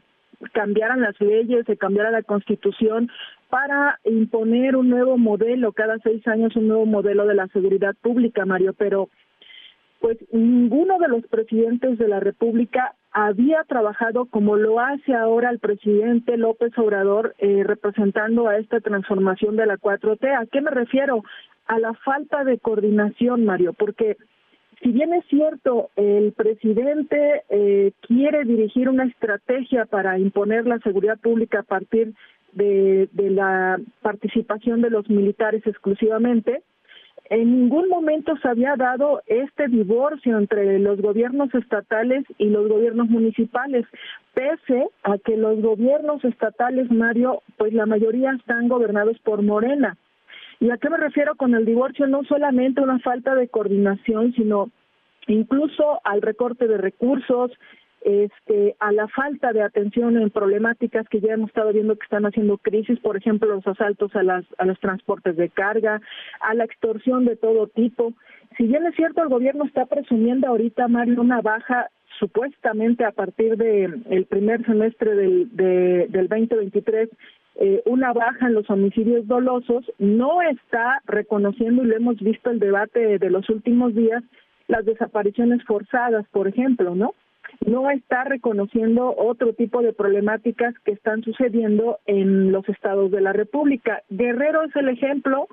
cambiaran 0.52 1.02
las 1.02 1.20
leyes, 1.20 1.66
se 1.66 1.76
cambiara 1.76 2.10
la 2.10 2.22
constitución 2.22 3.10
para 3.50 4.00
imponer 4.04 4.76
un 4.76 4.88
nuevo 4.88 5.18
modelo, 5.18 5.72
cada 5.72 5.98
seis 5.98 6.26
años 6.26 6.56
un 6.56 6.68
nuevo 6.68 6.86
modelo 6.86 7.26
de 7.26 7.34
la 7.34 7.48
seguridad 7.48 7.94
pública, 8.00 8.46
Mario, 8.46 8.72
pero 8.72 9.10
pues 10.00 10.16
ninguno 10.32 10.98
de 10.98 11.08
los 11.08 11.22
presidentes 11.26 11.98
de 11.98 12.08
la 12.08 12.18
República 12.18 12.94
había 13.12 13.62
trabajado 13.64 14.26
como 14.26 14.56
lo 14.56 14.80
hace 14.80 15.14
ahora 15.14 15.50
el 15.50 15.58
presidente 15.58 16.36
López 16.36 16.76
Obrador 16.78 17.34
eh, 17.38 17.62
representando 17.64 18.48
a 18.48 18.56
esta 18.56 18.80
transformación 18.80 19.56
de 19.56 19.66
la 19.66 19.76
4T. 19.76 20.34
¿A 20.34 20.46
qué 20.46 20.60
me 20.60 20.70
refiero? 20.70 21.22
A 21.66 21.78
la 21.78 21.94
falta 21.94 22.44
de 22.44 22.58
coordinación, 22.58 23.44
Mario, 23.44 23.74
porque 23.74 24.16
si 24.82 24.90
bien 24.90 25.12
es 25.12 25.24
cierto, 25.26 25.90
el 25.96 26.32
presidente 26.32 27.42
eh, 27.50 27.92
quiere 28.00 28.44
dirigir 28.44 28.88
una 28.88 29.04
estrategia 29.04 29.84
para 29.84 30.18
imponer 30.18 30.66
la 30.66 30.78
seguridad 30.78 31.18
pública 31.20 31.60
a 31.60 31.64
partir 31.64 32.14
de 32.52 33.08
la 33.14 33.80
participación 34.02 34.82
de 34.82 34.90
los 34.90 35.08
militares 35.08 35.66
exclusivamente, 35.66 36.62
en 37.32 37.50
ningún 37.50 37.88
momento 37.88 38.36
se 38.42 38.48
había 38.48 38.76
dado 38.76 39.22
este 39.26 39.66
divorcio 39.68 40.36
entre 40.36 40.78
los 40.78 41.00
gobiernos 41.00 41.48
estatales 41.54 42.26
y 42.36 42.50
los 42.50 42.68
gobiernos 42.68 43.08
municipales, 43.08 43.86
pese 44.34 44.88
a 45.02 45.16
que 45.16 45.38
los 45.38 45.62
gobiernos 45.62 46.22
estatales, 46.26 46.90
Mario, 46.90 47.42
pues 47.56 47.72
la 47.72 47.86
mayoría 47.86 48.32
están 48.32 48.68
gobernados 48.68 49.18
por 49.20 49.40
Morena. 49.40 49.96
¿Y 50.60 50.68
a 50.68 50.76
qué 50.76 50.90
me 50.90 50.98
refiero 50.98 51.34
con 51.34 51.54
el 51.54 51.64
divorcio? 51.64 52.06
No 52.06 52.22
solamente 52.24 52.82
una 52.82 52.98
falta 52.98 53.34
de 53.34 53.48
coordinación, 53.48 54.34
sino 54.34 54.70
incluso 55.26 56.02
al 56.04 56.20
recorte 56.20 56.68
de 56.68 56.76
recursos, 56.76 57.50
este, 58.04 58.74
a 58.80 58.92
la 58.92 59.08
falta 59.08 59.52
de 59.52 59.62
atención 59.62 60.16
en 60.16 60.30
problemáticas 60.30 61.08
que 61.08 61.20
ya 61.20 61.34
hemos 61.34 61.48
estado 61.48 61.72
viendo 61.72 61.96
que 61.96 62.04
están 62.04 62.26
haciendo 62.26 62.58
crisis, 62.58 62.98
por 63.00 63.16
ejemplo, 63.16 63.48
los 63.48 63.66
asaltos 63.66 64.14
a, 64.16 64.22
las, 64.22 64.44
a 64.58 64.64
los 64.64 64.78
transportes 64.80 65.36
de 65.36 65.48
carga, 65.48 66.00
a 66.40 66.54
la 66.54 66.64
extorsión 66.64 67.24
de 67.24 67.36
todo 67.36 67.68
tipo. 67.68 68.12
Si 68.56 68.64
bien 68.64 68.84
es 68.86 68.94
cierto, 68.94 69.22
el 69.22 69.28
gobierno 69.28 69.64
está 69.64 69.86
presumiendo 69.86 70.48
ahorita, 70.48 70.88
Mario, 70.88 71.20
una 71.20 71.40
baja 71.40 71.88
supuestamente 72.18 73.04
a 73.04 73.12
partir 73.12 73.56
del 73.56 74.04
el 74.10 74.26
primer 74.26 74.64
semestre 74.66 75.14
del, 75.14 75.56
de, 75.56 76.06
del 76.08 76.28
2023 76.28 77.08
eh, 77.56 77.82
una 77.84 78.12
baja 78.12 78.46
en 78.46 78.54
los 78.54 78.68
homicidios 78.70 79.26
dolosos, 79.26 79.84
no 79.98 80.40
está 80.40 81.02
reconociendo, 81.06 81.82
y 81.82 81.86
lo 81.86 81.96
hemos 81.96 82.18
visto 82.18 82.50
el 82.50 82.58
debate 82.58 83.18
de 83.18 83.30
los 83.30 83.48
últimos 83.50 83.94
días, 83.94 84.22
las 84.68 84.86
desapariciones 84.86 85.62
forzadas, 85.64 86.26
por 86.30 86.48
ejemplo, 86.48 86.94
¿no? 86.94 87.14
No 87.66 87.90
está 87.90 88.24
reconociendo 88.24 89.14
otro 89.16 89.52
tipo 89.52 89.82
de 89.82 89.92
problemáticas 89.92 90.74
que 90.84 90.92
están 90.92 91.22
sucediendo 91.22 91.98
en 92.06 92.52
los 92.52 92.68
estados 92.68 93.10
de 93.10 93.20
la 93.20 93.32
República. 93.32 94.02
Guerrero 94.10 94.62
es 94.64 94.74
el 94.76 94.88
ejemplo 94.88 95.48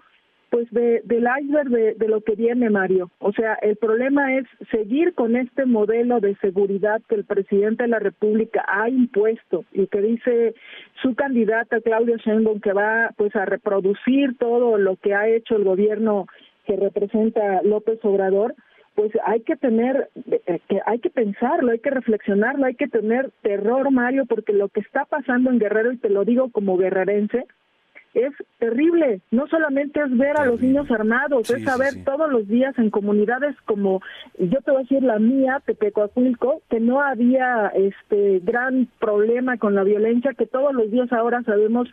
pues 0.50 0.70
de, 0.72 1.02
del 1.06 1.28
iceberg 1.42 1.70
de, 1.70 2.08
lo 2.08 2.22
que 2.22 2.36
viene 2.36 2.70
Mario. 2.70 3.12
O 3.20 3.32
sea, 3.34 3.54
el 3.62 3.76
problema 3.76 4.36
es 4.36 4.46
seguir 4.72 5.14
con 5.14 5.36
este 5.36 5.66
modelo 5.66 6.20
de 6.20 6.36
seguridad 6.38 7.02
que 7.08 7.16
el 7.16 7.26
presidente 7.26 7.84
de 7.84 7.90
la 7.90 8.00
República 8.00 8.66
ha 8.68 8.90
impuesto 8.90 9.66
y 9.72 9.88
que 9.88 10.02
dice 10.02 10.56
su 11.02 11.14
candidata 11.16 11.82
Claudia 11.82 12.18
Sheinbaum 12.18 12.62
que 12.62 12.74
va 12.74 13.12
pues 13.16 13.36
a 13.36 13.46
reproducir 13.46 14.38
todo 14.38 14.78
lo 14.78 14.96
que 14.96 15.14
ha 15.14 15.28
hecho 15.28 15.56
el 15.56 15.64
gobierno 15.64 16.26
que 16.66 16.76
representa 16.76 17.62
López 17.64 18.00
Obrador 18.04 18.56
pues 18.96 19.12
hay 19.26 19.42
que 19.42 19.56
tener, 19.56 20.10
eh, 20.30 20.60
que 20.68 20.82
hay 20.86 21.00
que 21.00 21.10
pensarlo, 21.10 21.72
hay 21.72 21.80
que 21.80 21.90
reflexionarlo, 21.90 22.66
hay 22.66 22.76
que 22.76 22.88
tener 22.88 23.32
terror, 23.42 23.92
Mario, 23.92 24.26
porque 24.26 24.54
lo 24.54 24.70
que 24.70 24.82
está 24.82 25.06
pasando 25.06 25.50
en 25.50 25.60
Guerrero, 25.60 25.92
y 25.92 25.98
te 25.98 26.10
lo 26.10 26.26
digo 26.26 26.50
como 26.52 26.78
guerrerense, 26.78 27.46
es 28.14 28.34
terrible. 28.58 29.22
No 29.32 29.48
solamente 29.48 30.02
es 30.02 30.18
ver 30.18 30.38
a 30.38 30.46
los 30.46 30.62
niños 30.62 30.90
armados, 30.92 31.50
es 31.50 31.64
saber 31.64 32.04
todos 32.04 32.32
los 32.32 32.48
días 32.48 32.78
en 32.78 32.90
comunidades 32.90 33.56
como, 33.66 34.02
yo 34.38 34.62
te 34.62 34.72
voy 34.72 34.80
a 34.80 34.84
decir 34.84 35.04
la 35.04 35.20
mía, 35.20 35.62
Tepecoacuilco, 35.66 36.62
que 36.70 36.80
no 36.80 37.02
había 37.02 37.68
este 37.68 38.40
gran 38.44 38.88
problema 39.00 39.58
con 39.58 39.76
la 39.76 39.84
violencia, 39.84 40.34
que 40.34 40.46
todos 40.46 40.74
los 40.74 40.90
días 40.92 41.12
ahora 41.14 41.44
sabemos 41.44 41.88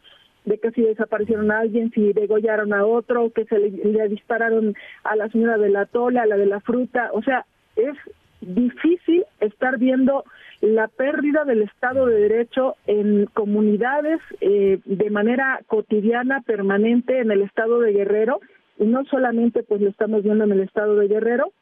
de 0.47 0.59
que 0.59 0.71
si 0.71 0.83
desaparecieron 0.83 1.51
a 1.51 1.59
alguien, 1.59 1.91
si 1.91 2.13
degollaron 2.13 2.73
a 2.73 2.87
otro, 2.87 3.31
que 3.31 3.45
se 3.45 3.59
le, 3.59 4.09
dispararon 4.09 4.75
a 5.05 5.17
la 5.17 5.29
señora 5.29 5.59
de 5.59 5.69
la 5.69 5.87
tola, 5.87 6.23
a 6.23 6.27
la 6.27 6.37
de 6.37 6.47
la 6.47 6.61
fruta, 6.61 7.11
o 7.13 7.23
sea, 7.23 7.45
es 7.75 7.95
difícil 8.41 9.25
estar 9.41 9.77
viendo 9.79 10.25
la 10.61 10.89
pérdida 10.89 11.45
del 11.45 11.63
Estado 11.63 12.07
de 12.07 12.21
Derecho 12.21 12.77
en 12.87 13.27
comunidades 13.27 14.21
eh, 14.41 14.79
de 14.85 15.11
manera 15.11 15.61
cotidiana, 15.67 16.41
permanente 16.43 17.19
en 17.19 17.31
el 17.31 17.43
Estado 17.43 17.81
de 17.81 17.93
Guerrero, 17.93 18.41
y 18.79 18.85
no 18.85 19.05
solamente 19.07 19.65
pues 19.65 19.81
lo 19.81 19.91
estamos 19.91 20.23
viendo 20.23 20.45
en 20.45 20.53
el 20.53 20.61
Estado 20.61 20.95
de 20.97 21.09
Guerrero, 21.09 21.53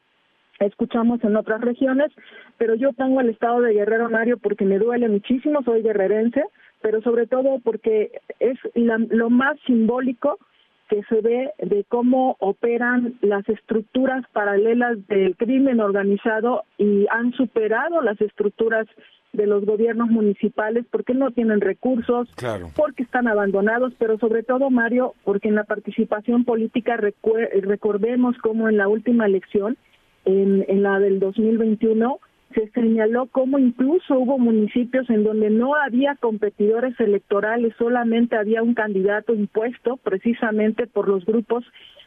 escuchamos 0.60 1.24
en 1.24 1.36
otras 1.36 1.62
regiones, 1.62 2.12
pero 2.58 2.74
yo 2.74 2.92
tengo 2.92 3.20
el 3.20 3.30
Estado 3.30 3.60
de 3.62 3.72
Guerrero, 3.72 4.10
Mario, 4.10 4.36
porque 4.38 4.64
me 4.64 4.78
duele 4.78 5.08
muchísimo, 5.08 5.62
soy 5.62 5.82
guerrerense, 5.82 6.44
pero 6.84 7.00
sobre 7.00 7.26
todo 7.26 7.60
porque 7.64 8.20
es 8.40 8.58
lo 8.74 9.30
más 9.30 9.58
simbólico 9.66 10.38
que 10.90 11.02
se 11.04 11.22
ve 11.22 11.50
de 11.56 11.82
cómo 11.88 12.36
operan 12.40 13.14
las 13.22 13.48
estructuras 13.48 14.22
paralelas 14.34 14.98
del 15.08 15.34
crimen 15.34 15.80
organizado 15.80 16.64
y 16.76 17.06
han 17.10 17.32
superado 17.32 18.02
las 18.02 18.20
estructuras 18.20 18.86
de 19.32 19.46
los 19.46 19.64
gobiernos 19.64 20.10
municipales 20.10 20.84
porque 20.90 21.14
no 21.14 21.30
tienen 21.30 21.62
recursos, 21.62 22.28
porque 22.76 23.02
están 23.02 23.28
abandonados, 23.28 23.94
pero 23.98 24.18
sobre 24.18 24.42
todo, 24.42 24.68
Mario, 24.68 25.14
porque 25.24 25.48
en 25.48 25.54
la 25.54 25.64
participación 25.64 26.44
política 26.44 26.98
recordemos 26.98 28.36
cómo 28.42 28.68
en 28.68 28.76
la 28.76 28.88
última 28.88 29.24
elección, 29.24 29.78
en, 30.26 30.66
en 30.68 30.82
la 30.82 30.98
del 31.00 31.18
2021, 31.18 32.20
se 32.54 32.70
señaló 32.70 33.26
cómo 33.26 33.58
incluso 33.58 34.18
hubo 34.18 34.38
municipios 34.38 35.08
en 35.10 35.24
donde 35.24 35.50
no 35.50 35.74
había 35.74 36.16
competidores 36.16 36.98
electorales, 37.00 37.74
solamente 37.78 38.36
había 38.36 38.62
un 38.62 38.74
candidato 38.74 39.34
impuesto 39.34 39.96
precisamente 39.98 40.86
por 40.86 41.08
los 41.08 41.24
grupos 41.24 41.64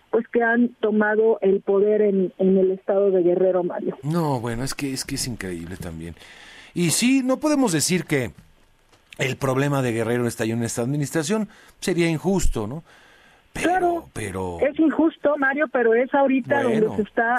pues 0.09 0.25
que 0.29 0.41
han 0.41 0.69
tomado 0.79 1.37
el 1.41 1.61
poder 1.61 2.01
en, 2.01 2.33
en 2.37 2.57
el 2.57 2.71
estado 2.71 3.11
de 3.11 3.23
Guerrero, 3.23 3.63
Mario. 3.63 3.97
No, 4.03 4.39
bueno, 4.39 4.63
es 4.63 4.73
que 4.73 4.93
es 4.93 5.03
que 5.03 5.15
es 5.15 5.27
increíble 5.27 5.75
también. 5.75 6.15
Y 6.73 6.91
sí, 6.91 7.21
no 7.23 7.39
podemos 7.39 7.73
decir 7.73 8.05
que 8.05 8.31
el 9.17 9.35
problema 9.35 9.81
de 9.81 9.91
Guerrero 9.91 10.27
está 10.27 10.45
en 10.45 10.63
esta 10.63 10.81
administración, 10.81 11.49
sería 11.79 12.09
injusto, 12.09 12.67
¿no? 12.67 12.83
Claro, 13.61 14.09
pero 14.13 14.59
es 14.61 14.79
injusto, 14.79 15.35
Mario, 15.37 15.67
pero 15.71 15.93
es 15.93 16.13
ahorita 16.13 16.63
donde 16.63 16.89
se 16.95 17.01
está 17.01 17.37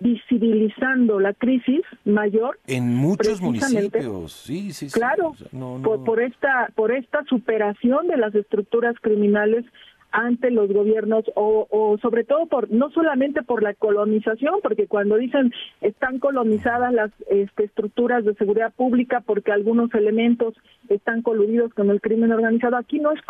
visibilizando 0.00 1.20
la 1.20 1.32
crisis 1.34 1.82
mayor 2.04 2.58
en 2.66 2.94
muchos 2.94 3.40
municipios. 3.40 4.32
Sí, 4.32 4.72
sí, 4.72 4.88
Claro, 4.90 5.34
Por, 5.82 6.04
por 6.04 6.20
esta 6.20 6.68
por 6.74 6.92
esta 6.92 7.24
superación 7.24 8.08
de 8.08 8.16
las 8.16 8.34
estructuras 8.34 8.94
criminales 9.00 9.64
ante 10.12 10.50
los 10.50 10.72
gobiernos 10.72 11.24
o, 11.34 11.66
o, 11.70 11.98
sobre 11.98 12.24
todo 12.24 12.46
por 12.46 12.70
no 12.70 12.90
solamente 12.90 13.42
por 13.42 13.62
la 13.62 13.74
colonización 13.74 14.60
porque 14.62 14.86
cuando 14.86 15.16
dicen 15.16 15.52
están 15.80 16.18
colonizadas 16.18 16.92
las 16.92 17.10
este, 17.28 17.64
estructuras 17.64 18.24
de 18.24 18.34
seguridad 18.34 18.72
pública 18.74 19.20
porque 19.20 19.52
algunos 19.52 19.92
elementos 19.94 20.54
están 20.88 21.22
coludidos 21.22 21.72
con 21.74 21.90
el 21.90 22.00
crimen 22.00 22.32
organizado 22.32 22.76
aquí 22.76 23.00
no 23.00 23.12
es 23.12 23.20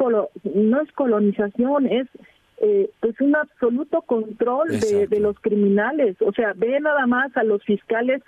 no 0.55 0.81
es 0.81 0.93
colonización 0.93 1.87
es 1.87 2.09
eh, 2.65 2.91
pues 3.01 3.21
un 3.21 3.35
absoluto 3.35 4.03
control 4.03 4.69
de, 4.69 5.09
de, 5.09 5.19
los 5.19 5.37
criminales. 5.41 6.17
O 6.23 6.33
sea 6.33 6.53
ve 6.55 6.79
nada 6.79 7.09
más 7.09 7.37
a 7.37 7.43
los 7.43 7.61
fiscales 7.65 8.23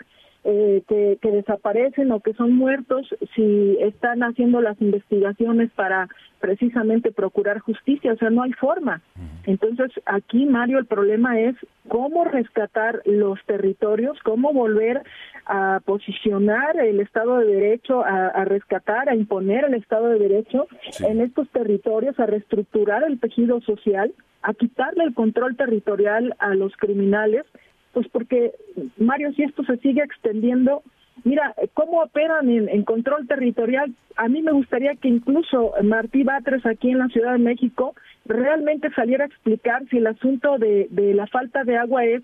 eh, 0.44 0.83
que, 0.88 1.18
que, 1.22 1.30
desaparecen 1.30 2.12
o 2.12 2.20
que 2.20 2.35
son 2.35 2.54
muertos 2.54 3.09
si 3.35 3.78
están 3.80 4.22
haciendo 4.22 4.61
las 4.61 4.80
investigaciones 4.80 5.70
para 5.72 6.09
precisamente 6.44 7.11
procurar 7.11 7.61
justicia, 7.61 8.12
o 8.12 8.16
sea, 8.16 8.28
no 8.28 8.42
hay 8.42 8.52
forma. 8.52 9.00
Entonces, 9.46 9.90
aquí, 10.04 10.44
Mario, 10.44 10.78
el 10.78 10.85
problema 10.85 11.40
es 11.40 11.57
cómo 11.88 12.24
rescatar 12.24 13.00
los 13.07 13.38
territorios, 13.46 14.18
cómo 14.22 14.52
volver 14.52 15.02
a 15.46 15.80
posicionar 15.87 16.78
el 16.78 17.00
Estado 17.00 17.38
de 17.38 17.46
Derecho, 17.46 18.04
a, 18.04 18.44
rescatar, 18.44 19.09
a 19.09 19.14
imponer 19.14 19.64
el 19.64 19.72
Estado 19.72 20.09
de 20.09 20.18
Derecho 20.18 20.66
en 21.00 21.22
estos 21.22 21.48
territorios, 21.48 22.20
a 22.20 22.26
reestructurar 22.26 23.04
el 23.04 23.18
tejido 23.18 23.62
social, 23.62 24.12
a 24.42 24.52
quitarle 24.52 25.04
el 25.04 25.14
control 25.14 25.57
territorial 25.57 26.35
a 26.38 26.54
los 26.54 26.76
criminales 26.76 27.46
pues 27.94 28.09
porque, 28.09 28.52
Mario, 28.98 29.33
si 29.33 29.44
esto 29.44 29.64
se 29.64 29.78
sigue 29.78 30.02
extendiendo, 30.02 30.83
mira, 31.22 31.54
¿cómo 31.72 32.02
operan 32.02 32.50
en, 32.50 32.83
control 32.83 33.26
territorial? 33.26 33.94
A 34.16 34.28
mí 34.28 34.42
me 34.42 34.52
gustaría 34.52 34.96
que 34.96 35.09
incluso 35.09 35.72
Martí 35.83 36.24
Batres 36.24 36.66
aquí 36.66 36.90
en 36.90 36.98
la 36.98 37.09
Ciudad 37.09 37.33
de 37.33 37.38
México 37.38 37.94
realmente 38.26 38.90
saliera 38.94 39.24
a 39.24 39.28
explicar 39.28 39.85
si 39.88 39.98
el 39.98 40.09
asunto 40.09 40.59
de, 40.59 40.88
de 40.90 41.14
la 41.14 41.26
falta 41.28 41.64
de 41.64 41.78
agua 41.78 42.04
es 42.04 42.22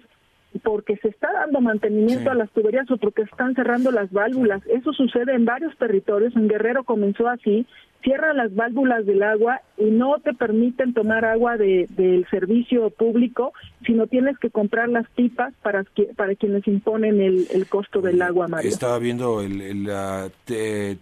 porque 0.63 0.97
se 0.97 1.09
está 1.09 1.33
dando 1.33 1.61
mantenimiento 1.61 2.31
a 2.31 2.35
las 2.35 2.51
tuberías 2.51 2.91
o 2.91 2.97
porque 2.97 3.23
están 3.23 3.55
cerrando 3.55 3.93
las 3.93 4.11
válvulas. 4.11 4.63
Eso 4.67 4.93
sucede 4.93 5.35
en 5.35 5.45
varios 5.45 5.77
territorios. 5.79 6.35
En 6.35 6.49
Guerrero 6.49 6.83
comenzó 6.83 7.29
así. 7.29 7.67
Cierran 8.03 8.37
las 8.37 8.55
válvulas 8.55 9.07
del 9.07 9.23
agua 9.23 9.61
y 9.81 9.91
no 9.91 10.19
te 10.19 10.35
permiten 10.35 10.93
tomar 10.93 11.25
agua 11.25 11.57
de, 11.57 11.87
del 11.97 12.27
servicio 12.31 12.91
público, 12.91 13.53
sino 13.87 14.07
tienes 14.07 14.39
que 14.39 14.51
comprar 14.51 14.91
las 14.91 15.09
pipas 15.11 15.55
para, 15.63 15.85
para 16.17 16.35
quienes 16.35 16.67
imponen 16.69 17.21
el, 17.21 17.47
el 17.51 17.67
costo 17.67 18.03
del 18.03 18.21
agua, 18.21 18.47
Mario. 18.47 18.69
Estaba 18.69 18.99
viendo 18.99 19.41
el, 19.41 19.91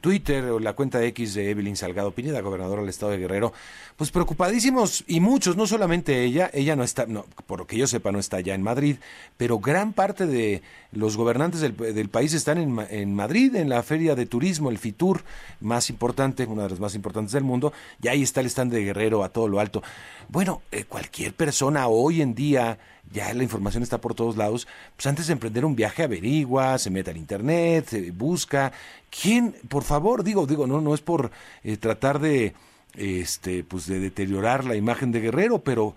Twitter 0.00 0.44
o 0.44 0.60
la 0.60 0.74
cuenta 0.74 1.04
X 1.04 1.34
de 1.34 1.50
Evelyn 1.50 1.76
Salgado 1.76 2.12
Pineda, 2.12 2.40
gobernadora 2.40 2.82
del 2.82 2.90
estado 2.90 3.12
de 3.12 3.18
Guerrero, 3.18 3.52
pues 3.96 4.12
preocupadísimos 4.12 5.02
y 5.08 5.18
muchos, 5.18 5.56
no 5.56 5.66
solamente 5.66 6.22
ella, 6.22 6.48
ella 6.54 6.76
no 6.76 6.84
está, 6.84 7.06
no, 7.06 7.24
por 7.46 7.58
lo 7.58 7.66
que 7.66 7.76
yo 7.76 7.88
sepa, 7.88 8.12
no 8.12 8.20
está 8.20 8.40
ya 8.40 8.54
en 8.54 8.62
Madrid, 8.62 8.96
pero 9.36 9.58
gran 9.58 9.92
parte 9.92 10.26
de 10.28 10.62
los 10.92 11.16
gobernantes 11.16 11.60
del, 11.60 11.76
del 11.76 12.08
país 12.08 12.32
están 12.32 12.58
en, 12.58 12.78
en 12.90 13.12
Madrid, 13.12 13.56
en 13.56 13.68
la 13.68 13.82
feria 13.82 14.14
de 14.14 14.24
turismo, 14.24 14.70
el 14.70 14.78
FITUR, 14.78 15.22
más 15.60 15.90
importante, 15.90 16.46
una 16.46 16.62
de 16.62 16.70
las 16.70 16.80
más 16.80 16.94
importantes 16.94 17.32
del 17.32 17.42
mundo, 17.42 17.72
y 18.00 18.06
ahí 18.06 18.22
está 18.22 18.40
el 18.40 18.46
stand 18.46 18.67
de 18.68 18.84
Guerrero 18.84 19.24
a 19.24 19.28
todo 19.30 19.48
lo 19.48 19.60
alto. 19.60 19.82
Bueno, 20.28 20.62
eh, 20.72 20.84
cualquier 20.84 21.32
persona 21.32 21.88
hoy 21.88 22.20
en 22.20 22.34
día, 22.34 22.78
ya 23.10 23.32
la 23.32 23.42
información 23.42 23.82
está 23.82 23.98
por 24.00 24.14
todos 24.14 24.36
lados, 24.36 24.68
pues 24.96 25.06
antes 25.06 25.26
de 25.26 25.32
emprender 25.32 25.64
un 25.64 25.74
viaje 25.74 26.02
averigua, 26.02 26.78
se 26.78 26.90
mete 26.90 27.10
al 27.10 27.16
internet, 27.16 27.86
se 27.88 28.10
busca. 28.10 28.72
¿Quién, 29.10 29.54
por 29.68 29.84
favor, 29.84 30.22
digo, 30.22 30.46
digo, 30.46 30.66
no, 30.66 30.80
no 30.80 30.94
es 30.94 31.00
por 31.00 31.30
eh, 31.64 31.76
tratar 31.76 32.18
de, 32.18 32.54
este, 32.94 33.64
pues 33.64 33.86
de 33.86 34.00
deteriorar 34.00 34.64
la 34.64 34.76
imagen 34.76 35.12
de 35.12 35.20
Guerrero, 35.20 35.60
pero 35.60 35.94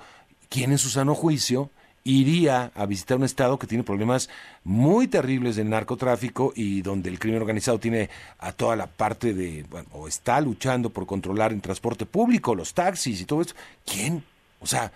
¿quién 0.50 0.72
en 0.72 0.78
su 0.78 0.90
sano 0.90 1.16
juicio 1.16 1.70
iría 2.04 2.72
a 2.74 2.86
visitar 2.86 3.18
un 3.18 3.24
estado 3.24 3.60
que 3.60 3.68
tiene 3.68 3.84
problemas 3.84 4.30
muy 4.64 5.08
terribles 5.08 5.56
del 5.56 5.70
narcotráfico 5.70 6.52
y 6.56 6.82
donde 6.82 7.10
el 7.10 7.20
crimen 7.20 7.42
organizado 7.42 7.80
tiene 7.80 8.10
a 8.40 8.52
toda 8.52 8.76
la 8.76 8.88
parte 8.88 9.34
de, 9.34 9.66
bueno, 9.70 9.88
o 9.94 10.08
está 10.08 10.42
luchando 10.42 10.90
por 10.90 11.06
controlar 11.06 11.52
el 11.52 11.62
transporte 11.62 12.06
público, 12.06 12.56
los 12.56 12.74
taxis 12.74 13.22
y 13.22 13.26
todo 13.26 13.42
eso. 13.42 13.56
¿Quién? 13.86 14.24
O 14.60 14.66
sea, 14.66 14.92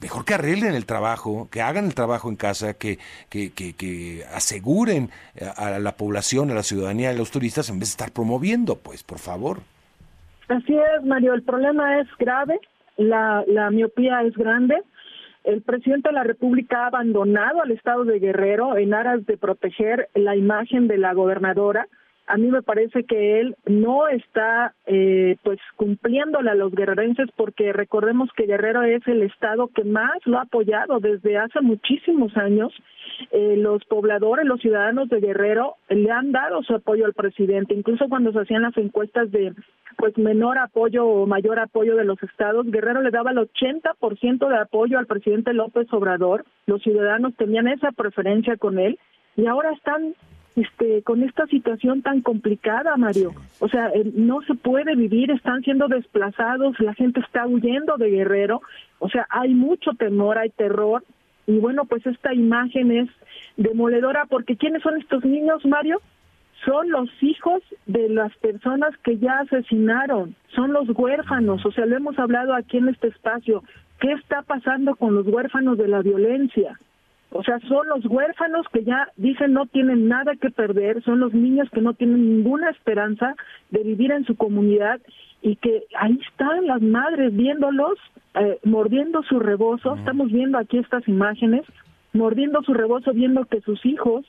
mejor 0.00 0.24
que 0.24 0.34
arreglen 0.34 0.74
el 0.74 0.86
trabajo, 0.86 1.48
que 1.50 1.62
hagan 1.62 1.86
el 1.86 1.94
trabajo 1.94 2.28
en 2.28 2.36
casa, 2.36 2.74
que, 2.74 2.98
que, 3.28 3.52
que, 3.52 3.72
que 3.74 4.24
aseguren 4.32 5.10
a 5.56 5.78
la 5.78 5.96
población, 5.96 6.50
a 6.50 6.54
la 6.54 6.62
ciudadanía, 6.62 7.10
a 7.10 7.14
los 7.14 7.30
turistas, 7.30 7.68
en 7.70 7.78
vez 7.78 7.88
de 7.88 7.92
estar 7.92 8.12
promoviendo, 8.12 8.76
pues, 8.76 9.02
por 9.02 9.18
favor. 9.18 9.62
Así 10.48 10.76
es, 10.76 11.04
Mario, 11.04 11.34
el 11.34 11.42
problema 11.42 12.00
es 12.00 12.06
grave, 12.18 12.60
la, 12.98 13.42
la 13.46 13.70
miopía 13.70 14.22
es 14.22 14.34
grande 14.34 14.76
el 15.44 15.62
presidente 15.62 16.08
de 16.08 16.14
la 16.14 16.24
República 16.24 16.84
ha 16.84 16.86
abandonado 16.86 17.62
al 17.62 17.70
estado 17.70 18.04
de 18.04 18.18
Guerrero 18.18 18.76
en 18.76 18.94
aras 18.94 19.24
de 19.26 19.36
proteger 19.36 20.08
la 20.14 20.36
imagen 20.36 20.88
de 20.88 20.98
la 20.98 21.12
gobernadora. 21.12 21.86
A 22.26 22.38
mí 22.38 22.48
me 22.48 22.62
parece 22.62 23.04
que 23.04 23.40
él 23.40 23.54
no 23.66 24.08
está 24.08 24.74
eh, 24.86 25.36
pues 25.42 25.58
cumpliéndole 25.76 26.50
a 26.50 26.54
los 26.54 26.74
guerrerenses 26.74 27.28
porque 27.36 27.72
recordemos 27.74 28.30
que 28.34 28.46
Guerrero 28.46 28.82
es 28.82 29.06
el 29.06 29.22
estado 29.22 29.68
que 29.68 29.84
más 29.84 30.14
lo 30.24 30.38
ha 30.38 30.42
apoyado 30.42 31.00
desde 31.00 31.36
hace 31.36 31.60
muchísimos 31.60 32.34
años. 32.36 32.72
Eh, 33.30 33.56
los 33.58 33.84
pobladores, 33.84 34.46
los 34.46 34.60
ciudadanos 34.60 35.10
de 35.10 35.20
Guerrero 35.20 35.76
le 35.90 36.10
han 36.10 36.32
dado 36.32 36.62
su 36.62 36.74
apoyo 36.74 37.04
al 37.04 37.12
presidente, 37.12 37.74
incluso 37.74 38.08
cuando 38.08 38.32
se 38.32 38.40
hacían 38.40 38.62
las 38.62 38.76
encuestas 38.78 39.30
de 39.30 39.52
pues 39.96 40.16
menor 40.16 40.58
apoyo 40.58 41.06
o 41.06 41.26
mayor 41.26 41.58
apoyo 41.58 41.94
de 41.94 42.04
los 42.04 42.20
estados. 42.22 42.66
Guerrero 42.66 43.02
le 43.02 43.10
daba 43.10 43.32
el 43.32 43.38
80% 43.38 44.48
de 44.48 44.56
apoyo 44.56 44.98
al 44.98 45.06
presidente 45.06 45.52
López 45.52 45.92
Obrador. 45.92 46.44
Los 46.66 46.82
ciudadanos 46.82 47.34
tenían 47.36 47.68
esa 47.68 47.92
preferencia 47.92 48.56
con 48.56 48.78
él 48.78 48.98
y 49.36 49.46
ahora 49.46 49.72
están 49.72 50.14
este 50.56 51.02
con 51.02 51.22
esta 51.22 51.46
situación 51.46 52.02
tan 52.02 52.20
complicada, 52.20 52.96
Mario. 52.96 53.32
O 53.60 53.68
sea, 53.68 53.88
eh, 53.88 54.10
no 54.14 54.42
se 54.42 54.54
puede 54.54 54.94
vivir, 54.94 55.30
están 55.30 55.62
siendo 55.62 55.88
desplazados, 55.88 56.78
la 56.80 56.94
gente 56.94 57.20
está 57.20 57.46
huyendo 57.46 57.96
de 57.96 58.10
Guerrero. 58.10 58.62
O 58.98 59.08
sea, 59.08 59.26
hay 59.30 59.54
mucho 59.54 59.92
temor, 59.92 60.38
hay 60.38 60.50
terror 60.50 61.04
y 61.46 61.58
bueno, 61.58 61.84
pues 61.84 62.06
esta 62.06 62.32
imagen 62.32 62.90
es 62.90 63.08
demoledora 63.56 64.26
porque 64.26 64.56
¿quiénes 64.56 64.82
son 64.82 64.98
estos 64.98 65.24
niños, 65.24 65.64
Mario? 65.66 66.00
son 66.64 66.90
los 66.90 67.08
hijos 67.20 67.62
de 67.86 68.08
las 68.08 68.34
personas 68.38 68.96
que 69.02 69.18
ya 69.18 69.40
asesinaron, 69.40 70.34
son 70.54 70.72
los 70.72 70.88
huérfanos, 70.90 71.64
o 71.66 71.72
sea, 71.72 71.86
lo 71.86 71.96
hemos 71.96 72.18
hablado 72.18 72.54
aquí 72.54 72.78
en 72.78 72.88
este 72.88 73.08
espacio, 73.08 73.62
¿qué 74.00 74.12
está 74.12 74.42
pasando 74.42 74.94
con 74.96 75.14
los 75.14 75.26
huérfanos 75.26 75.76
de 75.78 75.88
la 75.88 76.00
violencia? 76.00 76.78
O 77.36 77.42
sea, 77.42 77.58
son 77.68 77.88
los 77.88 78.06
huérfanos 78.06 78.64
que 78.72 78.84
ya 78.84 79.08
dicen 79.16 79.54
no 79.54 79.66
tienen 79.66 80.06
nada 80.06 80.36
que 80.40 80.50
perder, 80.50 81.02
son 81.02 81.18
los 81.18 81.34
niños 81.34 81.68
que 81.70 81.80
no 81.80 81.92
tienen 81.92 82.36
ninguna 82.36 82.70
esperanza 82.70 83.34
de 83.70 83.82
vivir 83.82 84.12
en 84.12 84.24
su 84.24 84.36
comunidad 84.36 85.00
y 85.42 85.56
que 85.56 85.82
ahí 85.98 86.16
están 86.30 86.68
las 86.68 86.80
madres 86.80 87.34
viéndolos, 87.34 87.98
eh, 88.34 88.60
mordiendo 88.62 89.24
su 89.24 89.40
rebozo, 89.40 89.96
estamos 89.96 90.30
viendo 90.30 90.58
aquí 90.58 90.78
estas 90.78 91.08
imágenes, 91.08 91.62
mordiendo 92.12 92.62
su 92.62 92.72
rebozo, 92.72 93.12
viendo 93.12 93.44
que 93.46 93.60
sus 93.62 93.84
hijos 93.84 94.24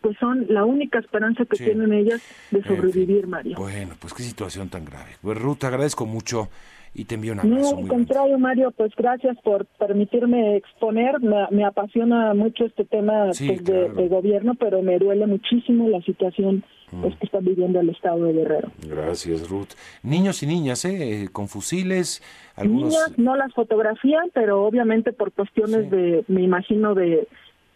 pues 0.00 0.16
son 0.18 0.46
la 0.48 0.64
única 0.64 0.98
esperanza 0.98 1.44
que 1.44 1.56
tienen 1.58 1.92
ellas 1.92 2.22
de 2.50 2.62
sobrevivir, 2.62 3.26
Mario. 3.26 3.56
Bueno, 3.58 3.94
pues 3.98 4.14
qué 4.14 4.22
situación 4.22 4.70
tan 4.70 4.84
grave. 4.86 5.10
Pues 5.20 5.36
Ruth, 5.36 5.64
agradezco 5.64 6.06
mucho 6.06 6.48
y 6.96 7.04
te 7.04 7.16
envío 7.16 7.34
un 7.34 7.40
abrazo. 7.40 7.74
No, 7.74 7.78
al 7.82 7.88
contrario, 7.88 8.38
Mario, 8.38 8.70
pues 8.70 8.90
gracias 8.96 9.36
por 9.44 9.66
permitirme 9.66 10.56
exponer. 10.56 11.20
Me, 11.20 11.64
apasiona 11.64 12.32
mucho 12.32 12.64
este 12.64 12.86
tema 12.86 13.26
pues, 13.26 13.64
de, 13.64 14.08
gobierno, 14.08 14.54
pero 14.54 14.80
me 14.80 14.98
duele 14.98 15.26
muchísimo 15.26 15.90
la 15.90 16.00
situación 16.00 16.64
mm. 16.92 17.02
pues, 17.02 17.14
que 17.16 17.26
está 17.26 17.40
viviendo 17.40 17.80
el 17.80 17.90
Estado 17.90 18.24
de 18.24 18.32
Guerrero. 18.32 18.72
Gracias, 18.88 19.46
Ruth. 19.50 19.74
Niños 20.02 20.42
y 20.42 20.46
niñas, 20.46 20.86
¿eh? 20.86 21.28
Con 21.32 21.48
fusiles. 21.48 22.22
Algunos... 22.56 22.84
Niñas 22.84 23.18
no 23.18 23.36
las 23.36 23.52
fotografían, 23.52 24.30
pero 24.32 24.64
obviamente 24.64 25.12
por 25.12 25.32
cuestiones 25.32 25.90
de, 25.90 26.24
me 26.28 26.42
imagino, 26.42 26.94
de 26.94 27.28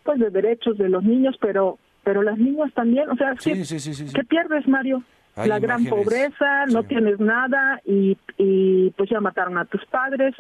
pues 0.02 0.18
de 0.18 0.30
derechos 0.30 0.78
de 0.78 0.88
los 0.88 1.04
niños, 1.04 1.36
pero 1.42 1.78
pero 2.02 2.22
las 2.22 2.38
niñas 2.38 2.72
también, 2.72 3.10
o 3.10 3.16
sea, 3.16 3.34
¿qué, 3.34 3.52
¿qué 3.52 4.24
pierdes, 4.24 4.66
Mario? 4.66 5.04
La 5.36 5.58
gran 5.58 5.84
pobreza, 5.86 6.66
no 6.66 6.82
tienes 6.84 7.20
nada 7.20 7.80
y, 7.84 8.16
y 8.36 8.90
pues 8.90 9.10
ya 9.10 9.20
mataron 9.20 9.58
a 9.58 9.64
tus 9.64 9.84
padres, 9.86 10.34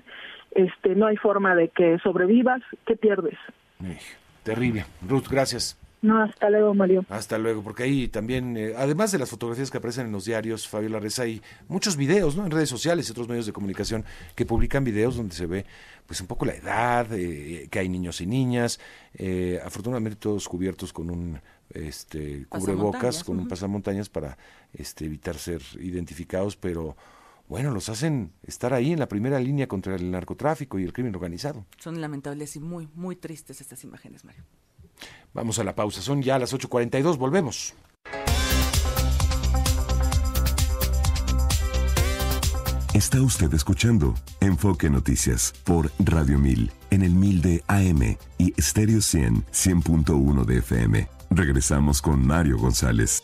este 0.52 0.94
no 0.94 1.06
hay 1.06 1.16
forma 1.16 1.54
de 1.54 1.68
que 1.68 1.98
sobrevivas, 2.02 2.60
¿qué 2.86 2.96
pierdes? 2.96 3.38
terrible. 4.42 4.84
Ruth, 5.06 5.28
gracias. 5.30 5.78
No, 6.02 6.22
hasta 6.22 6.48
luego, 6.48 6.72
Mario. 6.74 7.04
Hasta 7.10 7.36
luego, 7.36 7.62
porque 7.62 7.82
ahí 7.82 8.08
también, 8.08 8.56
eh, 8.56 8.72
además 8.76 9.12
de 9.12 9.18
las 9.18 9.28
fotografías 9.28 9.70
que 9.70 9.76
aparecen 9.76 10.06
en 10.06 10.12
los 10.12 10.24
diarios, 10.24 10.66
Fabiola 10.66 10.98
Reza, 10.98 11.24
hay 11.24 11.42
muchos 11.68 11.96
videos, 11.96 12.36
¿no? 12.36 12.46
En 12.46 12.50
redes 12.50 12.70
sociales 12.70 13.06
y 13.08 13.12
otros 13.12 13.28
medios 13.28 13.44
de 13.44 13.52
comunicación 13.52 14.04
que 14.34 14.46
publican 14.46 14.82
videos 14.82 15.16
donde 15.16 15.34
se 15.34 15.44
ve, 15.44 15.66
pues, 16.06 16.20
un 16.22 16.26
poco 16.26 16.46
la 16.46 16.54
edad, 16.54 17.06
eh, 17.12 17.68
que 17.70 17.78
hay 17.78 17.90
niños 17.90 18.22
y 18.22 18.26
niñas, 18.26 18.80
eh, 19.14 19.60
afortunadamente 19.62 20.16
todos 20.16 20.48
cubiertos 20.48 20.92
con 20.92 21.10
un 21.10 21.38
este 21.70 22.46
cubrebocas, 22.48 23.24
con 23.24 23.38
un 23.38 23.48
pasamontañas 23.48 24.08
para 24.08 24.36
este, 24.72 25.04
evitar 25.04 25.36
ser 25.36 25.62
identificados, 25.80 26.56
pero 26.56 26.96
bueno, 27.48 27.70
los 27.72 27.88
hacen 27.88 28.32
estar 28.44 28.72
ahí 28.72 28.92
en 28.92 28.98
la 28.98 29.08
primera 29.08 29.40
línea 29.40 29.66
contra 29.66 29.96
el 29.96 30.10
narcotráfico 30.10 30.78
y 30.78 30.84
el 30.84 30.92
crimen 30.92 31.14
organizado. 31.14 31.66
Son 31.78 32.00
lamentables 32.00 32.54
y 32.56 32.60
muy, 32.60 32.88
muy 32.94 33.16
tristes 33.16 33.60
estas 33.60 33.82
imágenes, 33.84 34.24
Mario. 34.24 34.44
Vamos 35.32 35.58
a 35.58 35.64
la 35.64 35.74
pausa, 35.74 36.00
son 36.02 36.22
ya 36.22 36.38
las 36.38 36.54
8.42, 36.54 37.16
volvemos. 37.16 37.74
Está 42.94 43.22
usted 43.22 43.54
escuchando 43.54 44.14
Enfoque 44.40 44.90
Noticias 44.90 45.54
por 45.64 45.90
Radio 46.00 46.38
1000 46.38 46.70
en 46.90 47.02
el 47.02 47.14
1000 47.14 47.42
de 47.42 47.64
AM 47.68 48.16
y 48.36 48.52
Stereo 48.60 49.00
100 49.00 49.44
100.1 49.46 50.44
de 50.44 50.58
FM. 50.58 51.19
Regresamos 51.30 52.02
con 52.02 52.26
Mario 52.26 52.58
González. 52.58 53.22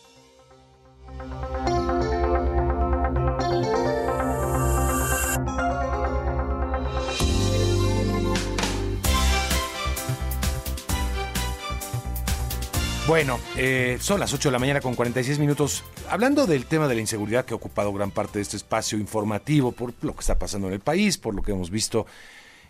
Bueno, 13.07 13.39
eh, 13.55 13.97
son 14.01 14.19
las 14.19 14.33
8 14.33 14.49
de 14.49 14.51
la 14.51 14.59
mañana 14.59 14.81
con 14.81 14.95
46 14.95 15.39
minutos. 15.39 15.83
Hablando 16.09 16.45
del 16.45 16.65
tema 16.65 16.87
de 16.87 16.95
la 16.95 17.01
inseguridad 17.01 17.45
que 17.45 17.53
ha 17.53 17.57
ocupado 17.57 17.93
gran 17.93 18.11
parte 18.11 18.39
de 18.39 18.43
este 18.43 18.57
espacio 18.57 18.97
informativo 18.97 19.71
por 19.71 19.93
lo 20.01 20.13
que 20.13 20.21
está 20.21 20.37
pasando 20.39 20.67
en 20.67 20.73
el 20.73 20.79
país, 20.79 21.17
por 21.17 21.35
lo 21.35 21.41
que 21.41 21.51
hemos 21.51 21.69
visto 21.69 22.05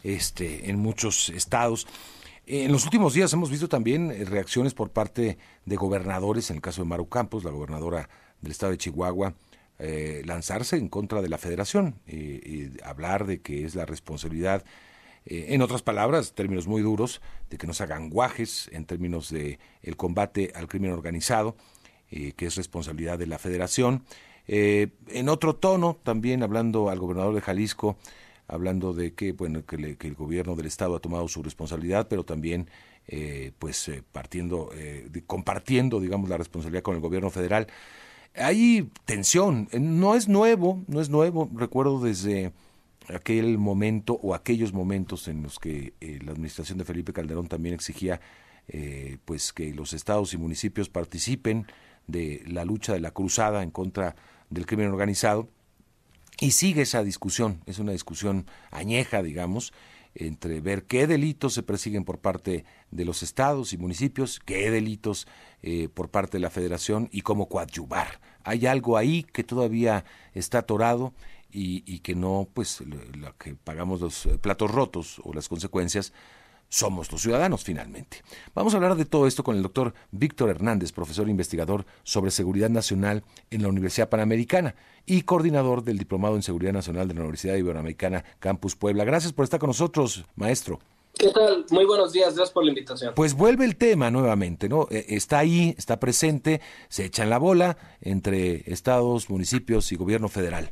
este, 0.03 0.69
en 0.69 0.77
muchos 0.79 1.29
estados. 1.29 1.87
En 2.49 2.71
los 2.71 2.85
últimos 2.85 3.13
días 3.13 3.33
hemos 3.33 3.49
visto 3.49 3.67
también 3.67 4.09
eh, 4.09 4.23
reacciones 4.23 4.73
por 4.73 4.89
parte 4.91 5.37
de 5.65 5.75
gobernadores, 5.75 6.49
en 6.49 6.55
el 6.55 6.61
caso 6.61 6.81
de 6.81 6.87
Maru 6.87 7.09
Campos, 7.09 7.43
la 7.43 7.51
gobernadora 7.51 8.07
del 8.39 8.51
estado 8.53 8.71
de 8.71 8.77
Chihuahua, 8.77 9.35
eh, 9.79 10.21
lanzarse 10.25 10.77
en 10.77 10.87
contra 10.87 11.21
de 11.21 11.27
la 11.27 11.37
federación 11.37 11.99
y 12.07 12.69
hablar 12.83 13.25
de 13.25 13.41
que 13.41 13.65
es 13.65 13.75
la 13.75 13.85
responsabilidad 13.85 14.63
eh, 15.25 15.47
en 15.49 15.61
otras 15.61 15.81
palabras, 15.81 16.35
términos 16.35 16.67
muy 16.67 16.81
duros, 16.81 17.21
de 17.49 17.57
que 17.57 17.67
no 17.67 17.73
se 17.73 17.83
hagan 17.83 18.09
guajes 18.09 18.69
en 18.71 18.85
términos 18.85 19.29
de 19.29 19.59
el 19.83 19.97
combate 19.97 20.53
al 20.55 20.69
crimen 20.69 20.91
organizado, 20.91 21.57
que 22.09 22.45
es 22.45 22.55
responsabilidad 22.55 23.19
de 23.19 23.27
la 23.27 23.39
Federación. 23.39 24.05
En 24.47 25.27
otro 25.27 25.57
tono, 25.57 25.99
también 26.01 26.41
hablando 26.41 26.89
al 26.89 26.99
gobernador 26.99 27.35
de 27.35 27.41
Jalisco, 27.41 27.97
hablando 28.47 28.93
de 28.93 29.13
que 29.13 29.31
bueno 29.33 29.65
que, 29.65 29.75
el 29.99 30.15
gobierno 30.15 30.55
del 30.55 30.65
estado 30.65 30.95
ha 30.95 30.99
tomado 30.99 31.27
su 31.27 31.43
responsabilidad, 31.43 32.07
pero 32.07 32.23
también 32.23 32.69
pues 33.59 33.89
partiendo, 34.11 34.69
compartiendo, 35.27 36.01
digamos, 36.01 36.29
la 36.29 36.35
responsabilidad 36.35 36.83
con 36.83 36.95
el 36.95 37.01
gobierno 37.01 37.29
federal. 37.29 37.67
Hay 38.35 38.91
tensión, 39.05 39.69
no 39.71 40.13
es 40.15 40.27
nuevo, 40.27 40.83
no 40.87 40.99
es 40.99 41.09
nuevo. 41.09 41.49
Recuerdo 41.55 42.01
desde 42.01 42.51
aquel 43.09 43.57
momento 43.57 44.19
o 44.21 44.33
aquellos 44.33 44.73
momentos 44.73 45.27
en 45.27 45.43
los 45.43 45.59
que 45.59 45.93
eh, 46.01 46.19
la 46.23 46.31
administración 46.31 46.77
de 46.77 46.85
Felipe 46.85 47.13
Calderón 47.13 47.47
también 47.47 47.75
exigía 47.75 48.19
eh, 48.67 49.17
pues 49.25 49.53
que 49.53 49.73
los 49.73 49.93
estados 49.93 50.33
y 50.33 50.37
municipios 50.37 50.89
participen 50.89 51.67
de 52.05 52.43
la 52.47 52.65
lucha 52.65 52.93
de 52.93 52.99
la 52.99 53.11
cruzada 53.11 53.63
en 53.63 53.71
contra 53.71 54.15
del 54.49 54.65
crimen 54.65 54.87
organizado 54.87 55.49
y 56.39 56.51
sigue 56.51 56.83
esa 56.83 57.03
discusión, 57.03 57.61
es 57.65 57.79
una 57.79 57.91
discusión 57.91 58.45
añeja, 58.71 59.23
digamos, 59.23 59.73
entre 60.15 60.61
ver 60.61 60.85
qué 60.85 61.07
delitos 61.07 61.53
se 61.53 61.63
persiguen 61.63 62.03
por 62.03 62.19
parte 62.19 62.65
de 62.91 63.05
los 63.05 63.23
estados 63.23 63.73
y 63.73 63.77
municipios, 63.77 64.39
qué 64.39 64.71
delitos 64.71 65.27
eh, 65.61 65.89
por 65.89 66.09
parte 66.09 66.37
de 66.37 66.41
la 66.41 66.49
federación 66.49 67.09
y 67.11 67.21
cómo 67.21 67.47
coadyuvar. 67.47 68.19
Hay 68.43 68.65
algo 68.65 68.97
ahí 68.97 69.23
que 69.23 69.43
todavía 69.43 70.05
está 70.33 70.59
atorado 70.59 71.13
y, 71.51 71.99
que 71.99 72.13
no, 72.13 72.47
pues, 72.53 72.83
que 73.39 73.55
pagamos 73.55 74.01
los 74.01 74.25
eh, 74.25 74.37
platos 74.37 74.69
rotos 74.69 75.21
o 75.23 75.33
las 75.33 75.47
consecuencias 75.47 76.13
somos 76.69 77.11
los 77.11 77.21
ciudadanos 77.21 77.63
finalmente. 77.63 78.23
Vamos 78.53 78.73
a 78.73 78.77
hablar 78.77 78.95
de 78.95 79.05
todo 79.05 79.27
esto 79.27 79.43
con 79.43 79.55
el 79.55 79.63
doctor 79.63 79.93
Víctor 80.11 80.49
Hernández, 80.49 80.91
profesor 80.91 81.29
investigador 81.29 81.85
sobre 82.03 82.31
seguridad 82.31 82.69
nacional 82.69 83.23
en 83.51 83.61
la 83.61 83.69
Universidad 83.69 84.09
Panamericana 84.09 84.75
y 85.05 85.21
coordinador 85.21 85.83
del 85.83 85.97
Diplomado 85.97 86.35
en 86.35 86.43
Seguridad 86.43 86.73
Nacional 86.73 87.07
de 87.07 87.13
la 87.13 87.21
Universidad 87.21 87.55
Iberoamericana 87.55 88.25
Campus 88.39 88.75
Puebla. 88.75 89.05
Gracias 89.05 89.33
por 89.33 89.43
estar 89.43 89.59
con 89.59 89.67
nosotros, 89.67 90.25
maestro. 90.35 90.79
¿Qué 91.17 91.31
tal? 91.31 91.65
Muy 91.71 91.85
buenos 91.85 92.13
días, 92.13 92.35
gracias 92.35 92.51
por 92.51 92.63
la 92.63 92.69
invitación. 92.69 93.13
Pues 93.15 93.33
vuelve 93.33 93.65
el 93.65 93.75
tema 93.75 94.11
nuevamente, 94.11 94.69
¿no? 94.69 94.87
Eh, 94.91 95.05
está 95.09 95.39
ahí, 95.39 95.73
está 95.75 95.99
presente, 95.99 96.61
se 96.89 97.05
echa 97.05 97.23
en 97.23 97.31
la 97.31 97.39
bola 97.39 97.77
entre 98.01 98.71
estados, 98.71 99.29
municipios 99.29 99.91
y 99.91 99.95
gobierno 99.95 100.29
federal. 100.29 100.71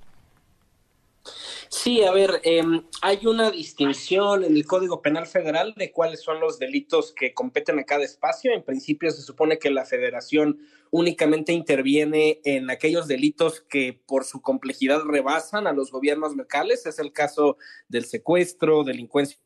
Sí, 1.69 2.03
a 2.03 2.11
ver, 2.11 2.41
em, 2.43 2.83
hay 3.01 3.25
una 3.25 3.51
distinción 3.51 4.43
en 4.43 4.55
el 4.55 4.65
Código 4.65 5.01
Penal 5.01 5.25
Federal 5.25 5.73
de 5.75 5.91
cuáles 5.91 6.21
son 6.21 6.39
los 6.39 6.59
delitos 6.59 7.13
que 7.13 7.33
competen 7.33 7.79
a 7.79 7.83
cada 7.83 8.03
espacio. 8.03 8.53
En 8.53 8.63
principio 8.63 9.11
se 9.11 9.21
supone 9.21 9.57
que 9.59 9.71
la 9.71 9.85
federación 9.85 10.59
únicamente 10.91 11.51
interviene 11.51 12.39
en 12.45 12.69
aquellos 12.69 13.07
delitos 13.07 13.61
que 13.61 13.99
por 14.05 14.23
su 14.23 14.41
complejidad 14.41 15.01
rebasan 15.03 15.67
a 15.67 15.73
los 15.73 15.91
gobiernos 15.91 16.35
locales. 16.35 16.85
Es 16.85 16.99
el 16.99 17.11
caso 17.11 17.57
del 17.89 18.05
secuestro, 18.05 18.83
delincuencia 18.83 19.37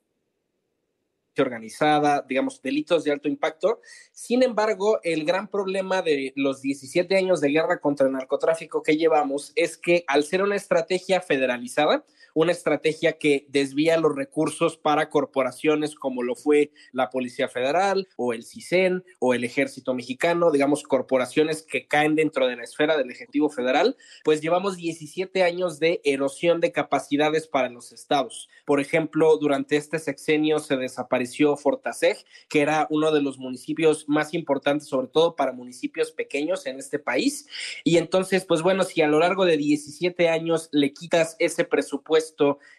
organizada, 1.37 2.25
digamos, 2.27 2.61
delitos 2.61 3.03
de 3.03 3.11
alto 3.11 3.27
impacto. 3.27 3.81
Sin 4.11 4.43
embargo, 4.43 4.99
el 5.03 5.25
gran 5.25 5.47
problema 5.47 6.01
de 6.01 6.33
los 6.35 6.61
17 6.61 7.15
años 7.15 7.41
de 7.41 7.49
guerra 7.49 7.79
contra 7.79 8.07
el 8.07 8.13
narcotráfico 8.13 8.83
que 8.83 8.97
llevamos 8.97 9.51
es 9.55 9.77
que 9.77 10.03
al 10.07 10.23
ser 10.23 10.43
una 10.43 10.55
estrategia 10.55 11.21
federalizada, 11.21 12.03
una 12.39 12.53
estrategia 12.53 13.17
que 13.17 13.45
desvía 13.49 13.97
los 13.97 14.15
recursos 14.15 14.77
para 14.77 15.09
corporaciones 15.09 15.93
como 15.93 16.23
lo 16.23 16.35
fue 16.35 16.71
la 16.93 17.09
Policía 17.09 17.49
Federal 17.49 18.07
o 18.15 18.31
el 18.31 18.45
CISEN 18.45 19.03
o 19.19 19.33
el 19.33 19.43
Ejército 19.43 19.93
Mexicano, 19.93 20.49
digamos, 20.49 20.83
corporaciones 20.83 21.63
que 21.63 21.85
caen 21.85 22.15
dentro 22.15 22.47
de 22.47 22.55
la 22.55 22.63
esfera 22.63 22.95
del 22.95 23.11
Ejecutivo 23.11 23.49
Federal, 23.49 23.97
pues 24.23 24.39
llevamos 24.39 24.77
17 24.77 25.43
años 25.43 25.79
de 25.79 25.99
erosión 26.05 26.61
de 26.61 26.71
capacidades 26.71 27.45
para 27.45 27.67
los 27.67 27.91
estados. 27.91 28.47
Por 28.63 28.79
ejemplo, 28.79 29.35
durante 29.35 29.75
este 29.75 29.99
sexenio 29.99 30.59
se 30.59 30.77
desapareció 30.77 31.57
Fortaseg, 31.57 32.23
que 32.47 32.61
era 32.61 32.87
uno 32.89 33.11
de 33.11 33.21
los 33.21 33.37
municipios 33.37 34.07
más 34.07 34.33
importantes, 34.33 34.87
sobre 34.87 35.07
todo 35.07 35.35
para 35.35 35.51
municipios 35.51 36.13
pequeños 36.13 36.65
en 36.67 36.79
este 36.79 36.99
país. 36.99 37.47
Y 37.83 37.97
entonces, 37.97 38.45
pues 38.45 38.61
bueno, 38.61 38.83
si 38.83 39.01
a 39.01 39.07
lo 39.07 39.19
largo 39.19 39.43
de 39.43 39.57
17 39.57 40.29
años 40.29 40.69
le 40.71 40.93
quitas 40.93 41.35
ese 41.39 41.65
presupuesto, 41.65 42.28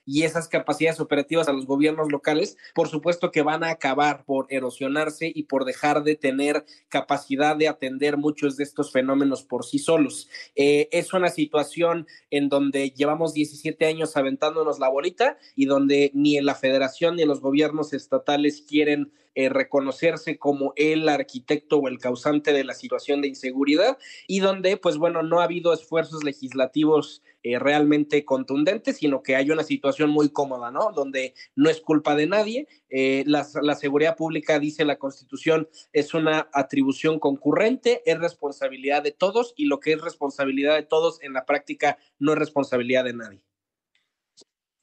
y 0.05 0.23
esas 0.23 0.49
capacidades 0.49 1.01
operativas 1.01 1.49
a 1.49 1.53
los 1.53 1.67
gobiernos 1.67 2.11
locales, 2.11 2.57
por 2.75 2.89
supuesto 2.89 3.31
que 3.31 3.43
van 3.43 3.65
a 3.65 3.71
acabar 3.71 4.25
por 4.25 4.47
erosionarse 4.51 5.31
y 5.35 5.45
por 5.45 5.65
dejar 5.65 6.03
de 6.03 6.17
tener 6.17 6.65
capacidad 6.89 7.57
de 7.57 7.69
atender 7.69 8.17
muchos 8.17 8.57
de 8.57 8.65
estos 8.65 8.93
fenómenos 8.93 9.43
por 9.43 9.65
sí 9.65 9.79
solos. 9.79 10.29
Eh, 10.57 10.89
es 10.93 11.13
una 11.13 11.31
situación 11.31 12.07
en 12.31 12.49
donde 12.49 12.91
llevamos 12.91 13.35
17 13.35 13.87
años 13.87 14.17
aventándonos 14.17 14.79
la 14.79 14.89
bolita 14.89 15.39
y 15.57 15.67
donde 15.67 16.11
ni 16.15 16.37
en 16.37 16.47
la 16.47 16.55
federación 16.55 17.17
ni 17.17 17.23
en 17.23 17.29
los 17.29 17.41
gobiernos 17.41 17.93
estatales 17.93 18.11
estatales 18.11 18.65
quieren 18.69 19.13
eh, 19.35 19.49
reconocerse 19.49 20.39
como 20.39 20.73
el 20.77 21.09
arquitecto 21.09 21.79
o 21.79 21.89
el 21.89 21.99
causante 21.99 22.53
de 22.53 22.65
la 22.65 22.75
situación 22.75 23.21
de 23.21 23.29
inseguridad 23.29 23.97
y 24.27 24.41
donde, 24.41 24.77
pues 24.77 24.97
bueno, 24.97 25.23
no 25.23 25.41
ha 25.41 25.45
habido 25.45 25.73
esfuerzos 25.73 26.25
legislativos 26.25 27.23
eh, 27.43 27.59
realmente 27.59 28.25
contundentes, 28.25 28.97
sino 28.97 29.23
que 29.23 29.37
hay 29.37 29.51
una 29.51 29.63
situación 29.63 30.11
muy 30.11 30.31
cómoda, 30.31 30.71
¿no? 30.71 30.93
Donde 30.93 31.35
no 31.55 31.71
es 31.71 31.81
culpa 31.81 32.15
de 32.15 32.27
nadie. 32.27 32.69
Eh, 32.91 33.25
la, 33.27 33.47
la, 33.63 33.77
seguridad 33.77 34.17
pública, 34.17 34.59
dice 34.59 34.85
la 34.85 34.99
Constitución, 34.99 35.69
es 35.93 36.13
una 36.13 36.49
atribución 36.53 37.19
concurrente, 37.19 38.03
es 38.05 38.19
responsabilidad 38.19 39.03
de 39.03 39.13
todos 39.13 39.55
y 39.57 39.67
lo 39.67 39.81
que 39.81 39.93
es 39.93 40.01
responsabilidad 40.01 40.75
de 40.75 40.83
todos 40.83 41.23
en 41.23 41.33
la 41.33 41.47
práctica 41.47 41.99
no 42.19 42.33
es 42.33 42.39
responsabilidad 42.39 43.05
de 43.05 43.15
nadie. 43.15 43.43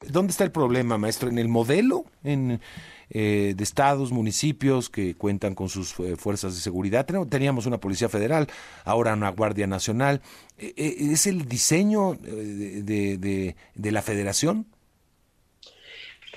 ¿Dónde 0.09 0.31
está 0.31 0.43
el 0.43 0.51
problema, 0.51 0.97
maestro? 0.97 1.29
¿En 1.29 1.37
el 1.37 1.47
modelo? 1.49 2.05
¿En, 2.23 2.61
eh, 3.09 3.53
de 3.55 3.63
estados, 3.63 4.11
municipios 4.11 4.89
que 4.89 5.15
cuentan 5.15 5.55
con 5.55 5.69
sus 5.69 5.97
eh, 5.99 6.15
fuerzas 6.17 6.55
de 6.55 6.61
seguridad. 6.61 7.05
Teníamos 7.29 7.65
una 7.65 7.79
Policía 7.79 8.09
Federal, 8.09 8.47
ahora 8.83 9.13
una 9.13 9.29
Guardia 9.29 9.67
Nacional. 9.67 10.21
Eh, 10.57 10.73
¿Es 11.11 11.27
el 11.27 11.47
diseño 11.47 12.13
de, 12.15 13.55
de 13.75 13.91
la 13.91 14.01
federación? 14.01 14.67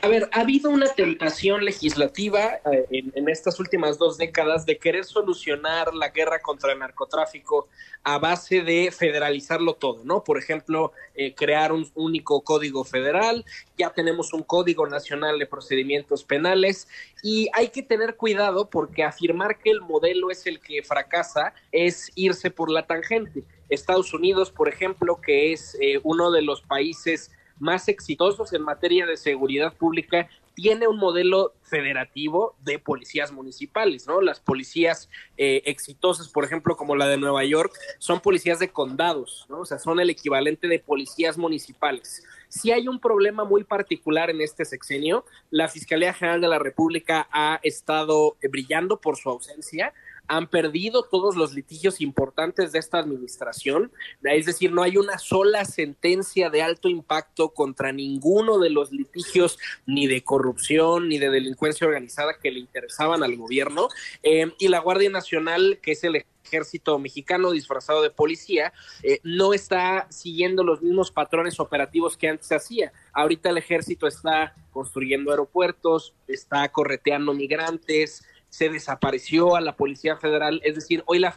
A 0.02 0.08
ver, 0.08 0.30
ha 0.32 0.40
habido 0.40 0.70
una 0.70 0.86
tentación 0.86 1.62
legislativa 1.62 2.58
eh, 2.72 2.86
en, 2.90 3.28
estas 3.28 3.60
últimas 3.60 3.98
dos 3.98 4.16
décadas 4.16 4.64
de 4.64 4.78
querer 4.78 5.04
solucionar 5.04 5.92
la 5.94 6.08
guerra 6.08 6.40
contra 6.40 6.72
el 6.72 6.78
narcotráfico 6.78 7.68
a 8.02 8.18
base 8.18 8.62
de 8.62 8.90
federalizarlo 8.92 9.74
todo, 9.74 10.02
¿no? 10.04 10.24
Por 10.24 10.38
ejemplo, 10.38 10.92
eh, 11.14 11.34
crear 11.34 11.70
un 11.72 11.90
único 11.94 12.40
código 12.40 12.82
federal, 12.82 13.44
ya 13.76 13.90
tenemos 13.90 14.32
un 14.32 14.42
código 14.42 14.86
nacional 14.86 15.38
de 15.38 15.46
procedimientos 15.46 16.24
penales 16.24 16.88
y 17.22 17.50
hay 17.52 17.68
que 17.68 17.82
tener 17.82 18.16
cuidado 18.16 18.70
porque 18.70 19.04
afirmar 19.04 19.58
que 19.58 19.70
el 19.70 19.82
modelo 19.82 20.30
es 20.30 20.46
el 20.46 20.60
que 20.60 20.82
fracasa 20.82 21.52
es 21.72 22.10
irse 22.14 22.50
por 22.50 22.70
la 22.70 22.86
tangente. 22.86 23.44
Estados 23.68 24.14
Unidos, 24.14 24.50
por 24.50 24.68
ejemplo, 24.68 25.20
que 25.20 25.52
es 25.52 25.76
eh, 25.78 26.00
uno 26.02 26.30
de 26.30 26.40
los 26.40 26.62
países 26.62 27.30
más 27.60 27.88
exitosos 27.88 28.52
en 28.52 28.62
materia 28.62 29.06
de 29.06 29.16
seguridad 29.16 29.72
pública 29.74 30.28
tiene 30.54 30.88
un 30.88 30.98
modelo 30.98 31.54
federativo 31.62 32.54
de 32.62 32.78
policías 32.78 33.32
municipales, 33.32 34.06
¿no? 34.06 34.20
Las 34.20 34.40
policías 34.40 35.08
eh, 35.36 35.62
exitosas, 35.64 36.28
por 36.28 36.44
ejemplo, 36.44 36.76
como 36.76 36.96
la 36.96 37.06
de 37.06 37.16
Nueva 37.16 37.44
York, 37.44 37.72
son 37.98 38.20
policías 38.20 38.58
de 38.58 38.70
condados, 38.70 39.46
¿no? 39.48 39.60
O 39.60 39.64
sea, 39.64 39.78
son 39.78 40.00
el 40.00 40.10
equivalente 40.10 40.68
de 40.68 40.78
policías 40.78 41.38
municipales. 41.38 42.24
Si 42.48 42.72
hay 42.72 42.88
un 42.88 42.98
problema 42.98 43.44
muy 43.44 43.62
particular 43.64 44.28
en 44.28 44.40
este 44.40 44.64
sexenio, 44.64 45.24
la 45.50 45.68
Fiscalía 45.68 46.12
General 46.12 46.40
de 46.40 46.48
la 46.48 46.58
República 46.58 47.28
ha 47.30 47.60
estado 47.62 48.36
brillando 48.42 49.00
por 49.00 49.16
su 49.16 49.30
ausencia, 49.30 49.94
han 50.30 50.46
perdido 50.46 51.02
todos 51.02 51.34
los 51.34 51.54
litigios 51.54 52.00
importantes 52.00 52.70
de 52.70 52.78
esta 52.78 53.00
administración, 53.00 53.90
es 54.22 54.46
decir, 54.46 54.70
no 54.70 54.84
hay 54.84 54.96
una 54.96 55.18
sola 55.18 55.64
sentencia 55.64 56.50
de 56.50 56.62
alto 56.62 56.88
impacto 56.88 57.48
contra 57.48 57.90
ninguno 57.90 58.60
de 58.60 58.70
los 58.70 58.92
litigios 58.92 59.58
ni 59.86 60.06
de 60.06 60.22
corrupción 60.22 61.08
ni 61.08 61.18
de 61.18 61.30
delincuencia 61.30 61.84
organizada 61.84 62.38
que 62.40 62.52
le 62.52 62.60
interesaban 62.60 63.24
al 63.24 63.36
gobierno, 63.36 63.88
eh, 64.22 64.52
y 64.60 64.68
la 64.68 64.78
Guardia 64.78 65.10
Nacional, 65.10 65.80
que 65.82 65.92
es 65.92 66.04
el 66.04 66.24
ejército 66.44 66.96
mexicano 67.00 67.50
disfrazado 67.50 68.00
de 68.00 68.10
policía, 68.10 68.72
eh, 69.02 69.18
no 69.24 69.52
está 69.52 70.06
siguiendo 70.10 70.62
los 70.62 70.80
mismos 70.80 71.10
patrones 71.10 71.58
operativos 71.58 72.16
que 72.16 72.28
antes 72.28 72.52
hacía. 72.52 72.92
Ahorita 73.12 73.50
el 73.50 73.58
ejército 73.58 74.06
está 74.06 74.54
construyendo 74.70 75.32
aeropuertos, 75.32 76.14
está 76.28 76.68
correteando 76.70 77.34
migrantes, 77.34 78.24
se 78.50 78.68
desapareció 78.68 79.56
a 79.56 79.60
la 79.60 79.76
Policía 79.76 80.16
Federal, 80.16 80.60
es 80.64 80.74
decir, 80.74 81.02
hoy 81.06 81.20
la 81.20 81.32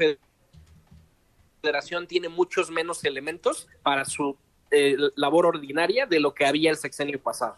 Federación 1.62 2.08
tiene 2.08 2.28
muchos 2.28 2.70
menos 2.70 3.06
elementos 3.06 3.70
para 3.84 4.04
su 4.04 4.38
eh, 4.72 4.98
labor 5.16 5.46
ordinaria 5.46 6.08
de 6.08 6.20
lo 6.20 6.34
que 6.34 6.46
había 6.46 6.72
el 6.72 6.78
sexenio 6.78 7.22
pasado. 7.22 7.58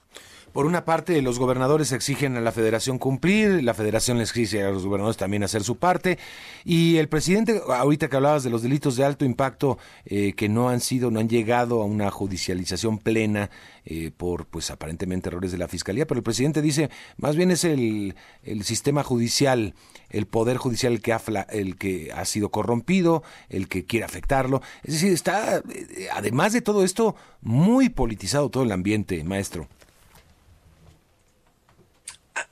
Por 0.56 0.68
una 0.68 0.86
parte, 0.86 1.22
los 1.22 1.38
gobernadores 1.38 1.92
exigen 1.92 2.38
a 2.38 2.40
la 2.40 2.54
federación 2.54 2.98
cumplir, 2.98 3.62
la 3.62 3.74
federación 3.74 4.20
les 4.20 4.30
exige 4.30 4.64
a 4.64 4.72
los 4.72 4.86
gobernadores 4.86 5.18
también 5.18 5.44
hacer 5.44 5.66
su 5.66 5.76
parte, 5.76 6.18
y 6.64 6.96
el 6.96 7.10
presidente, 7.10 7.62
ahorita 7.68 8.08
que 8.08 8.16
hablabas 8.16 8.46
de 8.46 8.50
los 8.50 8.62
delitos 8.62 8.96
de 8.96 9.04
alto 9.04 9.26
impacto 9.26 9.78
eh, 10.06 10.32
que 10.32 10.48
no 10.48 10.70
han 10.70 10.80
sido, 10.80 11.12
no 11.12 11.20
han 11.20 11.28
llegado 11.28 11.82
a 11.82 11.86
una 11.86 12.10
judicialización 12.10 13.00
plena 13.00 13.50
eh, 13.84 14.12
por, 14.16 14.46
pues 14.46 14.72
aparentemente 14.72 15.28
errores 15.28 15.52
de 15.52 15.58
la 15.58 15.68
fiscalía, 15.68 16.08
pero 16.08 16.20
el 16.20 16.24
presidente 16.24 16.62
dice, 16.62 16.90
más 17.18 17.36
bien 17.36 17.52
es 17.52 17.66
el, 17.66 18.16
el 18.44 18.64
sistema 18.64 19.04
judicial, 19.04 19.74
el 20.10 20.26
poder 20.26 20.56
judicial 20.56 20.94
el 20.94 21.02
que, 21.02 21.12
ha, 21.12 21.22
el 21.50 21.76
que 21.76 22.14
ha 22.14 22.24
sido 22.24 22.48
corrompido, 22.48 23.24
el 23.50 23.68
que 23.68 23.84
quiere 23.84 24.06
afectarlo, 24.06 24.62
es 24.86 24.94
decir, 24.94 25.12
está, 25.12 25.58
eh, 25.58 26.08
además 26.14 26.54
de 26.54 26.62
todo 26.62 26.86
esto, 26.86 27.18
muy 27.42 27.90
politizado 27.90 28.50
todo 28.50 28.64
el 28.64 28.72
ambiente, 28.72 29.22
maestro 29.26 29.68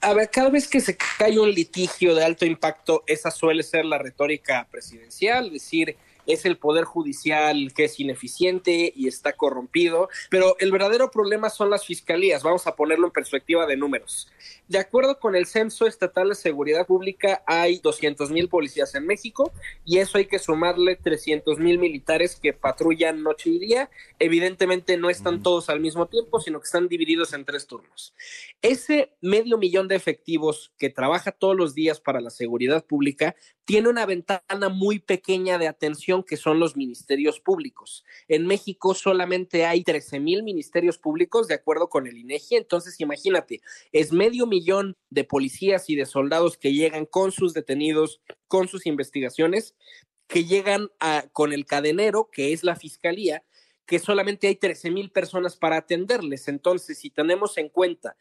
a 0.04 0.14
ver, 0.14 0.30
cada 0.30 0.50
vez 0.50 0.68
que 0.68 0.82
se 0.82 0.98
cae 0.98 1.40
un 1.40 1.50
litigio 1.50 2.14
de 2.14 2.26
alto 2.26 2.46
impacto, 2.46 3.04
esa 3.08 3.32
suele 3.32 3.64
ser 3.64 3.86
la 3.86 3.98
retórica 3.98 4.68
presidencial, 4.70 5.50
decir, 5.50 5.96
es 6.28 6.46
el 6.46 6.58
poder 6.58 6.86
judicial 6.86 7.74
que 7.74 7.86
es 7.86 8.00
ineficiente 8.00 8.92
y 8.96 9.08
está 9.08 9.34
corrompido, 9.34 10.10
pero 10.30 10.56
el 10.60 10.72
verdadero 10.72 11.12
problema 11.12 11.50
son 11.50 11.70
las 11.70 11.86
fiscalías, 11.86 12.44
vamos 12.44 12.68
a 12.68 12.76
ponerlo 12.76 13.08
en 13.08 13.14
perspectiva 13.14 13.66
de 13.66 13.78
números. 13.78 14.30
De 14.68 14.78
acuerdo 14.80 15.20
con 15.20 15.36
el 15.36 15.46
Censo 15.46 15.86
Estatal 15.86 16.30
de 16.30 16.36
Seguridad 16.36 16.88
Pública, 16.88 17.44
hay 17.46 17.80
200 17.80 18.32
mil 18.32 18.48
policías 18.50 18.96
en 18.96 19.06
México 19.06 19.52
y 19.86 20.00
eso 20.00 20.18
hay 20.18 20.26
que 20.26 20.40
sumarle 20.40 20.96
300 20.96 21.60
mil 21.60 21.80
militares 21.80 22.38
que 22.42 22.54
patrullan 22.54 23.24
noche 23.24 23.50
y 23.50 23.60
día. 23.60 23.90
Evidentemente 24.20 24.98
no 24.98 25.10
están 25.10 25.44
todos 25.44 25.70
al 25.70 25.80
mismo 25.80 26.08
tiempo, 26.08 26.40
sino 26.40 26.60
que 26.60 26.66
están 26.66 26.88
divididos 26.88 27.34
en 27.34 27.46
tres 27.46 27.68
turnos. 27.68 28.14
Ese 28.62 29.12
medio 29.22 29.58
millón 29.58 29.88
de 29.88 29.96
efectivos 29.96 30.72
que 30.78 30.90
trabaja 30.90 31.32
todos 31.32 31.56
los 31.56 31.76
días 31.76 32.00
para 32.00 32.22
la 32.22 32.30
seguridad 32.30 32.86
pública 32.86 33.36
tiene 33.66 33.90
una 33.90 34.06
ventana 34.06 34.70
muy 34.70 35.00
pequeña 35.00 35.58
de 35.58 35.68
atención 35.68 36.24
que 36.24 36.38
son 36.38 36.60
los 36.60 36.76
ministerios 36.76 37.40
públicos. 37.40 38.04
En 38.28 38.46
México 38.46 38.94
solamente 38.94 39.66
hay 39.66 39.84
13 39.84 40.20
mil 40.20 40.44
ministerios 40.44 40.98
públicos 40.98 41.48
de 41.48 41.56
acuerdo 41.56 41.90
con 41.90 42.08
el 42.08 42.18
INEGI, 42.18 42.56
entonces 42.56 43.00
imagínate, 43.00 43.62
es 43.92 44.12
medio 44.12 44.48
millón 44.48 44.98
de 45.10 45.24
policías 45.24 45.90
y 45.90 45.96
de 45.96 46.06
soldados 46.06 46.58
que 46.58 46.74
llegan 46.74 47.06
con 47.06 47.32
sus 47.32 47.54
detenidos, 47.54 48.22
con 48.48 48.68
sus 48.68 48.86
investigaciones, 48.86 49.76
que 50.28 50.46
llegan 50.46 50.90
con 51.32 51.54
el 51.54 51.66
cadenero, 51.66 52.30
que 52.32 52.54
es 52.54 52.64
la 52.64 52.76
fiscalía, 52.76 53.44
que 53.86 54.00
solamente 54.00 54.48
hay 54.48 54.56
13 54.56 54.92
mil 54.92 55.12
personas 55.12 55.58
para 55.58 55.78
atenderles. 55.78 56.48
Entonces, 56.48 56.98
si 57.00 57.10
tenemos 57.10 57.58
en 57.58 57.70
cuenta 57.70 58.16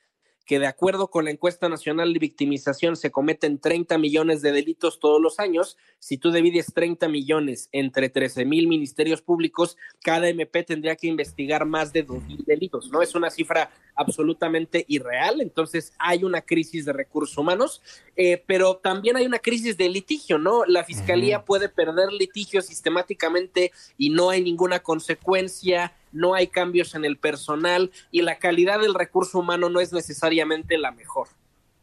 que 0.45 0.59
de 0.59 0.66
acuerdo 0.66 1.09
con 1.09 1.24
la 1.24 1.30
encuesta 1.30 1.68
nacional 1.68 2.12
de 2.12 2.18
victimización 2.18 2.97
se 2.97 3.11
cometen 3.11 3.59
30 3.59 3.99
millones 3.99 4.43
de 4.43 4.53
delitos 4.53 4.99
todos 4.99 5.20
los 5.20 5.38
años. 5.38 5.76
Si 5.99 6.18
tú 6.18 6.32
divides 6.32 6.72
30 6.74 7.09
millones 7.09 7.68
entre 7.72 8.09
13 8.09 8.45
mil 8.45 8.68
ministerios 8.68 9.22
públicos, 9.22 9.76
cada 10.03 10.28
MP 10.28 10.64
tendría 10.64 10.97
que 10.97 11.07
investigar 11.07 11.64
más 11.64 11.93
de 11.93 12.03
2 12.03 12.22
mil 12.24 12.45
delitos, 12.45 12.90
¿no? 12.90 13.03
Es 13.03 13.14
una 13.14 13.30
cifra 13.30 13.70
absolutamente 13.95 14.84
irreal. 14.88 15.40
Entonces 15.40 15.93
hay 15.99 16.24
una 16.24 16.40
crisis 16.40 16.84
de 16.84 16.93
recursos 16.93 17.36
humanos, 17.38 17.82
eh, 18.16 18.43
pero 18.47 18.76
también 18.76 19.16
hay 19.16 19.26
una 19.26 19.38
crisis 19.38 19.76
de 19.76 19.88
litigio, 19.88 20.38
¿no? 20.38 20.64
La 20.66 20.84
fiscalía 20.84 21.45
puede 21.45 21.68
perder 21.68 22.12
litigio 22.12 22.62
sistemáticamente 22.62 23.72
y 23.97 24.11
no 24.11 24.30
hay 24.30 24.43
ninguna 24.43 24.80
consecuencia 24.80 25.95
no 26.12 26.34
hay 26.34 26.48
cambios 26.48 26.94
en 26.94 27.04
el 27.04 27.16
personal 27.16 27.90
y 28.10 28.22
la 28.22 28.38
calidad 28.38 28.80
del 28.80 28.94
recurso 28.94 29.38
humano 29.38 29.68
no 29.68 29.80
es 29.80 29.92
necesariamente 29.92 30.78
la 30.78 30.92
mejor. 30.92 31.28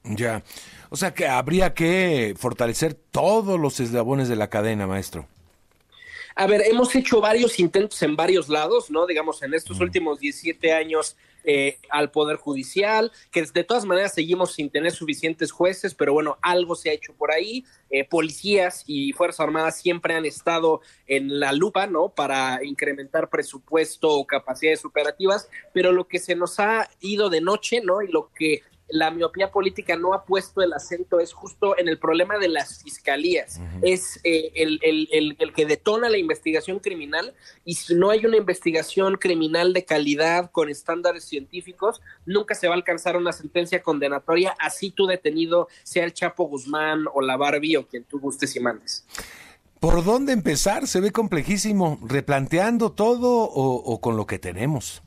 Ya, 0.04 0.44
o 0.90 0.96
sea 0.96 1.14
que 1.14 1.28
habría 1.28 1.74
que 1.74 2.34
fortalecer 2.38 2.94
todos 2.94 3.60
los 3.60 3.80
eslabones 3.80 4.30
de 4.30 4.36
la 4.36 4.50
cadena, 4.50 4.88
maestro. 4.88 5.28
A 6.36 6.48
ver, 6.48 6.62
hemos 6.66 6.96
hecho 6.96 7.20
varios 7.20 7.60
intentos 7.60 8.02
en 8.02 8.16
varios 8.16 8.48
lados, 8.48 8.90
¿no? 8.90 9.06
Digamos, 9.06 9.44
en 9.44 9.54
estos 9.54 9.80
últimos 9.82 10.20
17 10.20 10.72
años 10.72 11.18
eh, 11.44 11.78
al 11.90 12.12
Poder 12.12 12.38
Judicial, 12.38 13.12
que 13.32 13.44
de 13.44 13.64
todas 13.64 13.86
maneras 13.86 14.14
seguimos 14.14 14.54
sin 14.54 14.70
tener 14.70 14.92
suficientes 14.92 15.52
jueces, 15.52 15.96
pero 15.96 16.14
bueno, 16.14 16.38
algo 16.42 16.76
se 16.76 16.90
ha 16.90 16.94
hecho 16.94 17.14
por 17.14 17.32
ahí. 17.32 17.66
Eh, 17.92 18.04
policías 18.04 18.84
y 18.86 19.14
Fuerzas 19.14 19.40
Armadas 19.40 19.82
siempre 19.82 20.14
han 20.14 20.26
estado 20.26 20.82
en 21.08 21.40
la 21.40 21.54
lupa, 21.54 21.88
¿no? 21.88 22.10
Para 22.10 22.64
incrementar 22.64 23.30
presupuesto 23.30 24.10
o 24.12 24.28
capacidades 24.28 24.86
operativas, 24.86 25.50
pero 25.74 25.92
lo 25.92 26.08
que 26.08 26.20
se 26.20 26.36
nos 26.36 26.60
ha 26.60 26.90
ido 27.00 27.30
de 27.30 27.42
noche, 27.42 27.82
¿no? 27.84 28.02
Y 28.02 28.08
lo 28.08 28.32
que 28.34 28.62
la 28.90 29.12
miopía 29.12 29.52
política 29.52 29.96
no 29.96 30.14
ha 30.14 30.26
puesto 30.26 30.62
el 30.62 30.74
acento 30.74 31.20
es 31.20 31.34
justo 31.34 31.78
en 31.78 31.88
el 31.88 32.00
problema 32.00 32.38
de 32.38 32.50
las 32.50 32.84
fiscalías. 32.84 33.60
Es 33.82 34.20
eh, 34.24 34.52
el, 34.56 34.80
el, 34.82 35.38
el, 35.40 35.54
que 35.54 35.66
detona 35.66 36.10
la 36.10 36.18
investigación 36.18 36.80
criminal 36.80 37.34
y 37.66 37.76
si 37.76 37.96
no 37.96 38.10
hay 38.10 38.26
una 38.26 38.38
investigación 38.38 39.18
criminal 39.18 39.74
de 39.74 39.86
calidad 39.86 40.52
con 40.52 40.70
estándares 40.70 41.24
científicos, 41.24 42.02
nunca 42.26 42.56
se 42.56 42.68
va 42.68 42.74
a 42.74 42.78
alcanzar 42.78 43.18
una 43.18 43.32
sentencia 43.32 43.82
condenatoria, 43.82 44.56
así 44.60 44.92
tu 44.92 45.06
detenido 45.06 45.68
sea 45.84 46.04
el 46.06 46.14
Chapo 46.14 46.46
Guzmán 46.46 47.06
o 47.14 47.22
la 47.22 47.38
Barbie 47.38 47.78
o 47.78 47.88
quien 47.88 48.04
tú 48.04 48.20
gustes 48.20 48.56
y 48.56 48.60
mandes. 48.60 49.06
¿Por 49.80 50.04
dónde 50.04 50.34
empezar? 50.34 50.88
Se 50.88 51.00
ve 51.00 51.12
complejísimo. 51.12 52.00
¿Replanteando 52.06 52.92
todo 52.92 53.44
o, 53.44 54.02
con 54.02 54.18
lo 54.18 54.26
que 54.26 54.38
tenemos? 54.38 55.04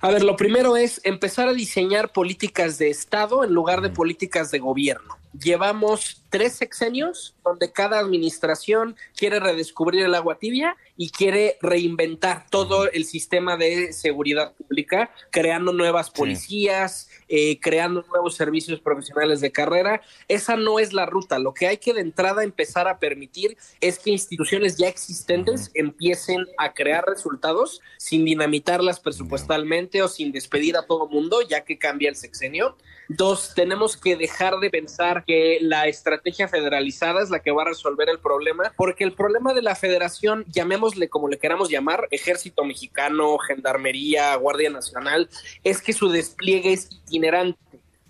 A 0.00 0.10
ver, 0.10 0.22
lo 0.22 0.36
primero 0.36 0.76
es 0.76 1.00
empezar 1.04 1.48
a 1.48 1.52
diseñar 1.52 2.12
políticas 2.12 2.78
de 2.78 2.90
Estado 2.90 3.44
en 3.44 3.52
lugar 3.52 3.80
de 3.80 3.90
políticas 3.90 4.50
de 4.50 4.58
gobierno. 4.58 5.16
Llevamos 5.42 6.22
tres 6.30 6.54
sexenios 6.54 7.34
donde 7.44 7.70
cada 7.70 7.98
administración 7.98 8.96
quiere 9.16 9.40
redescubrir 9.40 10.04
el 10.04 10.14
agua 10.14 10.38
tibia 10.38 10.76
y 10.96 11.10
quiere 11.10 11.58
reinventar 11.62 12.46
todo 12.50 12.90
el 12.90 13.04
sistema 13.04 13.56
de 13.56 13.92
seguridad 13.92 14.52
pública, 14.54 15.10
creando 15.30 15.72
nuevas 15.72 16.10
policías, 16.10 17.08
eh, 17.28 17.60
creando 17.60 18.04
nuevos 18.08 18.34
servicios 18.34 18.80
profesionales 18.80 19.40
de 19.40 19.52
carrera. 19.52 20.02
Esa 20.26 20.56
no 20.56 20.78
es 20.78 20.92
la 20.92 21.06
ruta. 21.06 21.38
Lo 21.38 21.54
que 21.54 21.68
hay 21.68 21.78
que 21.78 21.94
de 21.94 22.00
entrada 22.00 22.42
empezar 22.42 22.88
a 22.88 22.98
permitir 22.98 23.56
es 23.80 23.98
que 23.98 24.10
instituciones 24.10 24.76
ya 24.76 24.88
existentes 24.88 25.70
empiecen 25.74 26.46
a 26.58 26.72
crear 26.72 27.04
resultados 27.06 27.80
sin 27.96 28.24
dinamitarlas 28.24 28.98
presupuestalmente 28.98 30.02
o 30.02 30.08
sin 30.08 30.32
despedir 30.32 30.76
a 30.76 30.86
todo 30.86 31.06
mundo, 31.06 31.42
ya 31.42 31.64
que 31.64 31.78
cambia 31.78 32.08
el 32.08 32.16
sexenio. 32.16 32.76
Dos, 33.08 33.54
tenemos 33.54 33.96
que 33.96 34.16
dejar 34.16 34.58
de 34.58 34.68
pensar 34.68 35.24
que 35.24 35.58
la 35.62 35.86
estrategia 35.86 36.46
federalizada 36.46 37.22
es 37.22 37.30
la 37.30 37.40
que 37.40 37.50
va 37.50 37.62
a 37.62 37.68
resolver 37.68 38.10
el 38.10 38.18
problema, 38.18 38.72
porque 38.76 39.02
el 39.02 39.14
problema 39.14 39.54
de 39.54 39.62
la 39.62 39.74
federación, 39.74 40.44
llamémosle 40.48 41.08
como 41.08 41.28
le 41.28 41.38
queramos 41.38 41.70
llamar, 41.70 42.06
ejército 42.10 42.64
mexicano, 42.64 43.38
gendarmería, 43.38 44.34
guardia 44.36 44.68
nacional, 44.68 45.30
es 45.64 45.80
que 45.80 45.94
su 45.94 46.10
despliegue 46.10 46.74
es 46.74 46.90
itinerante 47.06 47.58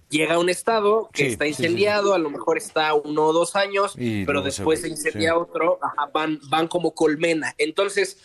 llega 0.09 0.35
a 0.35 0.39
un 0.39 0.49
estado 0.49 1.09
que 1.13 1.27
está 1.27 1.47
incendiado, 1.47 2.15
a 2.15 2.19
lo 2.19 2.31
mejor 2.31 2.59
está 2.59 2.95
uno 2.95 3.25
o 3.25 3.33
dos 3.33 3.57
años, 3.57 3.95
pero 3.97 4.43
después 4.43 4.81
se, 4.81 4.89
incendia 4.89 5.37
otro, 5.37 5.79
van, 6.13 6.41
van 6.49 6.69
como 6.69 6.95
colmena. 6.95 7.55
Entonces, 7.59 8.19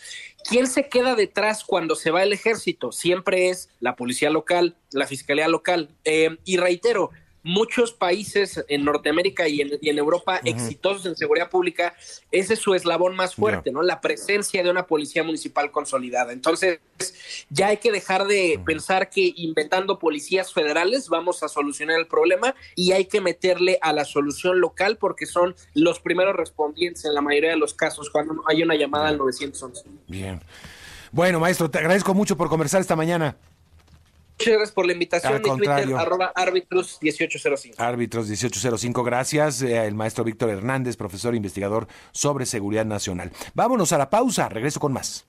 ¿quién 0.48 0.66
se 0.66 0.88
queda 0.88 1.14
detrás 1.14 1.64
cuando 1.64 1.94
se 1.94 2.10
va 2.10 2.22
el 2.22 2.32
ejército? 2.32 2.92
Siempre 2.92 3.50
es 3.50 3.68
la 3.80 3.96
policía 3.96 4.30
local, 4.30 4.76
la 4.90 5.06
fiscalía 5.06 5.48
local. 5.48 5.90
Eh, 6.04 6.36
y 6.44 6.56
reitero, 6.56 7.10
muchos 7.44 7.92
países 7.92 8.64
en 8.68 8.84
Norteamérica 8.84 9.46
y 9.46 9.60
en, 9.60 9.98
Europa 9.98 10.40
exitosos 10.44 11.06
en 11.06 11.14
seguridad 11.14 11.50
pública, 11.50 11.94
ese 12.32 12.54
es 12.54 12.60
su 12.60 12.74
eslabón 12.74 13.14
más 13.14 13.34
fuerte, 13.34 13.70
¿no? 13.70 13.82
La 13.82 14.00
presencia 14.00 14.62
de 14.62 14.70
una 14.70 14.86
policía 14.86 15.22
municipal 15.22 15.70
consolidada. 15.70 16.32
Entonces, 16.32 16.80
ya 17.50 17.68
hay 17.68 17.76
que 17.76 17.92
dejar 17.92 18.26
de 18.26 18.58
pensar 18.64 19.10
que 19.10 19.32
inventando 19.36 19.98
policías 19.98 20.52
federales 20.52 21.08
vamos 21.08 21.42
a 21.42 21.48
solucionar 21.48 22.00
el 22.00 22.06
problema 22.06 22.54
y 22.74 22.92
hay 22.92 23.04
que 23.04 23.20
meterle 23.20 23.78
a 23.82 23.92
la 23.92 24.06
solución 24.06 24.60
local 24.60 24.96
porque 24.96 25.26
son 25.26 25.54
los 25.74 26.00
primeros 26.00 26.34
respondientes 26.34 27.04
en 27.04 27.14
la 27.14 27.20
mayoría 27.20 27.50
de 27.50 27.56
los 27.56 27.74
casos 27.74 28.08
cuando 28.08 28.42
hay 28.48 28.62
una 28.62 28.74
llamada 28.74 29.08
al 29.08 29.18
911. 29.18 29.84
Bien. 30.08 30.40
Bueno, 31.12 31.38
maestro, 31.38 31.70
te 31.70 31.78
agradezco 31.78 32.14
mucho 32.14 32.36
por 32.36 32.48
conversar 32.48 32.80
esta 32.80 32.96
mañana. 32.96 33.36
Muchas 34.38 34.54
gracias 34.54 34.72
por 34.72 34.86
la 34.86 34.92
invitación. 34.92 35.42
Mi 35.42 35.48
Twitter, 35.48 35.94
arroba 35.96 36.32
árbitros 36.34 36.98
1805. 37.00 37.82
Árbitros 37.82 38.26
1805, 38.26 39.04
gracias. 39.04 39.62
Eh, 39.62 39.86
el 39.86 39.94
maestro 39.94 40.24
Víctor 40.24 40.50
Hernández, 40.50 40.96
profesor 40.96 41.34
e 41.34 41.36
investigador 41.36 41.86
sobre 42.12 42.46
seguridad 42.46 42.84
nacional. 42.84 43.30
Vámonos 43.54 43.92
a 43.92 43.98
la 43.98 44.10
pausa, 44.10 44.48
regreso 44.48 44.80
con 44.80 44.92
más. 44.92 45.26